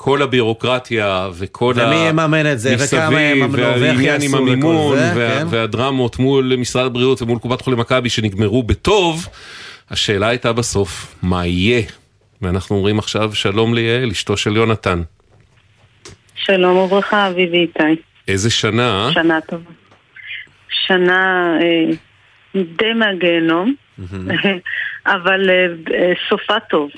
כל 0.01 0.21
הבירוקרטיה 0.21 1.29
וכל 1.33 1.73
ומי 1.75 1.95
יממן 1.95 2.51
את 2.51 2.59
זה, 2.59 2.75
וכמה 2.79 3.21
יממנו, 3.21 3.53
ואיך 3.53 3.81
והעניין 3.81 4.21
יעשו 4.21 4.37
עם 4.37 4.47
המימון, 4.47 4.97
זה, 4.97 5.11
וה- 5.15 5.39
כן. 5.39 5.45
והדרמות 5.49 6.19
מול 6.19 6.55
משרד 6.57 6.85
הבריאות 6.85 7.21
ומול 7.21 7.39
קופת 7.39 7.61
חולים 7.61 7.79
מכבי 7.79 8.09
שנגמרו 8.09 8.63
בטוב, 8.63 9.27
השאלה 9.89 10.27
הייתה 10.27 10.53
בסוף, 10.53 11.15
מה 11.21 11.45
יהיה? 11.45 11.81
ואנחנו 12.41 12.75
אומרים 12.75 12.99
עכשיו 12.99 13.35
שלום 13.35 13.73
ליעל, 13.73 14.09
אשתו 14.09 14.37
של 14.37 14.55
יונתן. 14.55 15.01
שלום 16.35 16.77
וברכה, 16.77 17.27
אביבי 17.27 17.57
איתי. 17.57 18.01
איזה 18.27 18.49
שנה? 18.49 19.09
שנה 19.13 19.39
טובה. 19.41 19.71
שנה 20.87 21.53
אה, 21.61 21.95
די 22.55 22.93
מהגיהנום, 22.95 23.73
אבל 25.05 25.49
אה, 25.49 25.65
אה, 25.95 26.11
סופה 26.29 26.59
טוב. 26.69 26.89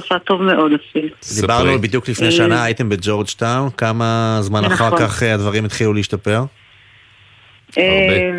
סופה 0.00 0.18
טוב 0.18 0.42
מאוד 0.42 0.72
אפילו. 0.72 1.08
דיברנו 1.40 1.78
בדיוק 1.78 2.08
לפני 2.08 2.26
אה, 2.26 2.32
שנה, 2.32 2.64
הייתם 2.64 2.88
בג'ורג'טאון, 2.88 3.70
כמה 3.70 4.38
זמן 4.40 4.64
אחר 4.64 4.86
נכון. 4.86 4.98
כך 4.98 5.22
אה, 5.22 5.34
הדברים 5.34 5.64
התחילו 5.64 5.92
להשתפר? 5.92 6.40
אה, 7.78 8.30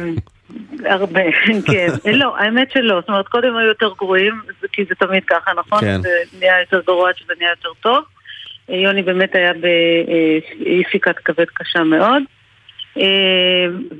הרבה, 0.85 1.21
כן. 1.71 1.87
לא, 2.13 2.37
האמת 2.37 2.71
שלא. 2.71 2.99
זאת 2.99 3.09
אומרת, 3.09 3.27
קודם 3.27 3.57
היו 3.57 3.67
יותר 3.67 3.89
גרועים, 3.97 4.41
כי 4.71 4.85
זה 4.89 4.95
תמיד 4.95 5.23
ככה, 5.27 5.51
נכון? 5.57 5.81
כן. 5.81 6.01
זה 6.01 6.09
נהיה 6.39 6.59
יותר 6.59 6.81
גרוע 6.87 7.09
עד 7.09 7.17
שזה 7.17 7.33
נהיה 7.39 7.49
יותר 7.49 7.69
טוב. 7.79 8.03
יוני 8.69 9.01
באמת 9.03 9.35
היה 9.35 9.53
באי 9.53 10.83
סיכת 10.91 11.15
כבד 11.25 11.45
קשה 11.53 11.83
מאוד. 11.83 12.23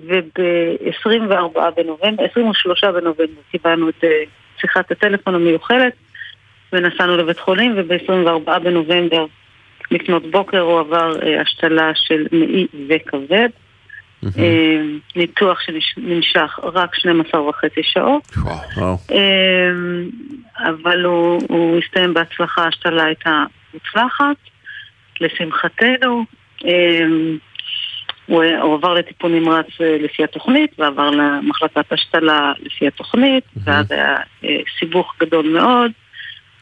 וב-24 0.08 1.60
בנובמבר, 1.78 2.24
23 2.32 2.84
בנובמבר 2.84 3.42
קיבלנו 3.52 3.90
את 3.90 4.04
שיחת 4.62 4.92
הטלפון 4.92 5.36
המיוחלת 5.36 5.94
ונסענו 6.74 7.18
לבית 7.18 7.40
חולים, 7.40 7.74
וב-24 7.78 8.60
בנובמבר 8.60 9.26
לפנות 9.92 10.32
בוקר 10.32 10.60
הוא 10.60 10.80
עבר 10.80 11.22
אה, 11.24 11.42
השתלה 11.42 11.92
של 11.96 12.28
מעי 12.32 12.68
וכבד. 12.90 13.50
אה, 14.38 14.82
ניתוח 15.16 15.60
שנמשך 15.60 16.60
רק 16.64 16.96
12 16.96 17.42
וחצי 17.42 17.84
שעות. 17.84 18.24
אה, 19.12 19.72
אבל 20.70 21.06
הוא, 21.06 21.42
הוא 21.50 21.80
הסתיים 21.80 22.14
בהצלחה, 22.14 22.64
ההשתלה 22.64 23.04
הייתה 23.04 23.44
מוצלחת, 23.74 24.36
לשמחתנו. 25.22 26.26
אה, 26.66 27.06
הוא, 28.28 28.44
עבר 28.76 28.94
לטיפול 28.94 29.32
נמרץ 29.32 29.66
אה, 29.82 29.98
לפי 30.00 30.24
התוכנית, 30.24 30.72
ועבר 30.80 31.10
למחלקת 31.10 31.92
השתלה 31.92 32.52
לפי 32.60 32.88
התוכנית, 32.88 33.44
ואז 33.64 33.92
היה 33.92 34.16
אה, 34.44 34.58
סיבוך 34.80 35.16
גדול 35.20 35.50
מאוד, 35.50 35.92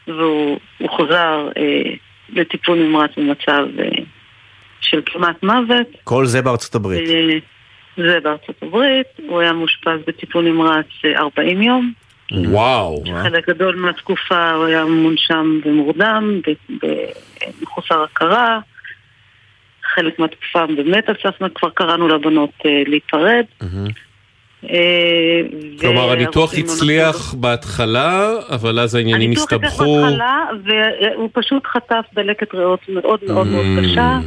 והוא 0.06 0.58
הוא 0.78 0.90
חוזר 0.90 1.48
אה, 1.56 1.92
לטיפול 2.28 2.78
נמרץ 2.78 3.10
במצב 3.16 3.66
אה, 3.78 3.88
של 4.80 5.00
כמעט 5.06 5.42
מוות. 5.42 5.86
כל 6.04 6.26
זה 6.26 6.42
בארצות 6.42 6.74
הברית. 6.74 7.10
אה, 7.10 7.38
זה 7.96 8.18
בארצות 8.22 8.62
הברית, 8.62 9.06
הוא 9.28 9.40
היה 9.40 9.52
מאושפז 9.52 10.00
בטיפול 10.06 10.44
נמרץ 10.44 10.86
אה, 11.04 11.18
40 11.18 11.62
יום. 11.62 11.92
וואו. 12.32 13.02
חלק 13.22 13.48
גדול 13.48 13.76
מהתקופה 13.76 14.50
הוא 14.50 14.64
היה 14.64 14.84
מונשם 14.84 15.60
ומורדם, 15.64 16.40
מחוסר 17.62 18.02
הכרה. 18.02 18.60
חלק 19.96 20.18
מהתקופה 20.18 20.66
באמת 20.66 21.08
על 21.08 21.14
סף, 21.22 21.42
כבר 21.54 21.70
קראנו 21.70 22.08
לבנות 22.08 22.50
אה, 22.66 22.82
להיפרד. 22.86 23.44
אה, 23.62 23.66
כלומר, 25.80 26.10
הניתוח 26.12 26.36
והרופאים 26.36 26.64
הצליח 26.64 27.34
בהתחלה, 27.34 28.30
אבל 28.50 28.80
אז 28.80 28.94
העניינים 28.94 29.30
הניתוח 29.30 29.44
הצליח 29.52 29.62
הסתבכו. 29.64 30.00
בהתחלה, 30.02 30.44
והוא 30.64 31.30
פשוט 31.32 31.66
חטף 31.66 32.04
דלקת 32.14 32.54
ריאות 32.54 32.80
מאוד 32.88 33.20
מאוד 33.28 33.46
מאוד 33.46 33.64
Mm. 33.78 33.82
קשה. 33.84 34.18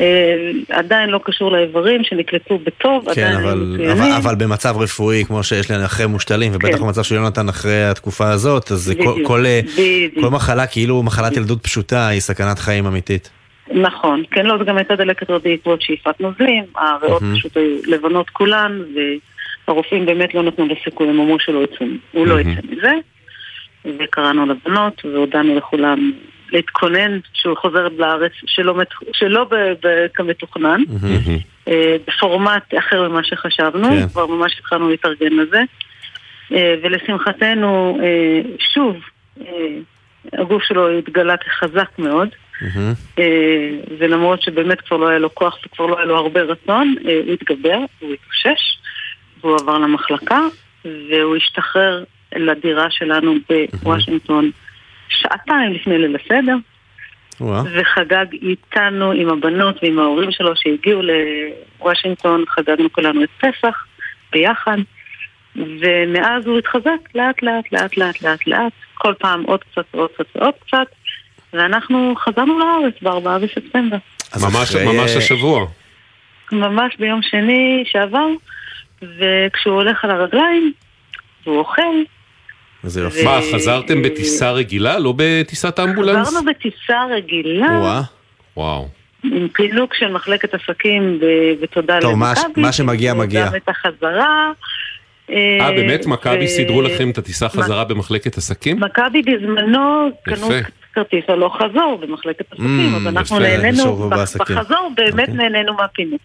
אה, 0.00 0.50
עדיין 0.70 1.10
לא 1.10 1.20
קשור 1.24 1.52
לאיברים 1.52 2.04
שנקלטו 2.04 2.58
בטוב, 2.58 3.04
כן, 3.14 3.22
עדיין 3.26 3.36
אבל, 3.46 3.58
מצוינים. 3.58 3.90
אבל, 3.90 4.12
אבל 4.12 4.34
במצב 4.34 4.74
רפואי, 4.78 5.24
כמו 5.24 5.42
שיש 5.42 5.70
לי 5.70 5.84
אחרי 5.84 6.06
מושתלים, 6.06 6.52
ובטח 6.54 6.76
כן. 6.78 6.82
במצב 6.84 7.02
של 7.02 7.14
יונתן 7.14 7.48
אחרי 7.48 7.84
התקופה 7.84 8.30
הזאת, 8.30 8.72
אז 8.72 8.78
זה 8.78 8.94
כל, 8.94 9.00
בדיוק, 9.12 9.26
כל, 9.28 9.46
אה, 9.46 9.60
בדיוק. 9.72 10.24
כל 10.24 10.30
מחלה, 10.30 10.66
כאילו 10.66 11.02
מחלת 11.02 11.36
ילדות 11.36 11.62
פשוטה, 11.62 12.08
היא 12.08 12.20
סכנת 12.20 12.58
חיים 12.58 12.86
אמיתית. 12.86 13.30
נכון, 13.72 14.22
כן, 14.30 14.46
לא, 14.46 14.58
זה 14.58 14.64
גם 14.64 14.76
הייתה 14.76 14.96
דלקת 14.96 15.30
ריאות 15.30 15.42
בעקבות 15.42 15.82
שאיפת 15.82 16.20
נוזלים, 16.20 16.64
הריאות 16.76 17.22
מהמם. 17.22 17.36
פשוט 17.36 17.56
היו 17.56 17.76
לבנות 17.86 18.30
כולן, 18.30 18.78
והרופאים 19.68 20.06
באמת 20.06 20.34
לא 20.34 20.42
נתנו 20.42 20.66
לו 20.66 20.74
סיכוי, 20.84 21.08
הם 21.08 21.20
אמרו 21.20 21.40
שהוא 21.40 21.54
לא 21.54 21.64
יצא- 21.64 21.84
הוא 22.12 22.26
לא 22.26 22.40
יצא 22.40 22.60
מזה, 22.70 22.92
וקראנו 23.98 24.46
לבנות, 24.46 25.04
והודענו 25.04 25.56
לכולם 25.56 26.12
להתכונן 26.52 27.18
שהוא 27.32 27.56
חוזר 27.56 27.88
לארץ 27.98 28.32
שלא, 28.46 28.74
מת- 28.74 28.88
שלא 29.12 29.44
ב- 29.44 29.54
ב- 29.86 30.06
כמתוכנן, 30.14 30.80
אה, 31.68 31.96
בפורמט 32.08 32.74
אחר 32.78 33.08
ממה 33.08 33.24
שחשבנו, 33.24 33.88
כן. 33.88 34.08
כבר 34.08 34.26
ממש 34.26 34.56
התחלנו 34.58 34.88
להתארגן 34.90 35.32
לזה, 35.32 35.60
אה, 36.52 36.74
ולשמחתנו, 36.82 37.98
אה, 38.02 38.40
שוב, 38.74 38.96
הגוף 40.32 40.62
שלו 40.62 40.98
התגלה 40.98 41.36
כחזק 41.36 41.98
מאוד. 41.98 42.28
ולמרות 43.98 44.42
שבאמת 44.42 44.80
כבר 44.80 44.96
לא 44.96 45.08
היה 45.08 45.18
לו 45.18 45.34
כוח 45.34 45.58
וכבר 45.66 45.86
לא 45.86 45.96
היה 45.96 46.04
לו 46.06 46.16
הרבה 46.16 46.40
רצון, 46.42 46.94
הוא 47.26 47.32
התגבר, 47.34 47.78
הוא 48.00 48.14
התאושש, 48.14 48.78
והוא 49.44 49.56
עבר 49.60 49.78
למחלקה, 49.78 50.40
והוא 50.84 51.36
השתחרר 51.36 52.04
לדירה 52.36 52.86
שלנו 52.90 53.34
בוושינגטון 53.82 54.50
שעתיים 55.08 55.72
לפני 55.72 55.98
ליל 55.98 56.16
הסדר, 56.16 56.56
וחגג 57.74 58.26
איתנו 58.42 59.12
עם 59.12 59.28
הבנות 59.28 59.76
ועם 59.82 59.98
ההורים 59.98 60.30
שלו 60.32 60.56
שהגיעו 60.56 61.00
לוושינגטון, 61.02 62.44
חגגנו 62.48 62.92
כולנו 62.92 63.24
את 63.24 63.28
פסח 63.38 63.84
ביחד, 64.32 64.76
ומאז 65.56 66.46
הוא 66.46 66.58
התחזק 66.58 67.14
לאט 67.14 67.42
לאט 67.42 67.72
לאט 67.72 67.96
לאט 67.96 68.22
לאט 68.22 68.46
לאט, 68.46 68.72
כל 68.94 69.14
פעם 69.18 69.42
עוד 69.42 69.60
קצת 69.64 69.84
ועוד 69.94 70.10
קצת 70.14 70.26
ועוד 70.36 70.54
קצת, 70.66 70.86
ואנחנו 71.52 72.14
חזרנו 72.18 72.58
לארץ 72.58 72.94
ב-4 73.02 73.38
בספטמבר. 73.42 73.96
ממש 74.36 74.70
אחרי- 74.74 74.86
ממש 74.86 75.16
השבוע. 75.16 75.66
ממש 76.52 76.96
ביום 76.98 77.22
שני 77.22 77.84
שעבר, 77.86 78.26
וכשהוא 79.02 79.74
הולך 79.74 80.04
על 80.04 80.10
הרגליים, 80.10 80.72
והוא 81.46 81.58
אוכל, 81.58 81.82
זה 82.82 83.00
יופי. 83.00 83.24
מה, 83.24 83.38
חזרתם 83.54 84.02
בטיסה 84.02 84.50
רגילה? 84.52 84.98
לא 84.98 85.14
בטיסת 85.16 85.80
אמבולנס? 85.80 86.28
חזרנו 86.28 86.46
בטיסה 86.46 87.04
רגילה, 87.16 88.00
וואו. 88.56 88.88
עם 89.24 89.48
פילוג 89.52 89.94
של 89.94 90.12
מחלקת 90.12 90.54
עסקים, 90.54 91.18
ו- 91.22 91.62
ותודה 91.62 91.98
טוב, 92.00 92.14
מה- 92.14 92.32
למכבי. 92.46 92.60
מה 92.62 92.72
שמגיע, 92.72 93.14
מגיע. 93.14 93.46
גם 93.46 93.56
את 93.56 93.68
החזרה. 93.68 94.50
אה, 95.30 95.70
באמת? 95.76 96.06
מכבי 96.06 96.44
ו- 96.44 96.48
סידרו 96.48 96.82
לכם 96.82 97.10
את 97.10 97.18
הטיסה 97.18 97.48
חזרה 97.48 97.84
במחלקת 97.84 98.36
עסקים? 98.36 98.80
מכבי 98.80 99.22
בזמנו 99.22 100.10
קנו 100.24 100.34
יפה. 100.36 100.68
כרטיס 100.94 101.24
הלוך 101.28 101.56
חזור 101.56 101.98
במחלקת 102.02 102.44
עסקים, 102.52 102.92
Mm, 102.94 102.96
אז 102.96 103.06
אנחנו 103.06 103.38
נהנינו. 103.38 104.08
בחזור 104.38 104.90
באמת 104.96 105.28
נהנינו 105.28 105.74
מהפינוק. 105.74 106.20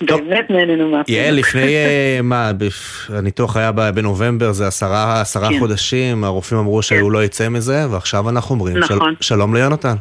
באמת 0.00 0.50
נהנינו 0.50 0.84
מהפינוק. 0.90 1.08
יעל, 1.08 1.34
לפני, 1.34 1.74
אה, 1.74 2.20
מה, 2.22 2.50
בפ- 2.58 3.12
הניתוח 3.14 3.56
היה 3.56 3.72
בנובמבר, 3.72 4.52
זה 4.52 4.66
עשרה, 4.66 5.20
עשרה 5.20 5.48
כן. 5.48 5.58
חודשים, 5.58 6.24
הרופאים 6.24 6.60
אמרו 6.60 6.82
שהוא 6.82 7.12
לא 7.12 7.24
יצא 7.24 7.48
מזה, 7.48 7.86
ועכשיו 7.90 8.28
אנחנו 8.28 8.54
אומרים, 8.54 8.76
של- 8.86 8.94
נכון. 8.94 9.14
שלום 9.20 9.54
ליונתן. 9.54 9.94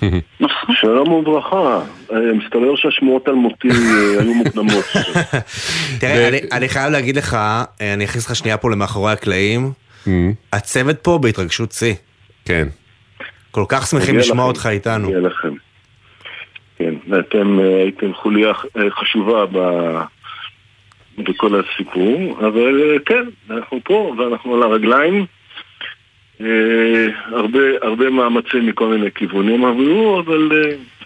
שלום 0.80 1.08
וברכה, 1.12 1.80
אה, 2.12 2.16
מסתבר 2.44 2.76
שהשמועות 2.76 3.28
על 3.28 3.34
מותי 3.34 3.68
אה, 3.70 3.74
היו 4.20 4.34
מוקדמות. 4.34 4.84
תראה, 6.00 6.28
אני- 6.52 6.68
חייב 6.68 6.92
להגיד 6.92 7.16
לך, 7.16 7.36
אני 7.80 8.04
אכניס 8.04 8.26
לך 8.26 8.36
שנייה 8.36 8.56
פה 8.56 8.70
למאחורי 8.70 9.12
הקלעים, 9.12 9.72
הצוות 10.52 10.96
פה 11.02 11.18
בהתרגשות 11.22 11.72
שיא. 11.72 11.94
כן. 12.44 12.68
כל 13.56 13.64
כך 13.68 13.86
שמחים 13.86 14.16
לשמוע 14.18 14.44
לכם, 14.44 14.48
אותך 14.48 14.66
איתנו. 14.66 15.08
מגיע 15.08 15.20
לכם. 15.20 15.54
כן, 16.78 16.94
ואתם 17.08 17.60
אה, 17.60 17.76
הייתם 17.76 18.14
חוליה 18.14 18.52
אה, 18.76 18.90
חשובה 18.90 19.46
ב- 19.52 20.00
בכל 21.18 21.60
הסיפור, 21.60 22.38
אבל 22.40 22.80
אה, 22.82 22.98
כן, 23.06 23.24
אנחנו 23.50 23.80
פה 23.84 24.14
ואנחנו 24.18 24.54
על 24.54 24.62
הרגליים. 24.62 25.26
הרבה, 27.32 27.58
הרבה 27.82 28.10
מאמצים 28.10 28.66
מכל 28.66 28.86
מיני 28.86 29.10
כיוונים 29.14 29.64
עברו, 29.64 30.20
אבל 30.20 30.48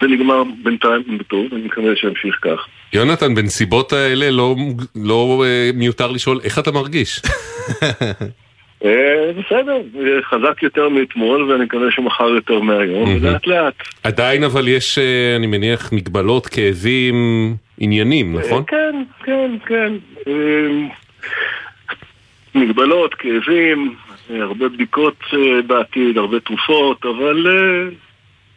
זה 0.00 0.06
נגמר 0.08 0.42
בינתיים 0.62 1.18
בטוב, 1.18 1.46
אני 1.52 1.62
מקווה 1.62 1.96
שימשיך 1.96 2.38
כך. 2.42 2.66
יונתן, 2.92 3.34
בנסיבות 3.34 3.92
האלה 3.92 4.30
לא, 4.30 4.56
לא 4.96 5.44
מיותר 5.74 6.10
לשאול 6.10 6.40
איך 6.44 6.58
אתה 6.58 6.70
מרגיש. 6.70 7.20
אה, 8.84 9.30
בסדר, 9.32 9.76
אה, 9.76 10.22
חזק 10.22 10.62
יותר 10.62 10.88
מאתמול 10.88 11.42
ואני 11.50 11.64
מקווה 11.64 11.90
שמחר 11.90 12.28
יותר 12.28 12.60
מהיום, 12.60 13.16
ולאט 13.20 13.46
לאט. 13.46 13.74
עדיין 14.04 14.44
אבל 14.44 14.68
יש, 14.68 14.98
אה, 14.98 15.36
אני 15.36 15.46
מניח, 15.46 15.92
מגבלות, 15.92 16.46
כאבים, 16.46 17.14
עניינים, 17.78 18.36
נכון? 18.38 18.62
כן, 18.66 19.02
כן, 19.24 19.50
כן. 19.66 19.92
מגבלות, 22.54 23.14
כאבים, 23.14 23.94
הרבה 24.30 24.68
בדיקות 24.68 25.24
בעתיד, 25.66 26.18
הרבה 26.18 26.40
תרופות, 26.40 27.04
אבל 27.04 27.46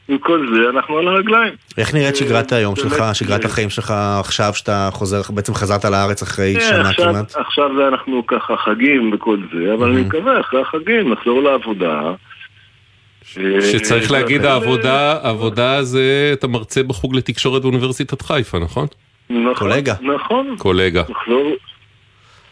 עם 0.08 0.18
כל 0.18 0.48
זה 0.56 0.70
אנחנו 0.70 0.98
על 0.98 1.08
הרגליים. 1.08 1.54
איך 1.78 1.94
נראית 1.94 2.16
שגרת 2.16 2.52
היום 2.52 2.74
באמת, 2.76 2.90
שלך, 2.90 3.04
שגרת 3.14 3.42
אה, 3.42 3.46
החיים 3.46 3.70
שלך 3.70 3.94
עכשיו 4.20 4.54
שאתה 4.54 4.90
חוזר, 4.92 5.22
בעצם 5.30 5.54
חזרת 5.54 5.86
לארץ 5.86 6.22
אחרי 6.22 6.54
כן, 6.60 6.66
שנה 6.70 6.90
עכשיו- 6.90 7.06
כמעט? 7.14 7.36
עכשיו 7.36 7.70
זה 7.78 7.88
אנחנו 7.88 8.28
ככה 8.28 8.58
חגים 8.58 9.12
וכל 9.14 9.38
זה, 9.54 9.74
אבל 9.74 9.92
אני 9.92 10.02
מקווה 10.02 10.40
אחרי 10.40 10.62
החגים 10.62 11.14
נחזור 11.14 11.44
לעבודה. 11.44 12.02
שצריך 13.72 14.12
להגיד, 14.12 14.46
העבודה, 14.46 15.20
העבודה 15.24 15.84
זה, 15.84 16.30
אתה 16.34 16.48
מרצה 16.48 16.84
בחוג 16.84 17.16
לתקשורת 17.16 17.62
באוניברסיטת 17.62 18.22
חיפה, 18.22 18.60
נכון? 18.60 18.88
נכון, 19.30 19.54
קולגה. 19.56 19.94
נכון. 20.16 20.56
קולגה. 20.58 21.02
לחזור, 21.02 21.52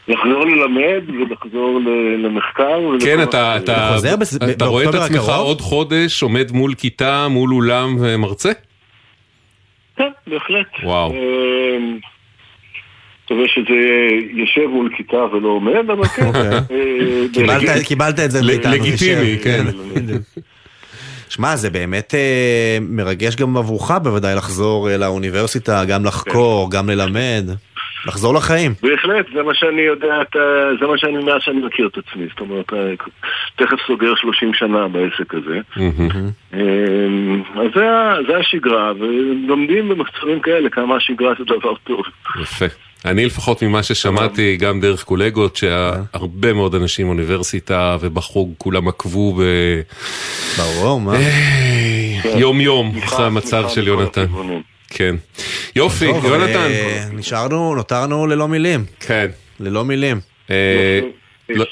לחזור 0.07 0.45
ללמד 0.45 1.01
ולחזור 1.09 1.79
למחקר. 2.23 2.79
כן, 3.03 3.23
אתה, 3.23 3.57
אתה, 3.57 3.89
חוזר 3.93 4.15
בס- 4.15 4.35
אתה 4.51 4.65
רואה 4.65 4.89
את 4.89 4.95
עצמך 4.95 5.15
הקרוב? 5.23 5.29
עוד 5.45 5.61
חודש 5.61 6.23
עומד 6.23 6.51
מול 6.51 6.73
כיתה, 6.73 7.27
מול 7.29 7.53
אולם 7.53 7.95
ומרצה? 7.99 8.51
כן, 9.97 10.09
בהחלט. 10.27 10.67
וואו. 10.83 11.11
אמ, 11.13 11.97
מקווה 13.25 13.47
שזה 13.47 13.73
יושב 14.33 14.65
מול 14.67 14.89
כיתה 14.97 15.17
ולא 15.17 15.47
עומד, 15.49 15.89
אבל 15.93 16.05
כן. 16.07 16.23
אה, 16.35 16.59
קיבלת- 17.33 17.47
בהחלט. 17.47 17.83
קיבלת 17.85 18.19
את 18.19 18.31
זה 18.31 18.41
מאיתנו. 18.43 18.71
לגיטימי, 18.73 19.35
תשב. 19.37 19.43
כן. 19.43 19.65
שמע, 21.29 21.55
זה 21.55 21.69
באמת 21.69 22.15
אה, 22.15 22.77
מרגש 22.81 23.35
גם 23.35 23.57
עבורך 23.57 23.91
בוודאי 23.91 24.35
לחזור 24.35 24.89
אה, 24.89 24.97
לאוניברסיטה, 24.97 25.85
גם 25.85 26.05
לחקור, 26.05 26.71
גם 26.71 26.89
ללמד, 26.89 27.45
לחזור 28.05 28.33
לחיים. 28.33 28.73
בהחלט, 28.83 29.25
זה 29.33 29.43
מה 29.43 29.53
שאני 29.55 29.81
יודע, 29.81 30.21
את 30.21 30.35
ה- 30.35 30.39
זה 30.81 30.87
מה 30.87 30.97
שאני, 30.97 31.23
מאז 31.23 31.41
שאני 31.41 31.59
מכיר 31.65 31.87
את 31.87 31.97
עצמי, 31.97 32.25
זאת 32.29 32.39
אומרת, 32.39 32.73
אה, 32.73 32.93
תכף 33.55 33.77
סוגר 33.87 34.13
30 34.21 34.53
שנה 34.53 34.87
בעסק 34.87 35.33
הזה. 35.33 35.59
אמ, 36.53 37.41
אז 37.55 37.67
זה 37.75 37.85
זה 38.27 38.37
השגרה, 38.37 38.91
ולומדים 38.99 39.89
במצבים 39.89 40.39
כאלה 40.39 40.69
כמה 40.69 40.95
השגרה 40.95 41.33
זה 41.39 41.43
דבר 41.45 41.73
טוב. 41.83 42.01
יפה. 42.41 42.65
אני 43.05 43.25
לפחות 43.25 43.63
ממה 43.63 43.83
ששמעתי, 43.83 44.57
גם 44.57 44.79
דרך 44.81 45.03
קולגות, 45.03 45.55
שהרבה 45.55 46.53
מאוד 46.53 46.75
אנשים 46.75 47.05
באוניברסיטה 47.07 47.97
ובחוג 48.01 48.53
כולם 48.57 48.87
עקבו 48.87 49.33
ב... 49.39 49.41
ברור, 50.57 51.01
מה? 51.01 51.13
יום 52.37 52.61
יום 52.61 52.91
אחרי 53.03 53.25
המצב 53.25 53.63
של 53.69 53.87
יונתן. 53.87 54.25
כן. 54.93 55.15
יופי, 55.75 56.07
טוב, 56.07 56.25
יונתן. 56.25 56.53
אה, 56.71 57.05
נשארנו, 57.13 57.75
נותרנו 57.75 58.27
ללא 58.27 58.47
מילים. 58.47 58.85
כן. 58.99 59.27
ללא 59.59 59.85
מילים. 59.85 60.19
אה, 60.51 60.99
לא- 61.49 61.65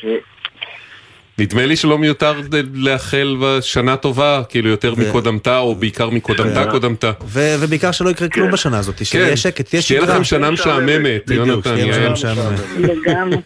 נדמה 1.37 1.65
לי 1.65 1.75
שלא 1.75 1.97
מיותר 1.97 2.33
לאחל 2.73 3.35
שנה 3.61 3.97
טובה, 3.97 4.41
כאילו 4.49 4.69
יותר 4.69 4.95
מקודמתה, 4.95 5.57
או 5.57 5.75
בעיקר 5.75 6.09
מקודמתה 6.09 6.63
כן. 6.65 6.71
קודמתה. 6.71 7.11
ו- 7.25 7.55
ובעיקר 7.59 7.91
שלא 7.91 8.09
יקרה 8.09 8.29
כלום 8.29 8.51
בשנה 8.51 8.79
הזאת, 8.79 9.05
שיהיה 9.05 9.37
שקט, 9.37 9.69
תהיה 9.69 9.81
שתהיה 9.81 10.01
שגרה. 10.01 10.13
לכם 10.15 10.23
שנה 10.23 10.51
משעממת, 10.51 11.21
בדיוק, 11.27 11.47
יונתן, 11.47 11.69
שתהיה 11.77 11.85
יעל. 11.85 12.15
שנה 12.15 12.33
משעממת. 12.33 12.59
לגמרי. 12.77 13.37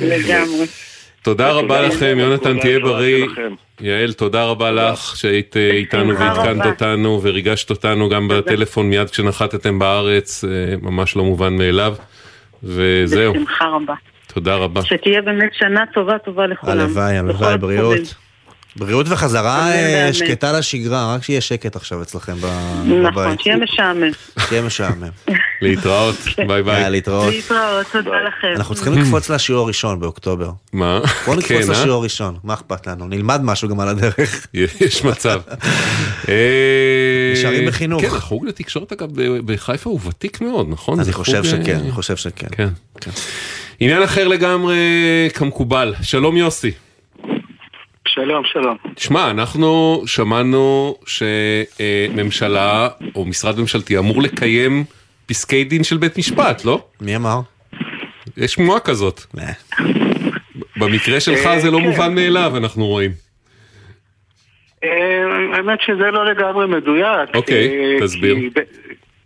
לגמרי. 0.00 0.64
תודה 1.22 1.52
רבה 1.52 1.82
לכם, 1.82 2.16
יונתן, 2.20 2.58
תהיה 2.60 2.78
בריא. 2.78 3.26
יעל, 3.80 4.12
תודה 4.12 4.44
רבה 4.44 4.70
לך 4.70 5.16
שהיית 5.16 5.56
איתנו 5.56 6.18
ועדכנת. 6.18 6.66
אותנו 6.66 7.20
וריגשת 7.22 7.70
אותנו 7.70 8.08
גם 8.08 8.28
בטלפון 8.28 8.86
מיד 8.90 9.10
כשנחתתם 9.10 9.78
בארץ, 9.78 10.44
אה, 10.44 10.74
ממש 10.82 11.16
לא 11.16 11.24
מובן 11.24 11.56
מאליו. 11.56 11.94
וזהו, 12.62 13.32
בשמחה 13.32 13.64
רבה. 13.64 13.94
תודה 14.26 14.54
רבה. 14.54 14.82
שתהיה 14.82 15.22
באמת 15.22 15.54
שנה 15.58 15.84
טובה 15.94 16.18
טובה 16.18 16.46
לכולם. 16.46 16.72
הלוואי, 16.72 17.16
הלוואי. 17.18 17.58
בריאות. 17.58 18.14
בריאות 18.76 19.06
וחזרה 19.08 19.72
אה. 19.72 20.12
שקטה 20.12 20.58
לשגרה, 20.58 21.14
רק 21.14 21.22
שיהיה 21.22 21.40
שקט 21.40 21.76
עכשיו 21.76 22.02
אצלכם 22.02 22.32
נכון, 22.32 23.02
בבית. 23.02 23.40
שיהיה 23.40 23.56
משעמם. 23.56 24.10
שיהיה 24.48 24.62
משעמם. 24.62 25.08
להתראות, 25.60 26.16
ביי 26.48 26.62
ביי. 26.62 26.74
יאללה, 26.74 26.88
להתראות. 26.88 27.34
להתראות, 27.34 27.86
תודה 27.92 28.20
לכם. 28.20 28.48
אנחנו 28.56 28.74
צריכים 28.74 28.92
לקפוץ 28.92 29.30
לשיעור 29.30 29.64
הראשון 29.64 30.00
באוקטובר. 30.00 30.50
מה? 30.72 31.00
בוא 31.26 31.34
נקפוץ 31.34 31.48
כן, 31.48 31.54
אה? 31.54 31.70
לשיעור 31.70 32.00
הראשון, 32.00 32.36
מה 32.44 32.54
אכפת 32.54 32.86
לנו? 32.86 33.08
נלמד 33.08 33.40
משהו 33.44 33.68
גם 33.68 33.80
על 33.80 33.88
הדרך. 33.88 34.46
יש 34.80 35.04
מצב. 35.04 35.40
אה, 36.28 37.32
נשארים 37.32 37.66
בחינוך. 37.66 38.02
כן, 38.02 38.08
החוג 38.08 38.46
לתקשורת 38.46 38.92
אגב 38.92 39.08
בחיפה 39.44 39.90
הוא 39.90 40.00
ותיק 40.08 40.40
מאוד, 40.40 40.66
נכון? 40.70 41.00
אני 41.00 41.12
חושב 41.12 41.42
חוג, 41.42 41.44
שכן, 41.44 41.74
אה, 41.74 41.80
אני 41.80 41.90
חושב 41.90 42.16
שכן. 42.16 42.48
כן. 42.50 42.68
עניין 43.80 44.02
אחר 44.02 44.28
לגמרי 44.28 44.78
כמקובל. 45.34 45.94
שלום 46.02 46.36
יוסי. 46.36 46.70
שלום, 48.08 48.42
שלום. 48.52 48.76
תשמע, 48.94 49.30
אנחנו 49.30 50.02
שמענו 50.06 50.94
שממשלה 51.06 52.88
או 53.14 53.24
משרד 53.24 53.60
ממשלתי 53.60 53.98
אמור 53.98 54.22
לקיים 54.22 54.84
פסקי 55.30 55.64
דין 55.64 55.84
של 55.84 55.96
בית 55.96 56.18
משפט, 56.18 56.64
לא? 56.64 56.84
מי 57.00 57.16
אמר? 57.16 57.40
יש 58.36 58.52
שמועה 58.52 58.80
כזאת. 58.80 59.20
במקרה 60.76 61.20
שלך 61.20 61.46
אה, 61.46 61.60
זה 61.60 61.70
לא 61.70 61.78
כן. 61.78 61.84
מובן 61.84 62.14
מאליו, 62.14 62.52
אנחנו 62.56 62.86
רואים. 62.86 63.10
אה, 64.84 64.88
האמת 65.54 65.78
שזה 65.82 66.10
לא 66.12 66.30
לגמרי 66.30 66.66
מדויק. 66.66 67.34
אוקיי, 67.34 67.68
אה, 67.68 68.00
תסביר. 68.00 68.36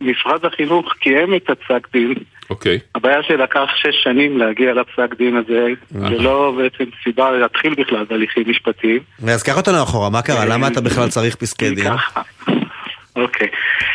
משרד 0.00 0.44
החינוך 0.44 0.92
קיים 1.00 1.34
את 1.34 1.50
הפסק 1.50 1.88
דין. 1.92 2.14
אוקיי. 2.50 2.78
הבעיה 2.94 3.22
שלקח 3.22 3.68
שש 3.76 4.02
שנים 4.02 4.38
להגיע 4.38 4.74
לפסק 4.74 5.18
דין 5.18 5.36
הזה, 5.36 5.66
זה 5.90 6.18
לא 6.18 6.54
בעצם 6.56 6.84
סיבה 7.04 7.30
להתחיל 7.30 7.74
בכלל 7.74 8.04
בהליכים 8.04 8.44
משפטיים. 8.50 8.98
אז 9.28 9.42
קח 9.42 9.56
אותנו 9.56 9.82
אחורה, 9.82 10.10
מה 10.10 10.22
קרה? 10.22 10.44
למה 10.44 10.68
אתה 10.68 10.80
בכלל 10.80 11.08
צריך 11.08 11.36
פסקי 11.36 11.70
דין? 11.70 11.92
אוקיי. 13.16 13.48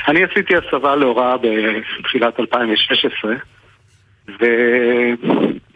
אני 0.08 0.24
עשיתי 0.24 0.54
הסבה 0.56 0.96
להוראה 0.96 1.36
בתחילת 1.38 2.40
2016, 2.40 3.34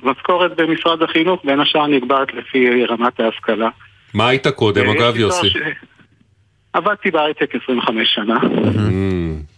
ומשכורת 0.03 0.51
במשרד 0.57 1.01
החינוך 1.03 1.41
בין 1.45 1.59
השאר 1.59 1.87
נקבעת 1.87 2.33
לפי 2.33 2.85
רמת 2.85 3.19
ההשכלה. 3.19 3.69
מה 4.13 4.27
היית 4.27 4.47
קודם, 4.47 4.85
אה, 4.85 4.91
אגב, 4.93 5.17
יוסי? 5.17 5.49
ש- 5.49 5.57
עבדתי 6.73 7.11
בהייטק 7.11 7.55
25 7.63 8.15
שנה. 8.15 8.37
Mm, 8.39 8.45
אה, 8.45 8.49
אני 8.77 9.52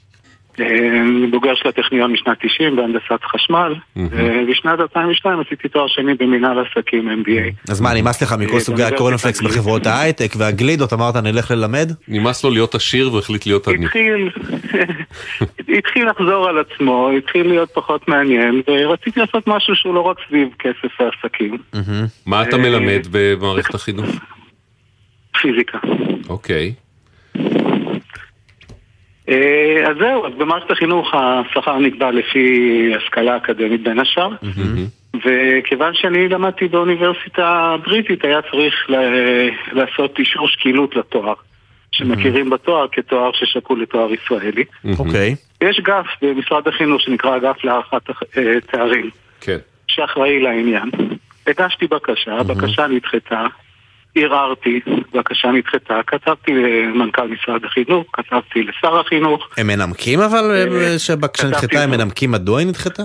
בוגר 1.31 1.55
של 1.55 1.69
הטכניון 1.69 2.11
משנת 2.11 2.37
90 2.41 2.75
בהנדסת 2.75 3.23
חשמל, 3.23 3.75
ובשנת 3.95 4.79
2002 4.79 5.39
עשיתי 5.39 5.69
תואר 5.69 5.87
שני 5.87 6.13
במנהל 6.13 6.57
עסקים 6.59 7.09
MBA. 7.09 7.71
אז 7.71 7.81
מה, 7.81 7.93
נמאס 7.93 8.21
לך 8.21 8.35
מכל 8.39 8.53
אה, 8.53 8.59
סוגי 8.59 8.83
הקורנפלקס. 8.83 9.41
בחברות 9.41 9.85
ההייטק 9.85 10.31
והגלידות, 10.37 10.93
אמרת 10.93 11.15
נלך 11.15 11.51
ללמד? 11.51 11.91
נמאס 12.07 12.43
לו 12.43 12.49
להיות 12.49 12.75
עשיר 12.75 13.13
והחליט 13.13 13.45
להיות 13.45 13.67
עני. 13.67 13.85
התחיל, 13.85 14.29
התחיל 15.77 16.09
לחזור 16.09 16.49
על 16.49 16.57
עצמו, 16.57 17.09
התחיל 17.17 17.47
להיות 17.47 17.69
פחות 17.73 18.07
מעניין, 18.07 18.61
ורציתי 18.67 19.19
לעשות 19.19 19.47
משהו 19.47 19.75
שהוא 19.75 19.95
לא 19.95 20.01
רק 20.01 20.17
סביב 20.27 20.47
כסף 20.59 20.99
ועסקים. 20.99 21.57
מה 22.25 22.43
אתה 22.43 22.55
אה, 22.55 22.61
מלמד 22.61 23.07
במערכת 23.11 23.75
החינוך? 23.75 24.05
פיזיקה. 25.41 25.77
אוקיי. 26.29 26.73
אז 29.85 29.97
זהו, 29.99 30.25
אז 30.27 30.33
במערכת 30.37 30.71
החינוך 30.71 31.13
השכר 31.13 31.77
נקבע 31.77 32.11
לפי 32.11 32.47
השכלה 32.97 33.37
אקדמית 33.37 33.83
בין 33.83 33.99
השאר, 33.99 34.29
וכיוון 35.25 35.93
שאני 35.93 36.29
למדתי 36.29 36.67
באוניברסיטה 36.67 37.75
בריטית, 37.85 38.25
היה 38.25 38.39
צריך 38.51 38.89
ל- 38.89 39.49
לעשות 39.79 40.19
אישור 40.19 40.47
שקילות 40.47 40.95
לתואר, 40.95 41.33
שמכירים 41.91 42.49
בתואר 42.49 42.85
כתואר 42.91 43.31
ששקול 43.33 43.81
לתואר 43.81 44.09
ישראלי. 44.13 44.63
אוקיי. 44.99 45.35
יש 45.61 45.79
גף 45.79 46.05
במשרד 46.21 46.67
החינוך 46.67 47.01
שנקרא 47.01 47.37
אגף 47.37 47.63
להערכת 47.63 48.09
אה, 48.37 48.61
תארים, 48.71 49.09
כן. 49.41 49.57
שאחראי 49.87 50.39
לעניין. 50.39 50.89
הגשתי 51.47 51.87
בקשה, 51.87 52.33
הבקשה 52.39 52.87
נדחתה, 52.87 53.45
ערערתי, 54.15 54.79
בקשה 55.13 55.51
נדחתה, 55.51 56.01
כתבתי 56.07 56.53
למנכ"ל 56.53 57.27
משרד 57.27 57.65
החינוך, 57.65 58.07
כתבתי 58.13 58.63
לשר 58.63 58.99
החינוך. 58.99 59.49
הם 59.57 59.67
מנמקים 59.67 60.19
אבל 60.19 60.51
אה, 60.51 60.99
שבקשה 60.99 61.43
כתבתי 61.43 61.65
נדחתה, 61.65 61.83
הם. 61.83 61.91
מנמקים 61.91 62.31
מדוע 62.31 62.59
היא 62.59 62.67
נדחתה? 62.67 63.03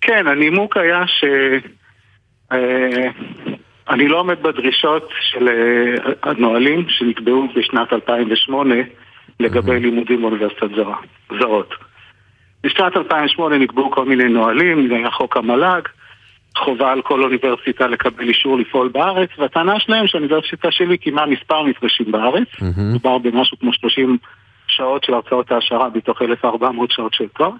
כן, 0.00 0.26
הנימוק 0.26 0.76
היה 0.76 1.06
ש... 1.06 1.24
אה, 2.52 3.08
אני 3.88 4.08
לא 4.08 4.20
עומד 4.20 4.42
בדרישות 4.42 5.08
של 5.20 5.48
אה, 5.48 6.12
הנהלים 6.22 6.84
שנקבעו 6.88 7.48
בשנת 7.56 7.92
2008 7.92 8.74
לגבי 9.40 9.80
לימודים 9.80 10.20
באוניברסיטת 10.20 10.68
זרות. 11.40 11.74
בשנת 12.64 12.96
2008 12.96 13.58
נקבעו 13.58 13.90
כל 13.90 14.04
מיני 14.04 14.24
נהלים, 14.24 14.88
זה 14.88 14.94
היה 14.94 15.10
חוק 15.10 15.36
המל"ג, 15.36 15.82
חובה 16.64 16.92
על 16.92 17.02
כל 17.02 17.22
אוניברסיטה 17.24 17.86
לקבל 17.86 18.28
אישור 18.28 18.58
לפעול 18.58 18.88
בארץ, 18.88 19.28
והטענה 19.38 19.80
שלהם 19.80 20.06
שהאוניברסיטה 20.06 20.68
שלי 20.70 20.98
קיימה 20.98 21.26
מספר 21.26 21.62
מפגשים 21.62 22.12
בארץ, 22.12 22.48
מדובר 22.78 23.18
במשהו 23.18 23.58
כמו 23.58 23.72
30 23.72 24.18
שעות 24.68 25.04
של 25.04 25.14
הרצאות 25.14 25.50
העשרה 25.52 25.88
מתוך 25.94 26.22
1,400 26.22 26.90
שעות 26.90 27.14
של 27.14 27.24
תואר, 27.38 27.50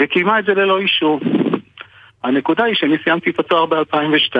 וקיימה 0.00 0.38
את 0.38 0.44
זה 0.44 0.54
ללא 0.54 0.78
אישור. 0.78 1.20
הנקודה 2.24 2.64
היא 2.64 2.74
שאני 2.74 2.96
סיימתי 3.04 3.30
את 3.30 3.38
התואר 3.40 3.66
ב-2002, 3.66 4.36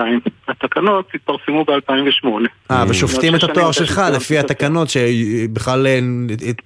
התקנות 0.47 1.09
התפרסמו 1.13 1.65
ב-2008. 1.65 2.27
אה, 2.71 2.83
ושופטים 2.89 3.35
את 3.35 3.43
התואר 3.43 3.71
שלך 3.71 4.01
לפי 4.15 4.37
התקנות 4.37 4.89
שבכלל 4.89 5.87
אה, 5.87 5.99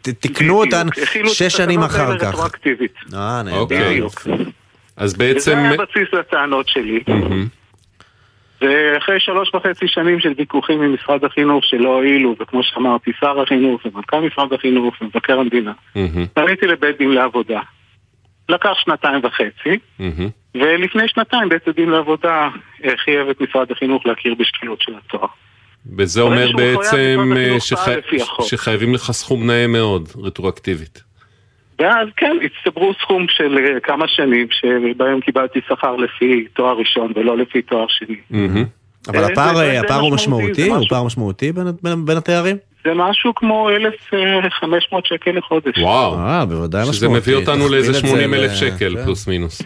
ת- 0.02 0.10
תיקנו 0.10 0.60
אותן 0.60 0.88
שש 1.28 1.54
שנים 1.58 1.80
אחר 1.80 2.18
כך. 2.20 2.28
רטרואקטיבית. 2.28 2.94
אה, 3.14 3.42
נהדר. 3.44 4.08
אז 4.98 5.14
וזה 5.14 5.24
בעצם... 5.24 5.58
היה 5.58 5.72
הבסיס 5.72 6.14
לטענות 6.14 6.68
שלי. 6.68 7.04
ואחרי 8.62 9.20
שלוש 9.20 9.56
וחצי 9.56 9.88
שנים 9.88 10.20
של 10.20 10.34
ויכוחים 10.38 10.82
עם 10.82 10.94
משרד 10.94 11.24
החינוך 11.26 11.66
שלא 11.66 11.96
הועילו, 11.96 12.36
וכמו 12.40 12.64
שאמרתי, 12.64 13.12
שר 13.20 13.42
החינוך 13.42 13.82
ומנכ"ל 13.86 14.20
משרד 14.20 14.54
החינוך 14.54 14.96
ומבקר 15.02 15.40
המדינה, 15.40 15.72
פניתי 16.34 16.68
לבית 16.68 16.98
דין 16.98 17.12
לעבודה. 17.12 17.60
לקח 18.50 18.74
שנתיים 18.86 19.22
וחצי, 19.24 19.78
ולפני 20.56 21.08
שנתיים 21.08 21.50
בית 21.50 21.68
הדין 21.68 21.90
לעבודה 21.90 22.50
חייב 22.98 23.30
את 23.30 23.42
משרד 23.42 23.72
החינוך 23.72 24.06
להכיר 24.06 24.36
בשקילות 24.40 24.82
של 24.82 24.94
התואר. 24.98 25.28
וזה 25.98 26.22
אומר 26.22 26.52
בעצם 26.56 27.34
אה, 27.38 27.58
שחייבים 28.42 28.94
לך 28.94 29.12
סכום 29.12 29.48
נאה 29.48 29.68
מאוד, 29.68 30.10
רטרואקטיבית. 30.24 31.04
ואז 31.80 32.08
כן, 32.18 32.38
הצטברו 32.44 32.94
סכום 33.02 33.26
של 33.30 33.58
אה, 33.58 33.80
כמה 33.80 34.08
שנים 34.08 34.48
שבהם 34.52 35.22
קיבלתי 35.22 35.60
שכר 35.70 35.96
לפי 35.96 36.46
תואר 36.54 36.78
ראשון 36.78 37.12
ולא 37.16 37.38
לפי 37.38 37.62
תואר 37.62 37.86
שני. 37.88 38.16
אבל 39.08 39.24
הפער 39.24 40.00
הוא 40.00 40.14
משמעותי? 40.14 40.70
הוא 40.70 40.86
פער 40.90 41.04
משמעותי 41.04 41.52
בין 41.82 42.18
התארים? 42.18 42.58
זה 42.86 42.94
משהו 42.96 43.36
כמו 43.36 43.70
1,500 43.70 45.06
שקל 45.06 45.32
לחודש. 45.32 45.78
וואו, 45.78 46.20
אה, 46.20 46.46
בוודאי 46.46 46.82
משמעותי. 46.82 46.98
שזה 46.98 47.10
מביא 47.10 47.36
אותנו 47.36 47.70
לאיזה 47.70 47.94
80 47.94 48.34
אלף 48.34 48.54
שקל, 48.54 48.96
כן. 48.96 49.04
פלוס 49.04 49.28
מינוס. 49.28 49.62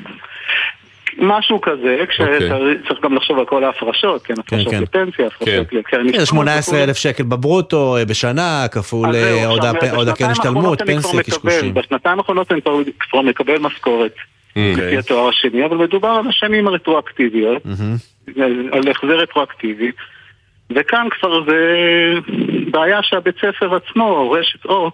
משהו 1.18 1.62
כזה, 1.62 1.98
כשצריך 2.10 3.02
גם 3.04 3.14
לחשוב 3.16 3.40
על 3.40 3.46
כל 3.46 3.64
ההפרשות, 3.64 4.24
כן, 4.24 4.34
הפרשות 4.40 4.74
לפנסיה, 4.74 5.28
הפרשות 5.28 5.74
לקרן 5.74 6.12
כן, 6.12 6.26
18 6.26 6.84
אלף 6.84 6.98
שקל 6.98 7.24
בברוטו 7.24 7.98
בשנה, 8.08 8.66
כפול 8.72 9.10
עוד 9.96 10.08
הקרן 10.08 10.30
השתלמות, 10.30 10.82
פנסיה, 10.82 11.24
קשקושים. 11.24 11.74
בשנתיים 11.74 12.20
האחרונות 12.20 12.52
אני 12.52 12.62
כבר 13.00 13.22
מקבל 13.22 13.58
משכורת. 13.58 14.14
לפי 14.56 14.98
התואר 14.98 15.30
השני, 15.30 15.66
אבל 15.66 15.78
מדובר 15.78 16.08
על 16.10 16.28
השנים 16.30 16.68
הרטרואקטיביות, 16.68 17.62
על 18.72 18.92
החזר 18.92 19.18
רטרואקטיבי, 19.18 19.92
וכאן 20.70 21.08
כבר 21.12 21.44
זה 21.46 21.76
בעיה 22.72 23.00
שהבית 23.04 23.36
ספר 23.36 23.76
עצמו, 23.76 24.32
רשת 24.32 24.66
אורט, 24.66 24.94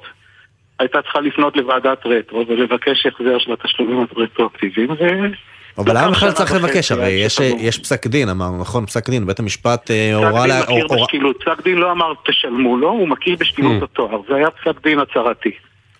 הייתה 0.79 1.01
צריכה 1.01 1.19
לפנות 1.19 1.57
לוועדת 1.57 2.05
רטרו 2.05 2.45
ולבקש 2.47 3.05
החזר 3.05 3.37
של 3.39 3.53
התשלומים 3.53 4.05
הרטרואקטיביים, 4.15 4.91
ו... 4.91 4.95
אבל 5.77 5.97
למה 5.97 6.11
בכלל 6.11 6.31
צריך 6.31 6.53
לבקש? 6.53 6.91
הרי 6.91 7.25
יש 7.57 7.79
פסק 7.79 8.07
דין, 8.07 8.29
אמרנו, 8.29 8.61
נכון? 8.61 8.85
פסק 8.85 9.09
דין, 9.09 9.25
בית 9.25 9.39
המשפט 9.39 9.91
הורה... 10.13 10.43
פסק 10.43 10.67
דין 10.67 10.83
מכיר 10.83 10.97
בשקילות, 11.03 11.43
פסק 11.43 11.63
דין 11.63 11.77
לא 11.77 11.91
אמר 11.91 12.13
תשלמו 12.25 12.77
לו, 12.77 12.89
הוא 12.89 13.07
מכיר 13.07 13.35
בשקילות 13.39 13.83
התואר, 13.83 14.21
זה 14.29 14.35
היה 14.35 14.51
פסק 14.51 14.83
דין 14.83 14.99
הצהרתי. 14.99 15.51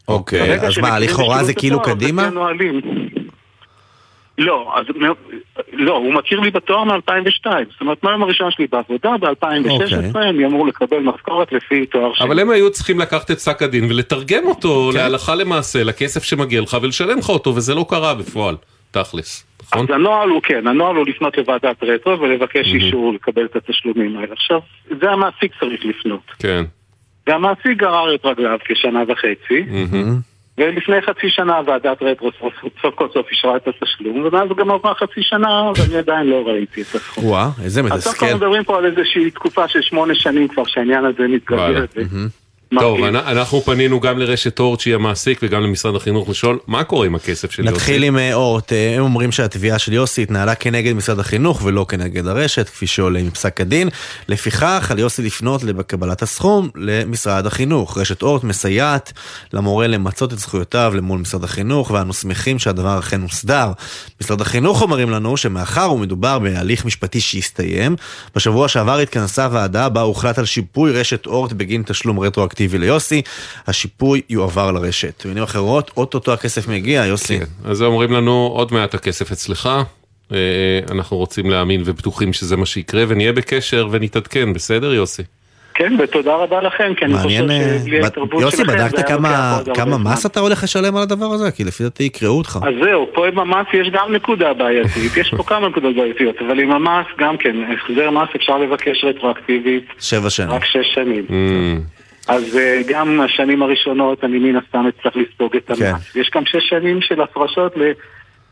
אוקיי, 0.08 0.60
אז 0.60 0.78
מה, 0.78 1.00
לכאורה 1.00 1.44
זה 1.44 1.54
כאילו 1.54 1.82
קדימה? 1.82 2.30
לא, 4.38 4.74
אז 4.76 4.86
לא, 5.74 5.98
הוא 5.98 6.14
מכיר 6.14 6.40
לי 6.40 6.52
בתואר 6.52 6.84
מ-2002, 6.84 7.46
זאת 7.46 7.82
אומרת 7.82 8.04
מהיום 8.04 8.24
הראשון 8.24 8.52
שלי 8.52 8.68
בעבודה, 8.72 9.10
ב-2016 9.20 10.18
אני 10.18 10.46
אמור 10.46 10.68
לקבל 10.68 11.00
משכורת 11.00 11.52
לפי 11.52 11.86
תואר 11.86 12.14
שני. 12.14 12.28
אבל 12.28 12.40
הם 12.40 12.50
היו 12.50 12.72
צריכים 12.72 13.00
לקחת 13.00 13.32
את 13.32 13.38
פסק 13.38 13.62
הדין 13.62 13.92
ולתרגם 13.92 14.46
אותו 14.46 14.92
להלכה 14.94 15.36
למעשה, 15.36 15.84
לכסף 15.84 16.24
שמגיע 16.24 16.62
לך 16.62 16.78
ולשלם 16.82 17.18
לך 17.18 17.30
אותו, 17.30 17.56
וזה 17.56 17.76
לא 17.76 17.86
קרה 17.90 18.14
בפועל, 18.14 18.56
תכלס. 18.94 19.46
אז 19.72 19.82
הנוהל 19.90 20.30
הוא 20.30 20.42
כן, 20.42 20.68
הנוהל 20.68 20.96
הוא 20.96 21.06
לפנות 21.08 21.38
לוועדת 21.38 21.84
רטרו 21.84 22.20
ולבקש 22.20 22.68
אישור 22.68 23.14
לקבל 23.14 23.46
את 23.46 23.56
התשלומים 23.56 24.18
האלה. 24.18 24.34
עכשיו, 24.34 24.60
זה 25.02 25.10
המעסיק 25.12 25.52
צריך 25.60 25.86
לפנות. 25.86 26.32
כן. 26.40 26.64
והמעסיק 27.28 27.78
גרר 27.78 28.16
את 28.16 28.26
רגליו 28.26 28.58
כשנה 28.66 29.04
וחצי, 29.08 29.66
ולפני 30.58 31.02
חצי 31.02 31.30
שנה 31.30 31.60
ועדת 31.66 32.02
רטרו 32.02 32.32
סוף 32.82 32.96
כל 32.96 33.08
סוף 33.14 33.28
אישרה 33.32 33.58
את 33.58 33.68
התשלום, 33.68 34.26
ומאז 34.26 34.50
גם 34.58 34.72
עברה 34.72 34.94
חצי 34.96 35.22
שנה 35.22 35.72
ואני 35.78 35.98
עדיין 35.98 36.28
לא 36.28 36.48
ראיתי 36.48 36.82
את 36.82 36.96
הסכום. 36.96 37.26
וואה, 37.26 37.50
איזה 37.64 37.84
מתסכל. 37.84 37.98
אז 37.98 38.08
אנחנו 38.08 38.38
מדברים 38.38 38.64
פה 38.64 38.78
על 38.78 38.86
איזושהי 38.86 39.32
תקופה 39.32 39.68
של 39.68 39.82
שמונה 39.82 40.16
שנים 40.16 40.48
כבר 40.48 40.64
שהעניין 40.66 41.06
הזה 41.06 41.28
מתגבר. 41.28 41.86
טוב, 42.80 43.04
אנחנו 43.04 43.62
פנינו 43.62 44.00
גם 44.00 44.20
לרשת 44.20 44.60
אורט 44.60 44.80
שהיא 44.80 44.96
המעסיק 44.96 45.40
וגם 45.44 45.64
למשרד 45.64 45.96
החינוך 45.96 46.30
לשאול 46.30 46.60
מה 46.68 46.84
קורה 46.84 47.06
עם 47.06 47.16
הכסף 47.16 47.52
של 47.52 47.66
יוסי. 47.66 47.76
נתחיל 47.76 48.04
עם 48.04 48.18
אורט, 48.34 48.72
הם 48.96 49.04
אומרים 49.04 49.32
שהתביעה 49.32 49.80
של 49.80 49.94
יוסי 49.94 50.24
התנהלה 50.24 50.56
כנגד 50.56 50.94
משרד 50.94 51.20
החינוך 51.20 51.62
ולא 51.64 51.86
כנגד 51.90 52.28
הרשת, 52.28 52.70
כפי 52.70 52.88
שעולה 52.88 53.24
מפסק 53.24 53.62
הדין. 53.62 53.90
לפיכך, 54.28 54.88
על 54.92 55.00
יוסי 55.00 55.22
לפנות 55.22 55.64
לקבלת 55.64 56.22
הסכום 56.22 56.70
למשרד 56.76 57.46
החינוך. 57.46 57.98
רשת 57.98 58.22
אורט 58.22 58.44
מסייעת 58.44 59.14
למורה 59.54 59.88
למצות 59.88 60.34
את 60.34 60.40
זכויותיו 60.40 60.94
למול 60.96 61.20
משרד 61.20 61.44
החינוך, 61.44 61.92
ואנו 61.92 62.14
שמחים 62.14 62.60
שהדבר 62.60 63.00
אכן 63.00 63.22
מוסדר. 63.22 63.72
משרד 64.22 64.42
החינוך 64.42 64.82
אומרים 64.82 65.10
לנו 65.10 65.38
שמאחר 65.38 65.92
ומדובר 65.92 66.40
בהליך 66.40 66.86
משפטי 66.86 67.20
שהסתיים, 67.20 67.96
בשבוע 68.36 68.68
שעבר 68.68 68.98
התכנסה 68.98 69.48
ועדה 69.52 69.90
בה 69.90 70.02
הוחלט 70.02 70.40
על 70.40 70.46
שיפוי 70.46 70.92
רשת 70.92 71.26
אורט 71.26 71.54
בגין 71.54 71.84
תשלום 71.86 72.20
רטרואקטיבי. 72.20 72.63
אקטיבי 72.64 72.86
ליוסי, 72.86 73.22
השיפוי 73.68 74.22
יועבר 74.30 74.72
לרשת. 74.72 75.26
במילים 75.26 75.44
אחרות, 75.44 75.92
אוטוטו 75.98 76.34
הכסף 76.34 76.68
מגיע, 76.68 77.06
יוסי. 77.06 77.40
כן, 77.40 77.46
אז 77.66 77.82
אומרים 77.82 78.12
לנו, 78.12 78.50
עוד 78.54 78.74
מעט 78.74 78.94
הכסף 78.94 79.32
אצלך, 79.32 79.70
אנחנו 80.92 81.18
רוצים 81.18 81.50
להאמין 81.50 81.82
ובטוחים 81.86 82.34
שזה 82.34 82.58
מה 82.58 82.66
שיקרה, 82.66 83.04
ונהיה 83.08 83.34
בקשר 83.34 83.88
ונתעדכן, 83.92 84.54
בסדר 84.54 84.94
יוסי? 84.94 85.24
כן, 85.76 85.94
ותודה 86.00 86.36
רבה 86.36 86.62
לכם, 86.62 86.94
כי 86.98 87.06
אני 87.06 87.18
חושב 87.18 87.30
שבלי 87.30 88.04
ההתערבות 88.04 88.42
שלכם 88.42 88.62
יוסי, 88.62 88.64
בדקת 88.64 89.08
כמה 89.76 89.98
מס 89.98 90.26
אתה 90.26 90.40
הולך 90.40 90.64
לשלם 90.64 90.96
על 90.96 91.04
הדבר 91.04 91.26
הזה? 91.26 91.52
כי 91.52 91.64
לפי 91.64 91.84
דעתי 91.84 92.04
יקראו 92.04 92.38
אותך. 92.38 92.60
אז 92.62 92.74
זהו, 92.84 93.08
פה 93.14 93.28
עם 93.28 93.40
המס 93.40 93.68
יש 93.74 93.88
גם 93.94 94.14
נקודה 94.14 94.54
בעייתית, 94.54 95.18
יש 95.18 95.34
פה 95.38 95.44
כמה 95.44 95.70
נקודות 95.70 95.96
בעייתיות, 95.96 96.36
אבל 96.48 96.60
עם 96.60 96.72
המס 96.72 97.06
גם 97.20 97.38
כן, 97.38 97.56
החזר 97.74 98.10
מס 98.12 98.30
אפשר 98.36 98.58
לבקש 98.58 99.04
רטרואקטיבית. 99.04 99.86
שבע 100.00 100.30
שנים. 100.30 100.52
רק 100.52 100.66
שש 100.66 100.94
שנים. 100.94 101.26
אז 102.28 102.44
גם 102.88 103.22
השנים 103.22 103.64
הראשונות 103.64 104.24
אני 104.24 104.40
מן 104.40 104.56
הסתם 104.56 104.86
אצטרך 104.88 105.16
לספוג 105.16 105.56
את 105.56 105.70
המס. 105.70 106.16
יש 106.16 106.32
גם 106.36 106.46
שש 106.46 106.70
שנים 106.70 107.02
של 107.02 107.22
הפרשות 107.22 107.74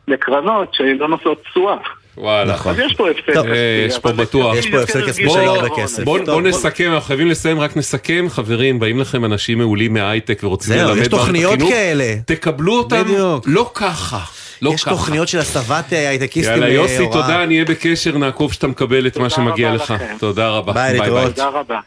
לקרנות 0.08 0.74
שלא 0.74 1.08
נושאות 1.08 1.44
תשואה. 1.52 1.78
וואלה. 2.18 2.56
אז 2.66 2.80
יש 2.80 2.94
פה 2.94 3.10
הפסד 3.10 3.32
כספי. 3.32 3.86
יש 3.88 4.00
פה 4.00 4.12
בטוח. 4.12 4.56
יש 4.56 4.70
פה 4.72 4.82
הפסד 4.82 5.08
כספי 5.08 5.30
של 5.30 5.40
הרבה 5.40 5.70
כסף. 5.78 6.04
בוא 6.04 6.42
נסכם, 6.42 6.92
אנחנו 6.94 7.08
חייבים 7.08 7.28
לסיים, 7.28 7.60
רק 7.60 7.78
נסכם. 7.78 8.26
חברים, 8.30 8.80
באים 8.80 9.00
לכם 9.00 9.26
אנשים 9.26 9.58
מעולים 9.58 9.94
מההייטק 9.94 10.40
ורוצים 10.44 10.76
ללמד 10.76 10.88
זהו, 10.88 10.98
יש 10.98 11.08
תוכניות 11.08 11.60
כאלה. 11.60 12.16
תקבלו 12.26 12.74
אותם 12.74 13.04
לא 13.46 13.72
ככה. 13.74 14.20
לא 14.62 14.72
יש 14.74 14.84
תוכניות 14.84 15.28
של 15.28 15.40
הסבת 15.40 15.92
הייטקיסטים. 15.92 16.54
יאללה 16.54 16.74
יוסי, 16.74 17.08
תודה, 17.12 17.46
נהיה 17.46 17.66
בקשר, 17.66 18.18
נעקוב 18.18 18.54
שאתה 18.54 18.68
מקבל 18.68 19.08
את 19.08 19.18
מה 19.18 19.30
שמגיע 19.30 19.74
לך. 19.74 19.94
תודה 20.20 20.50
רבה. 20.50 20.74
ביי, 20.74 21.00
להתראות. 21.00 21.30
תודה 21.36 21.48
רבה. 21.48 21.80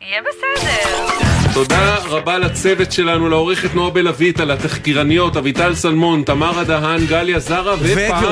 יהיה 0.00 0.22
בסדר. 0.22 1.47
תודה 1.54 1.96
רבה 2.08 2.38
לצוות 2.38 2.92
שלנו, 2.92 3.28
לעורכת 3.28 3.74
נובל 3.74 4.08
אביטה, 4.08 4.44
לתחקירניות, 4.44 5.36
אביטל 5.36 5.74
סלמון, 5.74 6.22
תמרה 6.22 6.64
דהן, 6.64 7.06
גליה 7.06 7.38
זרה, 7.38 7.74
ופעם 7.80 8.24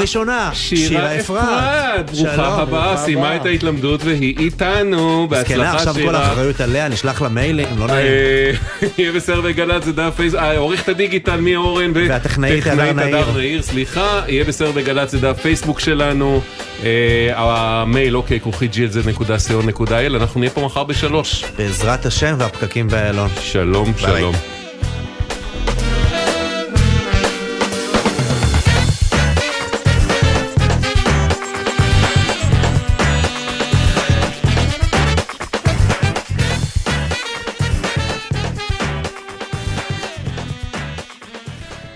ראשונה, 0.00 0.50
שירה 0.54 1.18
אפרת. 1.18 2.10
ברוכה 2.10 2.62
הבאה, 2.62 2.96
סיימה 2.96 3.36
את 3.36 3.46
ההתלמדות 3.46 4.04
והיא 4.04 4.38
איתנו. 4.38 5.26
בהצלחה 5.30 5.54
שירה. 5.54 5.72
עכשיו 5.72 5.94
כל 5.94 6.14
האחריות 6.14 6.60
עליה, 6.60 6.88
נשלח 6.88 7.22
לה 7.22 7.28
מיילים, 7.28 7.68
לא 7.78 7.86
נעים. 7.86 8.06
יהיה 8.98 9.12
בסדר 9.12 9.40
בגל"צ, 9.40 9.84
זה 9.84 9.92
דף 9.92 10.12
פייסבוק, 10.16 10.42
עורכת 10.56 10.88
הדיגיטל 10.88 11.40
מי 11.40 11.56
אורן, 11.56 11.90
והטכנאית 11.94 12.66
הדר 12.66 13.32
נעיר, 13.36 13.62
סליחה, 13.62 14.22
יהיה 14.28 14.44
בסדר 14.44 14.70
בגל"צ, 14.70 15.10
זה 15.10 15.20
דף 15.20 15.40
פייסבוק 15.42 15.80
שלנו, 15.80 16.40
המייל 17.34 18.16
אוקיי, 18.16 18.40
כרוכי 18.40 18.68
glz.co.il, 18.72 20.16
אנחנו 20.16 20.40
נהיה 20.40 20.50
פה 20.50 20.60
מחר 20.60 20.84
בשלוש. 20.84 21.44
בעזרת 21.58 22.06
השם 22.06 22.11
והפקקים 22.38 22.88
באיילון. 22.88 23.28
שלום, 23.40 23.92
שלום. 23.96 24.34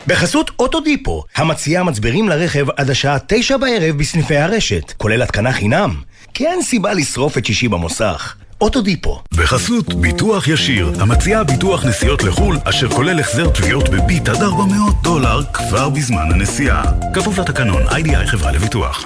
בחסות 0.06 0.50
אוטודיפו, 0.58 1.24
המציעה 1.36 1.84
מצברים 1.84 2.28
לרכב 2.28 2.66
עד 2.76 2.90
השעה 2.90 3.16
תשע 3.26 3.56
בערב 3.56 3.98
בסניפי 3.98 4.36
הרשת, 4.36 4.92
כולל 4.96 5.22
התקנה 5.22 5.52
חינם. 5.52 5.94
כי 6.34 6.46
אין 6.46 6.62
סיבה 6.62 6.92
לשרוף 6.92 7.38
את 7.38 7.44
שישי 7.44 7.68
במוסך. 7.68 8.36
אוטודיפו. 8.60 9.20
בחסות 9.34 9.94
ביטוח 9.94 10.48
ישיר, 10.48 10.92
המציעה 11.00 11.44
ביטוח 11.44 11.84
נסיעות 11.84 12.24
לחו"ל, 12.24 12.58
אשר 12.64 12.88
כולל 12.90 13.20
החזר 13.20 13.50
תביעות 13.50 13.88
בביט 13.88 14.28
עד 14.28 14.42
400 14.42 15.02
דולר 15.02 15.40
כבר 15.52 15.88
בזמן 15.88 16.32
הנסיעה. 16.32 16.82
כפוף 17.14 17.38
לתקנון, 17.38 17.82
איי-די-איי 17.88 18.26
חברה 18.26 18.52
לביטוח. 18.52 19.04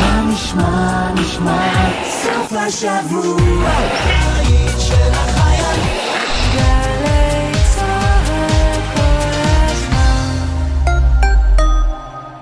מה 0.00 0.24
נשמע, 0.32 1.12
נשמע, 1.14 1.90
סוף 2.22 2.52
השבוע, 2.52 3.70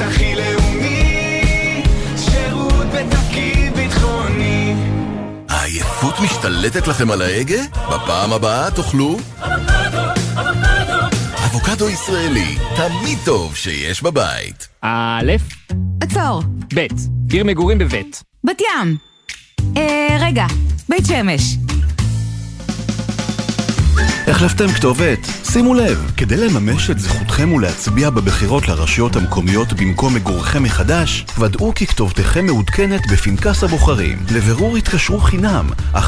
הכי 0.00 0.34
לאומי, 0.34 1.82
שירות 2.16 2.84
בתפקיד 2.94 3.74
ביטחוני. 3.76 4.74
העייפות 5.48 6.14
משתלטת 6.20 6.86
לכם 6.88 7.10
על 7.10 7.22
ההגה? 7.22 7.62
בפעם 7.90 8.32
הבאה 8.32 8.70
תאכלו 8.70 9.16
אבוקדו 11.46 11.88
ישראלי, 11.88 12.56
תמיד 12.76 13.18
טוב 13.24 13.56
שיש 13.56 14.02
בבית. 14.02 14.68
א', 14.82 15.32
עצור. 16.00 16.42
ב', 16.74 16.86
עיר 17.32 17.44
מגורים 17.44 17.78
בבית. 17.78 18.22
בת 18.44 18.60
ים. 18.60 18.96
אה, 19.76 20.16
רגע, 20.20 20.46
בית 20.88 21.06
שמש. 21.06 21.42
החלפתם 24.26 24.68
כתובת? 24.68 25.18
שימו 25.52 25.74
לב, 25.74 26.10
כדי 26.16 26.36
לממש 26.36 26.90
את 26.90 26.98
זכותכם 26.98 27.52
ולהצביע 27.52 28.10
בבחירות 28.10 28.68
לרשויות 28.68 29.16
המקומיות 29.16 29.72
במקום 29.72 30.14
מגורכם 30.14 30.62
מחדש, 30.62 31.24
ודאו 31.38 31.74
כי 31.74 31.86
כתובתכם 31.86 32.46
מעודכנת 32.46 33.00
בפנקס 33.12 33.64
הבוחרים. 33.64 34.18
לבירור 34.34 34.76
התקשרו 34.76 35.20
חינם, 35.20 35.70
1-800-101-975. 35.94 35.98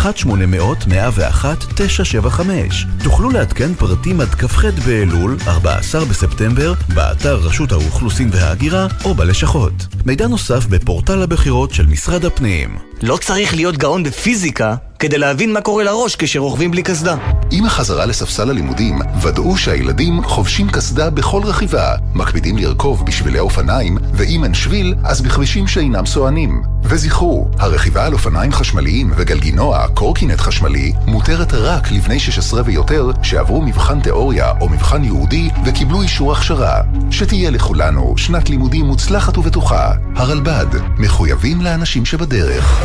תוכלו 3.05 3.31
לעדכן 3.31 3.75
פרטים 3.75 4.21
עד 4.21 4.35
כ"ח 4.35 4.65
באלול, 4.87 5.37
14 5.47 6.05
בספטמבר, 6.05 6.75
באתר 6.95 7.35
רשות 7.35 7.73
האוכלוסין 7.73 8.31
וההגירה 8.33 8.87
או 9.05 9.15
בלשכות. 9.15 9.87
מידע 10.07 10.27
נוסף 10.27 10.67
בפורטל 10.67 11.23
הבחירות 11.23 11.75
של 11.75 11.87
משרד 11.87 12.25
הפנים. 12.25 12.79
לא 13.03 13.17
צריך 13.17 13.55
להיות 13.55 13.77
גאון 13.77 14.03
בפיזיקה 14.03 14.75
כדי 15.05 15.19
להבין 15.19 15.53
מה 15.53 15.61
קורה 15.61 15.85
לראש 15.85 16.17
כשרוכבים 16.17 16.71
בלי 16.71 16.83
קסדה. 16.83 17.17
עם 17.51 17.65
החזרה 17.65 18.07
לספסל 18.07 18.51
הלימודים, 18.51 18.99
ודאו 19.23 19.57
שהילדים 19.57 20.25
חובשים 20.25 20.71
קסדה 20.71 21.11
בכל 21.11 21.43
רכיבה, 21.45 21.95
מקפידים 22.15 22.59
לרכוב 22.59 23.07
בשבילי 23.07 23.39
אופניים, 23.39 23.99
ואם 24.15 24.45
אין 24.45 24.55
שביל, 24.55 24.95
אז 25.05 25.21
בכבישים 25.21 25.67
שאינם 25.67 26.07
סוענים. 26.07 26.63
וזכרו, 26.83 27.49
הרכיבה 27.59 28.07
על 28.07 28.13
אופניים 28.13 28.53
חשמליים 28.53 29.13
וגלגינוע, 29.17 29.89
קורקינט 29.95 30.41
חשמלי, 30.41 30.93
מותרת 31.07 31.55
רק 31.55 31.91
לבני 31.93 32.21
16 32.21 32.63
ויותר 32.65 33.11
שעברו 33.23 33.63
מבחן 33.63 34.01
תיאוריה 34.01 34.53
או 34.61 34.69
מבחן 34.69 35.05
ייעודי 35.05 35.51
וקיבלו 35.67 36.03
אישור 36.03 36.33
הכשרה. 36.33 36.81
שתהיה 37.11 37.51
לכולנו 37.51 38.15
שנת 38.19 38.51
לימודים 38.51 38.85
מוצלחת 38.85 39.39
ובטוחה. 39.39 39.93
הרלב"ד, 40.17 40.77
מחויבים 40.99 41.61
לאנשים 41.61 42.05
שבדרך. 42.05 42.85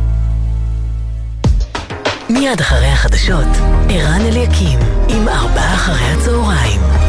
מיד 2.31 2.59
אחרי 2.59 2.87
החדשות, 2.87 3.47
ערן 3.89 4.21
אליקים, 4.21 4.79
עם 5.09 5.27
ארבעה 5.27 5.75
אחרי 5.75 6.05
הצהריים. 6.05 7.00